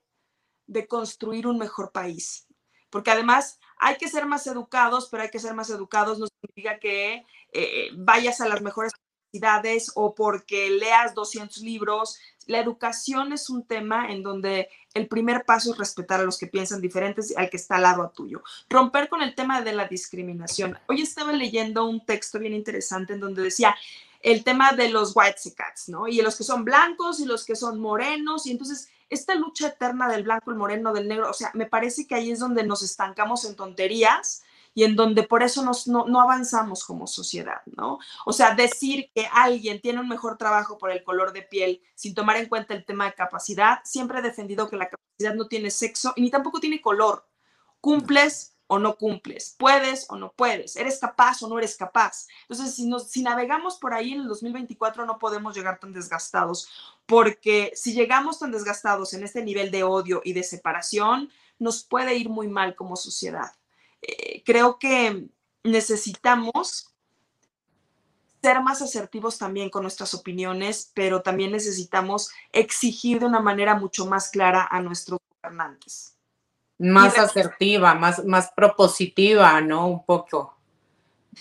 de 0.68 0.88
construir 0.90 1.48
un 1.48 1.58
mejor 1.58 1.94
país. 1.94 2.48
Porque 2.90 3.12
además 3.12 3.62
hay 3.78 3.98
que 3.98 4.08
ser 4.08 4.26
más 4.26 4.46
educados, 4.48 5.10
pero 5.10 5.24
hay 5.24 5.30
que 5.30 5.40
ser 5.40 5.54
más 5.54 5.70
educados 5.70 6.20
no 6.20 6.28
significa 6.28 6.80
que 6.80 7.26
eh, 7.54 7.90
vayas 7.96 8.42
a 8.42 8.48
las 8.48 8.62
mejores 8.62 8.92
universidades 9.32 9.92
o 9.96 10.16
porque 10.16 10.70
leas 10.70 11.14
200 11.14 11.58
libros. 11.60 12.20
La 12.46 12.60
educación 12.60 13.32
es 13.34 13.50
un 13.50 13.66
tema 13.66 14.12
en 14.12 14.24
donde 14.24 14.70
el 14.94 15.08
primer 15.08 15.46
paso 15.46 15.72
es 15.72 15.78
respetar 15.78 16.20
a 16.20 16.24
los 16.24 16.38
que 16.38 16.48
piensan 16.48 16.82
diferentes 16.82 17.36
al 17.38 17.50
que 17.50 17.58
está 17.58 17.76
al 17.76 17.84
lado 17.84 18.12
tuyo. 18.16 18.44
Romper 18.70 19.10
con 19.10 19.22
el 19.22 19.34
tema 19.36 19.62
de 19.62 19.74
la 19.74 19.88
discriminación. 19.88 20.78
Hoy 20.88 21.02
estaba 21.02 21.32
leyendo 21.32 21.86
un 21.86 22.06
texto 22.06 22.40
bien 22.40 22.54
interesante 22.54 23.14
en 23.14 23.20
donde 23.20 23.44
decía 23.44 23.76
el 24.22 24.44
tema 24.44 24.72
de 24.72 24.90
los 24.90 25.14
white 25.16 25.40
cats, 25.56 25.90
¿no? 25.90 26.08
Y 26.08 26.22
los 26.22 26.38
que 26.38 26.44
son 26.44 26.64
blancos 26.64 27.20
y 27.20 27.26
los 27.26 27.46
que 27.46 27.56
son 27.56 27.80
morenos. 27.80 28.46
Y 28.46 28.52
entonces 28.52 28.90
esta 29.10 29.36
lucha 29.36 29.68
eterna 29.68 30.08
del 30.10 30.24
blanco, 30.24 30.52
el 30.52 30.58
moreno, 30.58 30.94
del 30.94 31.08
negro, 31.08 31.30
o 31.30 31.34
sea, 31.34 31.52
me 31.54 31.66
parece 31.66 32.08
que 32.08 32.16
ahí 32.16 32.32
es 32.32 32.40
donde 32.40 32.64
nos 32.64 32.82
estancamos 32.82 33.46
en 33.46 33.56
tonterías 33.56 34.44
y 34.74 34.84
en 34.84 34.96
donde 34.96 35.24
por 35.24 35.44
eso 35.44 35.64
nos, 35.64 35.88
no, 35.88 36.06
no, 36.06 36.22
avanzamos 36.22 36.84
como 36.84 37.08
sociedad, 37.08 37.62
¿no? 37.78 38.00
O 38.26 38.34
sea, 38.34 38.56
decir 38.56 39.12
que 39.14 39.28
alguien 39.32 39.82
tiene 39.82 40.00
un 40.00 40.08
mejor 40.08 40.38
trabajo 40.38 40.78
por 40.78 40.92
el 40.92 41.04
color 41.04 41.34
de 41.34 41.44
piel 41.44 41.82
sin 41.96 42.14
tomar 42.14 42.38
en 42.38 42.50
cuenta 42.50 42.74
el 42.74 42.86
tema 42.86 43.06
de 43.06 43.14
capacidad, 43.14 43.80
siempre 43.84 44.20
he 44.20 44.22
defendido 44.22 44.70
que 44.70 44.78
la 44.78 44.90
capacidad 44.90 45.36
no 45.36 45.48
tiene 45.48 45.70
sexo 45.72 46.14
y 46.16 46.22
ni 46.22 46.32
tampoco 46.32 46.60
tiene 46.60 46.82
color. 46.82 47.28
Cumples 47.80 48.54
o 48.68 48.80
no 48.80 48.96
cumples, 48.96 49.56
puedes 49.60 50.08
o 50.10 50.16
no 50.16 50.34
puedes, 50.34 50.76
eres 50.78 50.98
capaz 51.00 51.44
o 51.44 51.48
no 51.48 51.60
eres 51.60 51.76
capaz. 51.76 52.28
Entonces, 52.50 52.76
si, 52.76 52.88
nos, 52.88 53.10
si 53.10 53.22
navegamos 53.22 53.78
por 53.78 53.94
ahí 53.94 54.14
en 54.14 54.22
el 54.22 54.28
2024 54.28 55.06
no 55.06 55.20
podemos 55.20 55.56
llegar 55.56 55.80
tan 55.80 55.94
desgastados, 55.94 56.70
porque 57.06 57.72
si 57.76 57.94
llegamos 57.94 58.40
tan 58.40 58.52
desgastados 58.52 59.14
en 59.14 59.24
este 59.24 59.44
nivel 59.44 59.70
de 59.70 59.84
odio 59.84 60.22
y 60.24 60.34
de 60.34 60.44
separación, 60.44 61.30
nos 61.60 61.84
puede 61.84 62.16
ir 62.16 62.30
muy 62.30 62.48
mal 62.48 62.76
como 62.76 62.96
sociedad. 62.96 63.52
Eh, 64.04 64.44
creo 64.46 64.78
que 64.78 65.28
necesitamos 65.64 66.94
ser 68.42 68.62
más 68.62 68.82
asertivos 68.82 69.38
también 69.38 69.70
con 69.70 69.84
nuestras 69.84 70.14
opiniones, 70.14 70.92
pero 70.94 71.22
también 71.22 71.54
necesitamos 71.54 72.30
exigir 72.52 73.22
de 73.22 73.26
una 73.26 73.40
manera 73.40 73.76
mucho 73.76 74.06
más 74.06 74.30
clara 74.30 74.68
a 74.70 74.82
nuestros 74.82 75.20
gobernantes. 75.42 76.18
Más 76.78 77.18
asertiva, 77.18 77.96
más, 77.96 78.26
más 78.26 78.52
propositiva, 78.54 79.62
¿no? 79.62 79.88
Un 79.88 80.06
poco. 80.06 80.58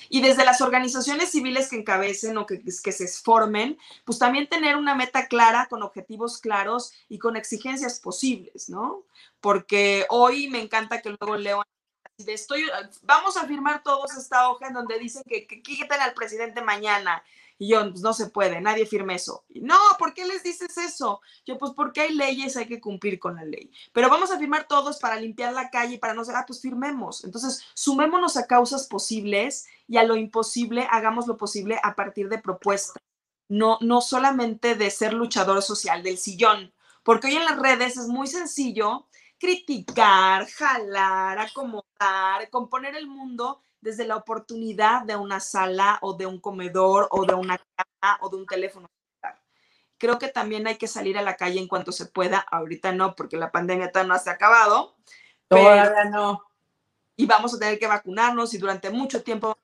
Y 0.08 0.20
desde 0.20 0.44
las 0.44 0.60
organizaciones 0.60 1.30
civiles 1.30 1.68
que 1.68 1.76
encabecen 1.76 2.38
o 2.38 2.46
que, 2.46 2.62
que 2.62 2.92
se 2.92 3.08
formen, 3.08 3.78
pues 4.04 4.20
también 4.20 4.48
tener 4.48 4.76
una 4.76 4.94
meta 4.94 5.26
clara, 5.26 5.66
con 5.68 5.82
objetivos 5.82 6.38
claros 6.38 6.92
y 7.08 7.18
con 7.18 7.36
exigencias 7.36 7.98
posibles, 7.98 8.68
¿no? 8.68 9.02
Porque 9.40 10.06
hoy 10.08 10.48
me 10.48 10.60
encanta 10.60 11.02
que 11.02 11.10
luego 11.10 11.36
leo 11.36 11.64
estoy, 12.18 12.64
vamos 13.02 13.36
a 13.36 13.46
firmar 13.46 13.82
todos 13.82 14.16
esta 14.16 14.50
hoja 14.50 14.68
en 14.68 14.74
donde 14.74 14.98
dicen 14.98 15.22
que, 15.26 15.46
que 15.46 15.62
quiten 15.62 16.00
al 16.00 16.14
presidente 16.14 16.62
mañana. 16.62 17.22
Y 17.58 17.68
yo, 17.68 17.88
pues 17.90 18.02
no 18.02 18.12
se 18.12 18.26
puede, 18.26 18.60
nadie 18.60 18.86
firme 18.86 19.14
eso. 19.14 19.44
no, 19.54 19.78
¿por 19.98 20.14
qué 20.14 20.24
les 20.26 20.42
dices 20.42 20.76
eso? 20.78 21.20
Yo, 21.46 21.58
pues 21.58 21.72
porque 21.76 22.00
hay 22.00 22.14
leyes, 22.14 22.56
hay 22.56 22.66
que 22.66 22.80
cumplir 22.80 23.20
con 23.20 23.36
la 23.36 23.44
ley. 23.44 23.70
Pero 23.92 24.08
vamos 24.08 24.32
a 24.32 24.38
firmar 24.38 24.66
todos 24.66 24.98
para 24.98 25.14
limpiar 25.14 25.52
la 25.52 25.70
calle, 25.70 25.98
para 25.98 26.14
no 26.14 26.24
ser, 26.24 26.34
ah, 26.34 26.44
pues 26.44 26.60
firmemos. 26.60 27.24
Entonces, 27.24 27.62
sumémonos 27.74 28.36
a 28.36 28.46
causas 28.46 28.88
posibles 28.88 29.66
y 29.86 29.96
a 29.98 30.02
lo 30.02 30.16
imposible, 30.16 30.88
hagamos 30.90 31.26
lo 31.28 31.36
posible 31.36 31.78
a 31.84 31.94
partir 31.94 32.28
de 32.28 32.38
propuestas. 32.38 33.00
No, 33.48 33.78
no 33.80 34.00
solamente 34.00 34.74
de 34.74 34.90
ser 34.90 35.12
luchador 35.12 35.62
social 35.62 36.02
del 36.02 36.18
sillón, 36.18 36.72
porque 37.04 37.28
hoy 37.28 37.36
en 37.36 37.44
las 37.44 37.58
redes 37.58 37.96
es 37.96 38.08
muy 38.08 38.26
sencillo 38.26 39.06
criticar, 39.42 40.46
jalar, 40.46 41.36
acomodar, 41.40 42.48
componer 42.48 42.94
el 42.94 43.08
mundo 43.08 43.60
desde 43.80 44.06
la 44.06 44.14
oportunidad 44.14 45.02
de 45.02 45.16
una 45.16 45.40
sala 45.40 45.98
o 46.00 46.14
de 46.14 46.26
un 46.26 46.38
comedor 46.38 47.08
o 47.10 47.26
de 47.26 47.34
una 47.34 47.58
cama 47.58 48.18
o 48.20 48.30
de 48.30 48.36
un 48.36 48.46
teléfono. 48.46 48.88
Creo 49.98 50.20
que 50.20 50.28
también 50.28 50.68
hay 50.68 50.76
que 50.76 50.86
salir 50.86 51.18
a 51.18 51.22
la 51.22 51.36
calle 51.36 51.58
en 51.58 51.66
cuanto 51.66 51.90
se 51.90 52.06
pueda. 52.06 52.38
Ahorita 52.38 52.92
no, 52.92 53.16
porque 53.16 53.36
la 53.36 53.50
pandemia 53.50 53.90
todavía 53.90 54.14
no 54.14 54.18
se 54.20 54.30
ha 54.30 54.34
acabado. 54.34 54.94
Todavía 55.48 56.04
no. 56.04 56.44
Y 57.16 57.26
vamos 57.26 57.52
a 57.52 57.58
tener 57.58 57.80
que 57.80 57.88
vacunarnos 57.88 58.54
y 58.54 58.58
durante 58.58 58.90
mucho 58.90 59.24
tiempo 59.24 59.58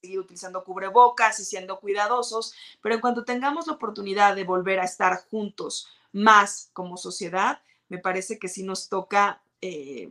seguir 0.00 0.20
utilizando 0.20 0.62
cubrebocas 0.62 1.40
y 1.40 1.44
siendo 1.44 1.80
cuidadosos. 1.80 2.54
Pero 2.80 2.94
en 2.94 3.00
cuanto 3.00 3.24
tengamos 3.24 3.66
la 3.66 3.72
oportunidad 3.72 4.36
de 4.36 4.44
volver 4.44 4.78
a 4.78 4.84
estar 4.84 5.24
juntos 5.28 5.88
más 6.12 6.70
como 6.72 6.96
sociedad, 6.96 7.60
me 7.88 7.98
parece 7.98 8.38
que 8.38 8.48
sí 8.48 8.62
nos 8.62 8.88
toca 8.88 9.42
eh, 9.62 10.10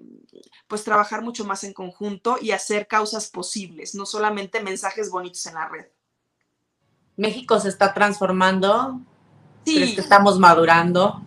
pues 0.68 0.84
trabajar 0.84 1.22
mucho 1.22 1.46
más 1.46 1.64
en 1.64 1.74
conjunto 1.74 2.38
y 2.42 2.52
hacer 2.52 2.88
causas 2.88 3.30
posibles, 3.30 3.96
no 3.96 4.06
solamente 4.06 4.62
mensajes 4.62 5.10
bonitos 5.10 5.46
en 5.46 5.54
la 5.54 5.68
red. 5.68 5.86
México 7.16 7.60
se 7.60 7.70
está 7.70 7.94
transformando. 7.94 9.00
Sí. 9.66 9.76
¿Crees 9.76 9.96
que 9.96 10.02
estamos 10.02 10.40
madurando? 10.40 11.22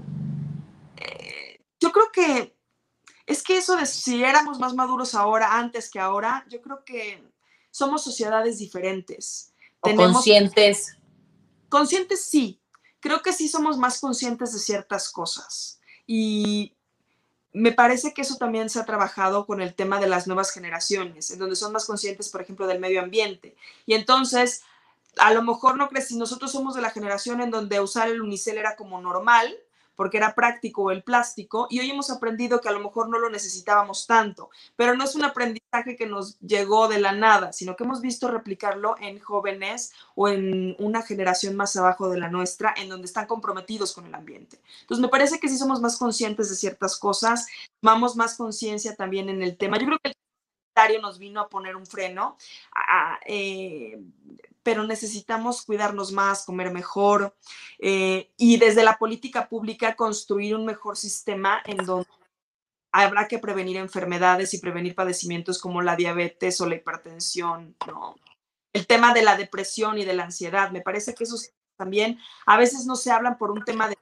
Eh, 0.97 1.61
yo 1.81 1.93
creo 1.93 2.11
que 2.13 2.57
es 3.27 3.43
que 3.43 3.57
eso 3.57 3.77
de 3.77 3.87
si 3.87 4.23
éramos 4.23 4.59
más 4.59 4.75
maduros 4.75 5.15
ahora, 5.15 5.59
antes 5.59 5.91
que 5.91 6.01
ahora, 6.01 6.45
yo 6.49 6.61
creo 6.61 6.85
que 6.85 7.23
somos 7.71 8.03
sociedades 8.03 8.59
diferentes. 8.59 9.53
O 9.81 9.95
conscientes. 9.95 10.97
Conscientes 11.69 12.25
sí. 12.25 12.61
Creo 13.01 13.23
que 13.23 13.33
sí 13.33 13.49
somos 13.49 13.79
más 13.79 14.01
conscientes 14.01 14.53
de 14.53 14.59
ciertas 14.59 15.11
cosas 15.11 15.78
y 16.09 16.75
me 17.53 17.71
parece 17.73 18.15
que 18.15 18.23
eso 18.23 18.37
también 18.37 18.71
se 18.71 18.81
ha 18.81 18.87
trabajado 18.87 19.47
con 19.47 19.61
el 19.61 19.75
tema 19.75 20.01
de 20.01 20.09
las 20.09 20.27
nuevas 20.27 20.51
generaciones, 20.51 21.31
en 21.31 21.39
donde 21.39 21.55
son 21.55 21.73
más 21.73 21.85
conscientes, 21.85 22.31
por 22.31 22.41
ejemplo, 22.41 22.67
del 22.67 22.81
medio 22.81 23.01
ambiente. 23.01 23.55
Y 23.85 23.93
entonces, 23.93 24.63
a 25.19 25.35
lo 25.35 25.43
mejor 25.43 25.77
no 25.77 25.89
crees, 25.89 26.09
si 26.09 26.17
nosotros 26.17 26.51
somos 26.51 26.75
de 26.75 26.81
la 26.81 26.91
generación 26.91 27.43
en 27.43 27.51
donde 27.51 27.81
usar 27.81 28.09
el 28.09 28.23
unicel 28.23 28.57
era 28.57 28.75
como 28.75 29.01
normal, 29.03 29.55
porque 29.99 30.17
era 30.17 30.37
práctico 30.37 30.93
el 30.93 31.03
plástico 31.03 31.67
y 31.71 31.81
hoy 31.81 31.91
hemos 31.91 32.09
aprendido 32.09 32.61
que 32.61 32.69
a 32.69 32.73
lo 32.73 32.79
mejor 32.79 33.09
no 33.09 33.19
lo 33.19 33.31
necesitábamos 33.31 34.07
tanto, 34.07 34.49
pero 34.77 34.95
no 34.95 35.03
es 35.03 35.17
un 35.17 35.25
aprendizaje 35.25 35.97
que 35.97 36.07
nos 36.07 36.39
llegó 36.39 36.87
de 36.87 37.01
la 37.01 37.11
nada, 37.11 37.53
sino 37.53 37.75
que 37.75 37.83
hemos 37.83 38.01
visto 38.01 38.29
replicarlo 38.29 38.95
en 39.01 39.19
jóvenes 39.19 39.93
o 40.15 40.29
en 40.29 40.77
una 40.79 41.03
generación 41.03 41.57
más 41.57 41.75
abajo 41.75 42.09
de 42.11 42.21
la 42.21 42.29
nuestra, 42.29 42.73
en 42.77 42.89
donde 42.89 43.07
están 43.07 43.27
comprometidos 43.27 43.93
con 43.93 44.07
el 44.07 44.15
ambiente. 44.15 44.61
Entonces, 44.83 45.03
me 45.03 45.09
parece 45.09 45.41
que 45.41 45.49
sí 45.49 45.59
somos 45.59 45.81
más 45.81 45.97
conscientes 45.97 46.49
de 46.49 46.55
ciertas 46.55 46.97
cosas, 46.97 47.49
tomamos 47.81 48.15
más 48.15 48.37
conciencia 48.37 48.95
también 48.95 49.29
en 49.29 49.43
el 49.43 49.57
tema. 49.57 49.79
Yo 49.81 49.87
creo 49.87 49.99
que 49.99 50.11
el 50.11 50.15
nos 51.03 51.19
vino 51.19 51.41
a 51.41 51.49
poner 51.49 51.75
un 51.75 51.87
freno, 51.87 52.37
eh, 53.27 53.99
pero 54.63 54.85
necesitamos 54.85 55.63
cuidarnos 55.63 56.13
más, 56.13 56.45
comer 56.45 56.71
mejor 56.71 57.37
eh, 57.79 58.33
y 58.37 58.59
desde 58.59 58.85
la 58.85 58.99
política 58.99 59.49
pública 59.49 59.97
construir 59.97 60.55
un 60.55 60.67
mejor 60.67 60.97
sistema 60.97 61.63
en 61.65 61.79
donde 61.79 62.09
habrá 62.93 63.29
que 63.29 63.39
prevenir 63.39 63.77
enfermedades 63.77 64.55
y 64.55 64.59
prevenir 64.59 64.95
padecimientos 64.95 65.59
como 65.59 65.83
la 65.83 65.97
diabetes 65.97 66.61
o 66.61 66.67
la 66.67 66.77
hipertensión, 66.77 67.77
¿no? 67.87 68.17
El 68.73 68.87
tema 68.87 69.15
de 69.15 69.23
la 69.23 69.37
depresión 69.37 69.99
y 69.99 70.05
de 70.05 70.15
la 70.15 70.25
ansiedad, 70.25 70.71
me 70.71 70.81
parece 70.81 71.15
que 71.15 71.25
esos 71.25 71.51
también 71.77 72.19
a 72.47 72.57
veces 72.59 72.87
no 72.87 72.97
se 72.97 73.11
hablan 73.11 73.39
por 73.39 73.51
un 73.51 73.65
tema 73.65 73.89
de 73.89 73.97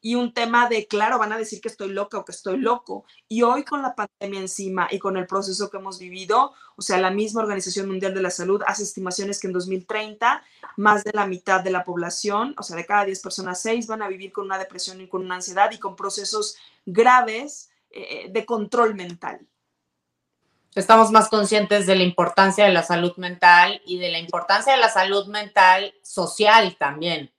y 0.00 0.14
un 0.14 0.32
tema 0.32 0.68
de, 0.68 0.86
claro, 0.86 1.18
van 1.18 1.32
a 1.32 1.38
decir 1.38 1.60
que 1.60 1.68
estoy 1.68 1.90
loca 1.90 2.18
o 2.18 2.24
que 2.24 2.32
estoy 2.32 2.58
loco. 2.58 3.04
Y 3.26 3.42
hoy 3.42 3.64
con 3.64 3.82
la 3.82 3.94
pandemia 3.94 4.40
encima 4.40 4.88
y 4.90 4.98
con 4.98 5.16
el 5.16 5.26
proceso 5.26 5.70
que 5.70 5.78
hemos 5.78 5.98
vivido, 5.98 6.52
o 6.76 6.82
sea, 6.82 6.98
la 6.98 7.10
misma 7.10 7.42
Organización 7.42 7.88
Mundial 7.88 8.14
de 8.14 8.22
la 8.22 8.30
Salud 8.30 8.62
hace 8.66 8.84
estimaciones 8.84 9.40
que 9.40 9.48
en 9.48 9.52
2030 9.52 10.42
más 10.76 11.02
de 11.02 11.12
la 11.12 11.26
mitad 11.26 11.60
de 11.62 11.70
la 11.70 11.84
población, 11.84 12.54
o 12.58 12.62
sea, 12.62 12.76
de 12.76 12.86
cada 12.86 13.04
10 13.04 13.20
personas, 13.20 13.60
6 13.62 13.86
van 13.88 14.02
a 14.02 14.08
vivir 14.08 14.32
con 14.32 14.44
una 14.44 14.58
depresión 14.58 15.00
y 15.00 15.08
con 15.08 15.24
una 15.24 15.36
ansiedad 15.36 15.70
y 15.72 15.78
con 15.78 15.96
procesos 15.96 16.56
graves 16.86 17.70
eh, 17.90 18.28
de 18.30 18.46
control 18.46 18.94
mental. 18.94 19.46
Estamos 20.74 21.10
más 21.10 21.28
conscientes 21.28 21.86
de 21.86 21.96
la 21.96 22.04
importancia 22.04 22.64
de 22.64 22.72
la 22.72 22.84
salud 22.84 23.16
mental 23.16 23.82
y 23.84 23.98
de 23.98 24.10
la 24.10 24.18
importancia 24.20 24.74
de 24.74 24.78
la 24.78 24.90
salud 24.90 25.26
mental 25.26 25.92
social 26.02 26.76
también. 26.78 27.32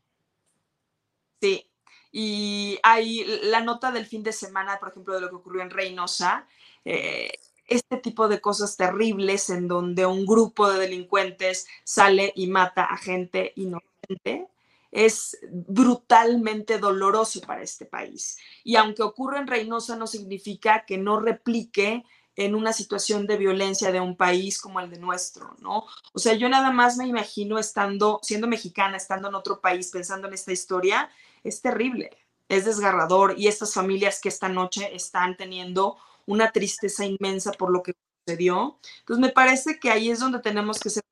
Sí, 1.40 1.69
y 2.12 2.80
hay 2.84 3.26
la 3.44 3.62
nota 3.62 3.92
del 3.92 4.06
fin 4.06 4.24
de 4.24 4.34
semana, 4.34 4.80
por 4.80 4.90
ejemplo, 4.90 5.14
de 5.14 5.22
lo 5.22 5.30
que 5.30 5.36
ocurrió 5.36 5.62
en 5.62 5.70
Reynosa, 5.70 6.48
eh, 6.86 7.32
este 7.68 7.98
tipo 7.98 8.28
de 8.28 8.42
cosas 8.42 8.78
terribles 8.78 9.50
en 9.50 9.68
donde 9.68 10.06
un 10.06 10.26
grupo 10.26 10.72
de 10.72 10.80
delincuentes 10.80 11.68
sale 11.84 12.34
y 12.36 12.48
mata 12.48 12.84
a 12.86 12.98
gente 12.98 13.54
inocente, 13.56 14.48
es 14.92 15.38
brutalmente 15.52 16.80
doloroso 16.80 17.42
para 17.42 17.62
este 17.62 17.86
país. 17.86 18.40
Y 18.64 18.76
aunque 18.76 19.04
ocurra 19.04 19.40
en 19.40 19.48
Reynosa, 19.48 19.96
no 19.96 20.08
significa 20.08 20.84
que 20.86 20.98
no 20.98 21.20
replique 21.20 22.04
en 22.36 22.56
una 22.56 22.74
situación 22.74 23.28
de 23.28 23.38
violencia 23.38 23.92
de 23.92 24.00
un 24.00 24.16
país 24.16 24.60
como 24.60 24.80
el 24.80 24.90
de 24.90 24.98
nuestro, 24.98 25.56
¿no? 25.60 25.86
O 26.14 26.20
sea, 26.20 26.34
yo 26.34 26.48
nada 26.48 26.72
más 26.72 26.98
me 26.98 27.06
imagino 27.06 27.60
estando, 27.60 28.20
siendo 28.24 28.48
mexicana, 28.48 28.98
estando 28.98 29.28
en 29.28 29.36
otro 29.36 29.60
país, 29.60 29.92
pensando 29.92 30.28
en 30.28 30.34
esta 30.34 30.54
historia 30.54 31.10
es 31.44 31.62
terrible, 31.62 32.12
es 32.48 32.66
desgarrador 32.66 33.36
y 33.38 33.48
estas 33.48 33.74
familias 33.74 34.20
que 34.22 34.30
esta 34.30 34.50
noche 34.50 34.96
están 34.96 35.38
teniendo 35.38 35.98
una 36.26 36.52
tristeza 36.52 37.06
inmensa 37.06 37.52
por 37.52 37.72
lo 37.72 37.82
que 37.84 37.96
sucedió. 38.26 38.80
Entonces 39.00 39.22
me 39.22 39.32
parece 39.32 39.80
que 39.80 39.90
ahí 39.90 40.10
es 40.10 40.20
donde 40.20 40.40
tenemos 40.40 40.80
que 40.80 40.90
ser 40.90 41.04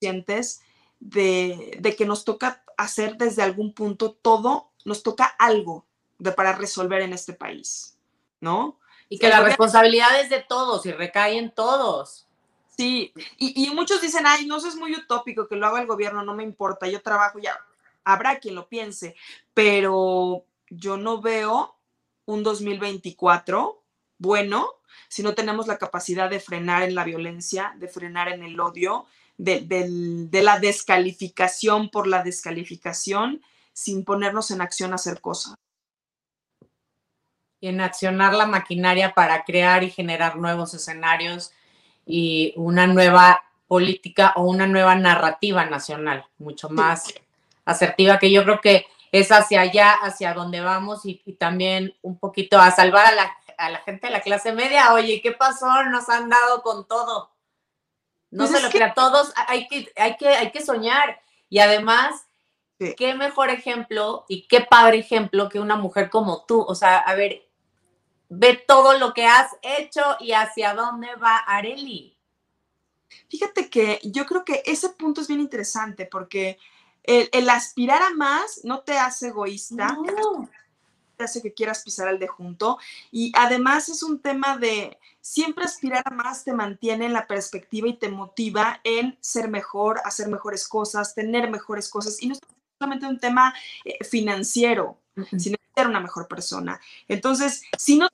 conscientes 0.00 0.62
de, 1.00 1.78
de 1.80 1.96
que 1.96 2.06
nos 2.06 2.24
toca 2.24 2.62
hacer 2.76 3.16
desde 3.16 3.42
algún 3.42 3.72
punto 3.72 4.12
todo, 4.12 4.70
nos 4.84 5.02
toca 5.02 5.26
algo 5.38 5.84
de, 6.18 6.32
para 6.32 6.52
resolver 6.52 7.02
en 7.02 7.12
este 7.12 7.32
país, 7.32 7.96
¿no? 8.40 8.78
Y 9.08 9.18
que 9.18 9.28
la 9.28 9.42
responsabilidad 9.42 10.20
es 10.20 10.30
de 10.30 10.40
todos 10.40 10.86
y 10.86 10.92
recae 10.92 11.38
en 11.38 11.50
todos. 11.50 12.26
Sí, 12.76 13.12
y, 13.38 13.64
y, 13.64 13.72
muchos 13.72 14.00
dicen, 14.00 14.26
ay, 14.26 14.46
no, 14.46 14.56
eso 14.56 14.66
es 14.66 14.74
muy 14.74 14.92
utópico, 14.92 15.46
que 15.46 15.54
lo 15.54 15.66
haga 15.66 15.80
el 15.80 15.86
gobierno, 15.86 16.24
no 16.24 16.34
me 16.34 16.42
importa, 16.42 16.88
yo 16.88 17.00
trabajo 17.02 17.38
ya 17.38 17.56
habrá 18.04 18.38
quien 18.38 18.54
lo 18.54 18.68
piense, 18.68 19.14
pero 19.52 20.44
yo 20.70 20.96
no 20.96 21.20
veo 21.20 21.76
un 22.26 22.42
2024 22.42 23.82
bueno 24.18 24.68
si 25.08 25.22
no 25.22 25.34
tenemos 25.34 25.66
la 25.66 25.78
capacidad 25.78 26.28
de 26.28 26.40
frenar 26.40 26.82
en 26.82 26.94
la 26.94 27.04
violencia, 27.04 27.74
de 27.78 27.88
frenar 27.88 28.28
en 28.28 28.42
el 28.42 28.58
odio, 28.58 29.06
de, 29.36 30.28
la 30.32 30.58
descalificación 30.58 31.90
por 31.90 32.06
la 32.06 32.22
descalificación, 32.22 33.42
sin 33.72 34.04
ponernos 34.04 34.50
en 34.50 34.60
acción 34.60 34.92
a 34.92 34.96
hacer 34.96 35.20
cosas. 35.20 35.54
Y 37.60 37.68
en 37.68 37.80
accionar 37.80 38.34
la 38.34 38.46
maquinaria 38.46 39.14
para 39.14 39.44
crear 39.44 39.84
y 39.84 39.90
generar 39.90 40.36
nuevos 40.36 40.74
escenarios 40.74 41.52
y 42.04 42.52
una 42.56 42.86
nueva 42.86 43.42
política 43.66 44.34
o 44.36 44.42
una 44.42 44.66
nueva 44.66 44.94
narrativa 44.94 45.64
nacional, 45.64 46.26
mucho 46.38 46.68
más 46.68 47.04
asertiva, 47.64 48.18
que 48.18 48.30
yo 48.30 48.44
creo 48.44 48.60
que 48.60 48.86
es 49.12 49.30
hacia 49.30 49.60
allá, 49.60 49.92
hacia 49.92 50.34
donde 50.34 50.60
vamos 50.60 51.04
y, 51.04 51.22
también 51.38 51.96
un 52.02 52.18
poquito 52.18 52.58
a 52.58 52.70
salvar 52.70 53.06
a 53.06 53.14
la, 53.14 53.36
a 53.56 53.70
la, 53.70 53.78
gente 53.80 54.08
de 54.08 54.12
la 54.12 54.22
clase 54.22 54.52
media. 54.52 54.92
Oye, 54.92 55.20
¿qué 55.22 55.32
pasó? 55.32 55.84
Nos 55.84 56.08
han 56.08 56.28
dado 56.28 56.62
con 56.62 56.86
todo. 56.88 57.30
No 58.30 58.46
pues 58.46 58.56
se 58.56 58.62
lo 58.62 58.70
que... 58.70 58.82
a 58.82 58.92
todos, 58.92 59.32
hay 59.46 59.68
que, 59.68 59.92
hay, 59.96 60.16
que, 60.16 60.28
hay 60.28 60.50
que 60.50 60.64
soñar. 60.64 61.20
Y 61.48 61.60
además, 61.60 62.26
qué 62.96 63.14
mejor 63.14 63.50
ejemplo 63.50 64.24
y 64.28 64.48
qué 64.48 64.62
padre 64.62 64.98
ejemplo 64.98 65.48
que 65.48 65.60
una 65.60 65.76
mujer 65.76 66.10
como 66.10 66.44
tú. 66.44 66.60
O 66.62 66.74
sea, 66.74 66.98
a 66.98 67.14
ver, 67.14 67.48
ve 68.28 68.62
todo 68.66 68.98
lo 68.98 69.14
que 69.14 69.26
has 69.26 69.56
hecho 69.62 70.02
y 70.18 70.32
hacia 70.32 70.74
dónde 70.74 71.14
va 71.16 71.36
Areli. 71.36 72.18
Fíjate 73.28 73.70
que 73.70 74.00
yo 74.02 74.26
creo 74.26 74.44
que 74.44 74.62
ese 74.66 74.88
punto 74.90 75.20
es 75.20 75.28
bien 75.28 75.40
interesante 75.40 76.06
porque 76.06 76.58
el, 77.04 77.48
aspirar 77.50 78.02
a 78.02 78.10
más 78.10 78.60
no 78.64 78.80
te 78.80 78.98
hace 78.98 79.28
egoísta, 79.28 79.96
te 81.16 81.24
hace 81.24 81.42
que 81.42 81.54
quieras 81.54 81.82
pisar 81.82 82.08
al 82.08 82.18
de 82.18 82.26
junto 82.26 82.78
y 83.12 83.32
además 83.36 83.88
es 83.88 84.02
un 84.02 84.20
tema 84.20 84.56
de 84.56 84.98
siempre 85.20 85.64
aspirar 85.64 86.02
a 86.06 86.10
más 86.10 86.44
te 86.44 86.52
mantiene 86.52 87.06
en 87.06 87.12
la 87.12 87.26
perspectiva 87.26 87.88
y 87.88 87.96
te 87.96 88.08
motiva 88.08 88.80
en 88.84 89.16
ser 89.20 89.48
mejor, 89.48 90.00
hacer 90.04 90.28
mejores 90.28 90.66
cosas, 90.66 91.14
tener 91.14 91.50
mejores 91.50 91.88
cosas 91.88 92.20
y 92.22 92.28
no 92.28 92.34
es 92.34 92.40
solamente 92.78 93.06
un 93.06 93.18
tema 93.18 93.54
eh, 93.84 94.04
financiero, 94.04 94.98
sino 95.38 95.56
ser 95.74 95.88
una 95.88 96.00
mejor 96.00 96.28
persona. 96.28 96.80
Entonces, 97.08 97.62
si 97.78 97.98
no 97.98 98.08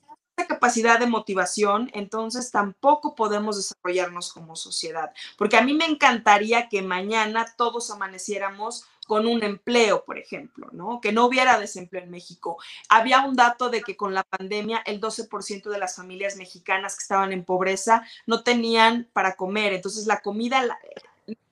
capacidad 0.46 0.98
de 0.98 1.06
motivación, 1.06 1.90
entonces 1.94 2.50
tampoco 2.50 3.14
podemos 3.14 3.56
desarrollarnos 3.56 4.32
como 4.32 4.56
sociedad. 4.56 5.12
Porque 5.36 5.56
a 5.56 5.62
mí 5.62 5.74
me 5.74 5.86
encantaría 5.86 6.68
que 6.68 6.82
mañana 6.82 7.46
todos 7.56 7.90
amaneciéramos 7.90 8.86
con 9.10 9.26
un 9.26 9.42
empleo, 9.42 10.04
por 10.04 10.18
ejemplo, 10.18 10.68
¿no? 10.70 11.00
Que 11.00 11.10
no 11.10 11.26
hubiera 11.26 11.58
desempleo 11.58 12.04
en 12.04 12.12
México. 12.12 12.58
Había 12.88 13.22
un 13.22 13.34
dato 13.34 13.68
de 13.68 13.82
que 13.82 13.96
con 13.96 14.14
la 14.14 14.22
pandemia 14.22 14.84
el 14.86 15.00
12% 15.00 15.68
de 15.68 15.78
las 15.78 15.96
familias 15.96 16.36
mexicanas 16.36 16.94
que 16.94 17.02
estaban 17.02 17.32
en 17.32 17.44
pobreza 17.44 18.04
no 18.26 18.44
tenían 18.44 19.08
para 19.12 19.34
comer. 19.34 19.72
Entonces 19.72 20.06
la 20.06 20.20
comida, 20.20 20.62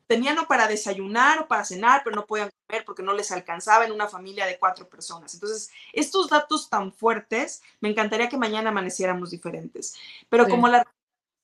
tenían 0.09 0.39
para 0.49 0.67
desayunar 0.67 1.39
o 1.41 1.47
para 1.47 1.65
cenar, 1.65 2.01
pero 2.03 2.17
no 2.17 2.27
podían 2.27 2.51
comer 2.67 2.85
porque 2.85 3.03
no 3.03 3.13
les 3.13 3.31
alcanzaba 3.31 3.85
en 3.85 3.93
una 3.93 4.09
familia 4.09 4.47
de 4.47 4.59
cuatro 4.59 4.89
personas. 4.89 5.35
Entonces, 5.35 5.71
estos 5.93 6.29
datos 6.29 6.69
tan 6.69 6.93
fuertes, 6.93 7.63
me 7.81 7.91
encantaría 7.91 8.29
que 8.29 8.39
mañana 8.39 8.71
amaneciéramos 8.71 9.31
diferentes. 9.31 9.95
Pero 10.29 10.49
como 10.49 10.67
la 10.67 10.85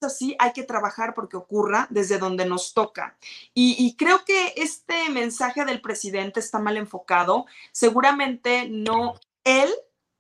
así, 0.03 0.37
hay 0.39 0.53
que 0.53 0.65
trabajar 0.65 1.15
porque 1.15 1.37
ocurra 1.37 1.87
desde 1.89 2.19
donde 2.19 2.45
nos 2.45 2.75
toca. 2.75 3.17
Y, 3.55 3.77
y, 3.79 3.97
creo 3.97 4.25
que 4.25 4.53
este 4.57 5.09
mensaje 5.09 5.65
del 5.65 5.81
presidente 5.81 6.41
está 6.41 6.59
mal 6.59 6.77
enfocado. 6.77 7.47
Seguramente 7.73 8.69
no, 8.69 9.19
él 9.45 9.73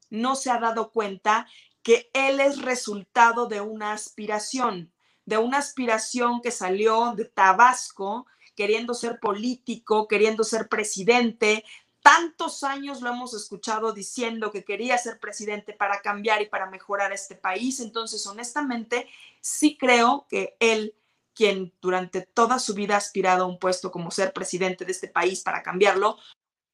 no 0.08 0.36
se 0.36 0.50
ha 0.50 0.58
dado 0.58 0.90
cuenta 0.90 1.46
que 1.82 2.08
él 2.14 2.40
es 2.40 2.62
resultado 2.62 3.46
de 3.46 3.60
una 3.60 3.92
aspiración, 3.92 4.93
de 5.26 5.38
una 5.38 5.58
aspiración 5.58 6.40
que 6.40 6.50
salió 6.50 7.14
de 7.16 7.24
Tabasco, 7.24 8.26
queriendo 8.54 8.94
ser 8.94 9.18
político, 9.20 10.06
queriendo 10.06 10.44
ser 10.44 10.68
presidente. 10.68 11.64
Tantos 12.02 12.62
años 12.62 13.00
lo 13.00 13.10
hemos 13.10 13.34
escuchado 13.34 13.92
diciendo 13.92 14.52
que 14.52 14.64
quería 14.64 14.98
ser 14.98 15.18
presidente 15.18 15.72
para 15.72 16.00
cambiar 16.00 16.42
y 16.42 16.46
para 16.46 16.68
mejorar 16.70 17.12
este 17.12 17.34
país. 17.34 17.80
Entonces, 17.80 18.26
honestamente, 18.26 19.08
sí 19.40 19.76
creo 19.78 20.26
que 20.28 20.56
él, 20.60 20.94
quien 21.34 21.72
durante 21.80 22.20
toda 22.20 22.58
su 22.58 22.74
vida 22.74 22.94
ha 22.94 22.98
aspirado 22.98 23.44
a 23.44 23.48
un 23.48 23.58
puesto 23.58 23.90
como 23.90 24.10
ser 24.10 24.32
presidente 24.32 24.84
de 24.84 24.92
este 24.92 25.08
país 25.08 25.40
para 25.40 25.62
cambiarlo, 25.62 26.18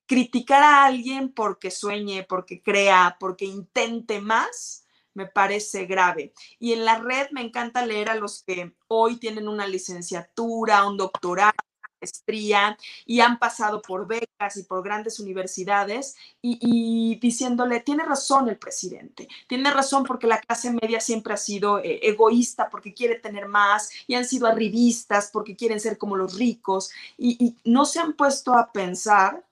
criticar 0.07 0.63
a 0.65 0.85
alguien 0.85 1.33
porque 1.33 1.71
sueñe, 1.71 2.25
porque 2.25 2.61
crea, 2.61 3.17
porque 3.21 3.45
intente 3.45 4.21
más, 4.21 4.85
me 5.15 5.27
parece 5.27 5.87
grave. 5.87 6.33
Y 6.59 6.73
en 6.73 6.85
la 6.85 6.99
red 6.99 7.29
me 7.33 7.43
encanta 7.43 7.85
leer 7.85 8.11
a 8.11 8.15
los 8.15 8.43
que 8.43 8.75
hoy 8.89 9.17
tienen 9.17 9.49
una 9.49 9.67
licenciatura, 9.67 10.87
un 10.87 10.97
doctorado, 10.97 11.55
maestría 12.01 12.77
y 13.05 13.21
han 13.21 13.39
pasado 13.39 13.83
por 13.83 14.07
becas 14.07 14.57
y 14.57 14.63
por 14.65 14.83
grandes 14.83 15.21
universidades 15.21 16.17
y, 16.41 17.19
diciéndole, 17.21 17.81
tiene 17.81 18.05
razón 18.05 18.49
el 18.49 18.59
presidente, 18.59 19.29
tiene 19.47 19.71
razón 19.71 20.05
porque 20.05 20.27
la 20.27 20.41
clase 20.41 20.73
media 20.73 21.01
siempre 21.01 21.35
ha 21.35 21.37
sido 21.37 21.79
eh, 21.79 22.01
egoísta 22.03 22.69
porque 22.71 22.95
quiere 22.95 23.17
tener 23.17 23.49
más 23.49 23.91
y 24.07 24.15
han 24.15 24.25
sido 24.25 24.47
arribistas 24.47 25.31
porque 25.33 25.57
quieren 25.57 25.81
ser 25.81 25.99
como 25.99 26.17
los 26.17 26.39
ricos 26.39 26.91
y 27.19 27.57
no 27.65 27.85
se 27.85 28.01
han 28.01 28.15
puesto 28.15 28.55
a 28.55 28.73
pensar 28.73 29.45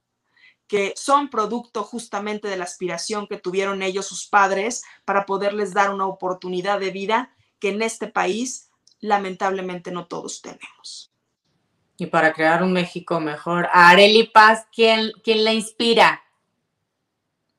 que 0.69 0.93
son 0.97 1.31
producto 1.31 1.83
justamente 1.83 2.47
de 2.47 2.57
la 2.57 2.65
aspiración 2.65 3.27
que 3.27 3.39
tuvieron 3.39 3.83
ellos, 3.83 4.07
sus 4.07 4.29
padres, 4.29 4.85
para 5.05 5.27
poderles 5.27 5.75
dar 5.75 5.93
una 5.93 6.07
oportunidad 6.07 6.79
de 6.79 6.91
vida 6.91 7.35
que 7.59 7.71
en 7.71 7.83
este 7.83 8.07
país 8.07 8.71
lamentablemente 9.01 9.91
no 9.91 10.07
todos 10.07 10.43
tenemos. 10.43 11.11
Y 11.97 12.07
para 12.07 12.33
crear 12.33 12.63
un 12.63 12.73
México 12.73 13.19
mejor, 13.19 13.67
a 13.73 13.89
Areli 13.89 14.29
Paz, 14.29 14.67
¿quién, 14.73 15.11
quién 15.25 15.43
la 15.43 15.53
inspira? 15.53 16.23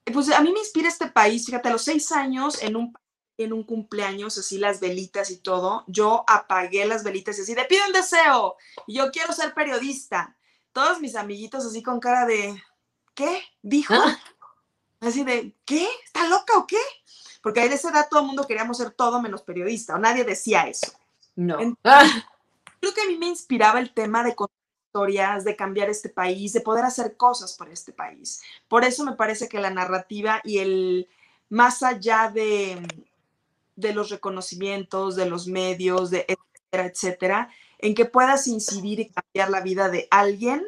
Pues 0.05 0.32
a 0.32 0.39
mí 0.41 0.51
me 0.53 0.60
inspira 0.60 0.88
este 0.88 1.07
país, 1.07 1.45
fíjate, 1.45 1.68
a 1.68 1.74
los 1.74 1.84
seis 1.84 2.12
años 2.12 2.62
en 2.64 2.76
un 2.78 2.93
en 3.39 3.53
un 3.53 3.64
cumpleaños, 3.64 4.38
así 4.38 4.57
las 4.57 4.82
velitas 4.82 5.32
y 5.32 5.38
todo, 5.38 5.86
yo 5.88 6.26
apagué 6.28 6.86
las 6.86 7.05
velitas 7.05 7.38
y 7.38 7.41
así, 7.41 7.55
de 7.55 7.64
pido 7.64 7.86
un 7.88 7.93
deseo, 7.93 8.57
y 8.86 8.97
yo 8.97 9.12
quiero 9.12 9.32
ser 9.32 9.53
periodista. 9.53 10.36
Todos 10.74 10.99
mis 10.99 11.16
amiguitos 11.16 11.66
así 11.66 11.82
con 11.82 12.01
cara 12.01 12.26
de, 12.26 12.62
¿qué? 13.20 13.41
Dijo. 13.61 13.93
Ah. 13.93 14.17
Así 15.01 15.24
de, 15.24 15.53
¿qué? 15.65 15.88
¿Está 16.05 16.28
loca 16.28 16.57
o 16.57 16.65
qué? 16.65 16.80
Porque 17.41 17.59
a 17.59 17.65
esa 17.65 17.89
edad 17.89 18.07
todo 18.09 18.22
el 18.22 18.28
mundo 18.28 18.47
queríamos 18.47 18.78
ser 18.78 18.91
todo 18.91 19.22
menos 19.22 19.43
periodista, 19.43 19.95
o 19.95 19.99
nadie 19.99 20.24
decía 20.24 20.67
eso. 20.67 20.91
No. 21.36 21.57
creo 21.84 22.93
que 22.93 23.01
a 23.01 23.07
mí 23.07 23.17
me 23.17 23.28
inspiraba 23.28 23.80
el 23.80 23.93
tema 23.93 24.24
de 24.24 24.36
contar 24.36 24.55
historias, 24.88 25.43
de 25.43 25.55
cambiar 25.55 25.89
este 25.89 26.09
país, 26.09 26.53
de 26.53 26.61
poder 26.61 26.86
hacer 26.86 27.15
cosas 27.15 27.53
por 27.55 27.70
este 27.70 27.91
país. 27.91 28.41
Por 28.67 28.84
eso 28.84 29.03
me 29.03 29.13
parece 29.13 29.47
que 29.47 29.59
la 29.59 29.70
narrativa 29.70 30.41
y 30.43 30.59
el 30.59 31.09
más 31.49 31.84
allá 31.84 32.32
de, 32.34 32.82
de 33.76 33.93
los 33.93 34.09
reconocimientos, 34.09 35.15
de 35.15 35.26
los 35.26 35.47
medios, 35.47 36.09
de 36.09 36.26
etcétera, 36.28 36.86
etcétera, 36.86 37.49
en 37.80 37.95
que 37.95 38.05
puedas 38.05 38.47
incidir 38.47 38.99
y 39.01 39.09
cambiar 39.09 39.49
la 39.49 39.61
vida 39.61 39.89
de 39.89 40.07
alguien 40.09 40.65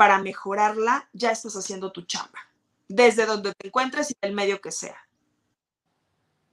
para 0.00 0.18
mejorarla, 0.18 1.10
ya 1.12 1.30
estás 1.30 1.54
haciendo 1.56 1.92
tu 1.92 2.00
chamba, 2.06 2.38
desde 2.88 3.26
donde 3.26 3.52
te 3.52 3.66
encuentres 3.66 4.10
y 4.10 4.14
el 4.22 4.32
medio 4.32 4.58
que 4.58 4.72
sea. 4.72 4.96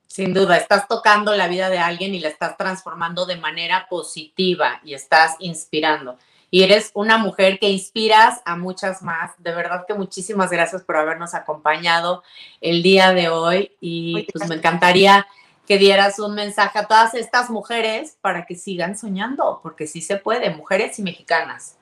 Sin 0.06 0.34
duda, 0.34 0.58
estás 0.58 0.86
tocando 0.86 1.34
la 1.34 1.48
vida 1.48 1.70
de 1.70 1.78
alguien 1.78 2.14
y 2.14 2.20
la 2.20 2.28
estás 2.28 2.58
transformando 2.58 3.26
de 3.26 3.38
manera 3.38 3.88
positiva 3.90 4.82
y 4.84 4.96
estás 4.96 5.38
inspirando. 5.40 6.18
Y 6.52 6.64
eres 6.64 6.92
una 6.94 7.18
mujer 7.18 7.58
que 7.58 7.70
inspiras 7.70 8.42
a 8.44 8.58
muchas 8.58 9.02
más. 9.02 9.32
De 9.38 9.56
verdad 9.56 9.86
que 9.88 9.94
muchísimas 9.94 10.52
gracias 10.52 10.84
por 10.84 10.98
habernos 10.98 11.34
acompañado 11.34 12.24
el 12.60 12.84
día 12.84 13.14
de 13.14 13.30
hoy 13.30 13.72
y 13.80 14.28
pues 14.34 14.50
me 14.50 14.56
encantaría 14.56 15.26
que 15.66 15.78
dieras 15.78 16.20
un 16.20 16.36
mensaje 16.36 16.80
a 16.80 16.86
todas 16.86 17.14
estas 17.14 17.50
mujeres 17.50 18.18
para 18.20 18.46
que 18.46 18.56
sigan 18.56 18.98
soñando, 18.98 19.62
porque 19.64 19.88
sí 19.88 20.02
se 20.02 20.18
puede, 20.18 20.50
mujeres 20.50 21.00
y 21.00 21.02
mexicanas. 21.02 21.78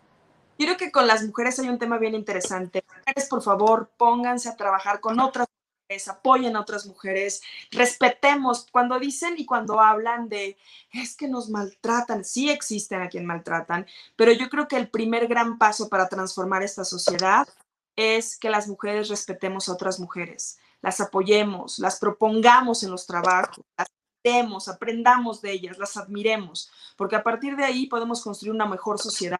Quiero 0.57 0.77
que 0.77 0.91
con 0.91 1.07
las 1.07 1.23
mujeres 1.23 1.59
hay 1.59 1.69
un 1.69 1.79
tema 1.79 1.97
bien 1.97 2.15
interesante. 2.15 2.83
Mujeres, 2.87 3.29
por 3.29 3.41
favor, 3.41 3.91
pónganse 3.97 4.49
a 4.49 4.55
trabajar 4.55 4.99
con 4.99 5.19
otras 5.19 5.47
apoyen 6.07 6.55
a 6.55 6.61
otras 6.61 6.85
mujeres, 6.87 7.41
respetemos 7.71 8.67
cuando 8.71 8.99
dicen 8.99 9.35
y 9.37 9.45
cuando 9.45 9.79
hablan 9.79 10.29
de 10.29 10.57
es 10.91 11.15
que 11.15 11.27
nos 11.27 11.49
maltratan, 11.49 12.25
sí 12.25 12.49
existen 12.49 13.01
a 13.01 13.09
quien 13.09 13.25
maltratan, 13.25 13.85
pero 14.15 14.31
yo 14.31 14.49
creo 14.49 14.67
que 14.67 14.77
el 14.77 14.89
primer 14.89 15.27
gran 15.27 15.57
paso 15.59 15.87
para 15.87 16.09
transformar 16.09 16.63
esta 16.63 16.83
sociedad 16.83 17.47
es 17.95 18.37
que 18.37 18.49
las 18.49 18.67
mujeres 18.67 19.09
respetemos 19.09 19.69
a 19.69 19.73
otras 19.73 19.99
mujeres, 19.99 20.57
las 20.81 20.99
apoyemos, 21.01 21.77
las 21.77 21.99
propongamos 21.99 22.81
en 22.83 22.91
los 22.91 23.05
trabajos, 23.05 23.63
las 23.77 23.87
aprendamos 24.67 25.39
de 25.41 25.51
ellas, 25.51 25.77
las 25.77 25.97
admiremos, 25.97 26.71
porque 26.97 27.15
a 27.15 27.21
partir 27.21 27.55
de 27.55 27.63
ahí 27.63 27.85
podemos 27.85 28.23
construir 28.23 28.55
una 28.55 28.65
mejor 28.65 28.99
sociedad. 28.99 29.37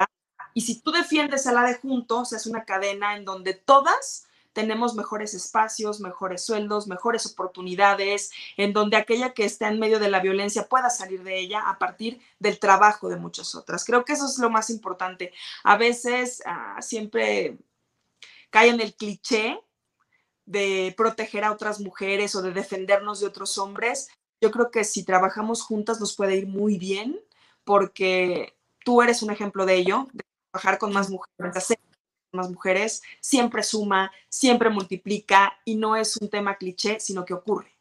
Y 0.55 0.61
si 0.61 0.79
tú 0.79 0.91
defiendes 0.91 1.45
a 1.47 1.51
la 1.51 1.63
de 1.63 1.75
juntos, 1.75 2.31
es 2.31 2.47
una 2.47 2.63
cadena 2.63 3.17
en 3.17 3.25
donde 3.25 3.53
todas 3.53 4.25
tenemos 4.53 4.95
mejores 4.95 5.33
espacios, 5.33 5.99
mejores 5.99 6.45
sueldos, 6.45 6.87
mejores 6.87 7.25
oportunidades, 7.25 8.31
en 8.55 8.71
donde 8.71 8.95
aquella 8.95 9.33
que 9.33 9.43
está 9.43 9.67
en 9.67 9.79
medio 9.79 9.99
de 9.99 10.09
la 10.09 10.21
violencia 10.21 10.69
pueda 10.69 10.89
salir 10.89 11.23
de 11.23 11.37
ella 11.37 11.69
a 11.69 11.77
partir 11.77 12.21
del 12.39 12.57
trabajo 12.57 13.09
de 13.09 13.17
muchas 13.17 13.53
otras. 13.53 13.83
Creo 13.83 14.05
que 14.05 14.13
eso 14.13 14.25
es 14.27 14.37
lo 14.39 14.49
más 14.49 14.69
importante. 14.69 15.33
A 15.65 15.75
veces 15.75 16.41
ah, 16.45 16.81
siempre 16.81 17.57
cae 18.49 18.69
en 18.69 18.79
el 18.79 18.95
cliché 18.95 19.59
de 20.45 20.93
proteger 20.95 21.43
a 21.43 21.51
otras 21.51 21.81
mujeres 21.81 22.33
o 22.33 22.41
de 22.41 22.53
defendernos 22.53 23.19
de 23.19 23.27
otros 23.27 23.57
hombres. 23.57 24.07
Yo 24.39 24.51
creo 24.51 24.71
que 24.71 24.85
si 24.85 25.03
trabajamos 25.03 25.63
juntas 25.63 25.99
nos 25.99 26.15
puede 26.15 26.37
ir 26.37 26.47
muy 26.47 26.77
bien 26.77 27.19
porque 27.65 28.55
tú 28.85 29.01
eres 29.01 29.21
un 29.21 29.31
ejemplo 29.31 29.65
de 29.65 29.75
ello, 29.75 30.07
trabajar 30.55 30.77
con 30.77 30.93
más 30.93 31.09
mujeres, 31.09 31.57
hacer 31.57 31.77
más 32.31 32.49
mujeres, 32.49 33.01
siempre 33.19 33.63
suma, 33.63 34.11
siempre 34.29 34.69
multiplica 34.69 35.53
y 35.65 35.75
no 35.75 35.95
es 35.95 36.17
un 36.17 36.29
tema 36.29 36.55
cliché, 36.55 36.99
sino 36.99 37.25
que 37.25 37.33
ocurre. 37.33 37.73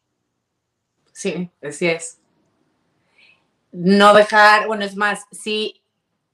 Sí, 1.12 1.50
así 1.62 1.86
es. 1.86 2.18
No 3.72 4.14
dejar, 4.14 4.66
bueno, 4.66 4.84
es 4.84 4.96
más, 4.96 5.24
sí, 5.32 5.82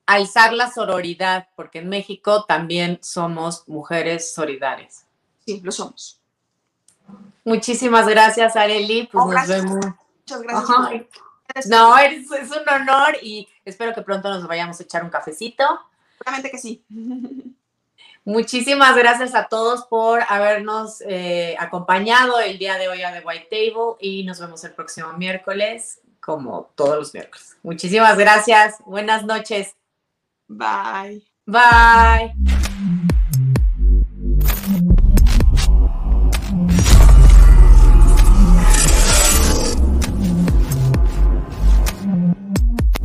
alzar 0.06 0.52
la 0.52 0.70
sororidad, 0.70 1.48
porque 1.56 1.78
en 1.78 1.88
México 1.88 2.44
también 2.44 2.98
somos 3.02 3.66
mujeres 3.68 4.32
solidarias. 4.34 5.06
Sí, 5.46 5.60
lo 5.62 5.72
somos. 5.72 6.20
Muchísimas 7.44 8.06
gracias, 8.06 8.56
Areli. 8.56 9.08
Pues 9.10 9.24
nos 9.26 9.48
vemos. 9.48 9.86
Muchas 10.18 10.42
gracias. 10.42 11.66
No, 11.66 11.98
es, 11.98 12.30
es, 12.30 12.50
un 12.50 12.68
honor 12.68 13.16
y 13.22 13.48
espero 13.64 13.92
que 13.92 14.02
pronto 14.02 14.28
nos 14.28 14.46
vayamos 14.46 14.78
a 14.78 14.82
echar 14.84 15.02
un 15.02 15.10
cafecito. 15.10 15.64
Seguramente 16.20 16.50
que 16.50 16.58
sí. 16.58 16.84
Muchísimas 18.24 18.94
gracias 18.96 19.34
a 19.34 19.48
todos 19.48 19.86
por 19.86 20.20
habernos 20.28 21.00
eh, 21.06 21.56
acompañado 21.58 22.38
el 22.38 22.58
día 22.58 22.76
de 22.76 22.88
hoy 22.88 23.02
a 23.02 23.12
The 23.12 23.26
White 23.26 23.48
Table 23.50 23.96
y 23.98 24.24
nos 24.24 24.38
vemos 24.38 24.62
el 24.64 24.72
próximo 24.72 25.12
miércoles, 25.14 26.00
como 26.20 26.70
todos 26.74 26.98
los 26.98 27.14
miércoles. 27.14 27.56
Muchísimas 27.62 28.18
gracias. 28.18 28.76
Buenas 28.84 29.24
noches. 29.24 29.74
Bye. 30.46 31.24
Bye. 31.46 32.59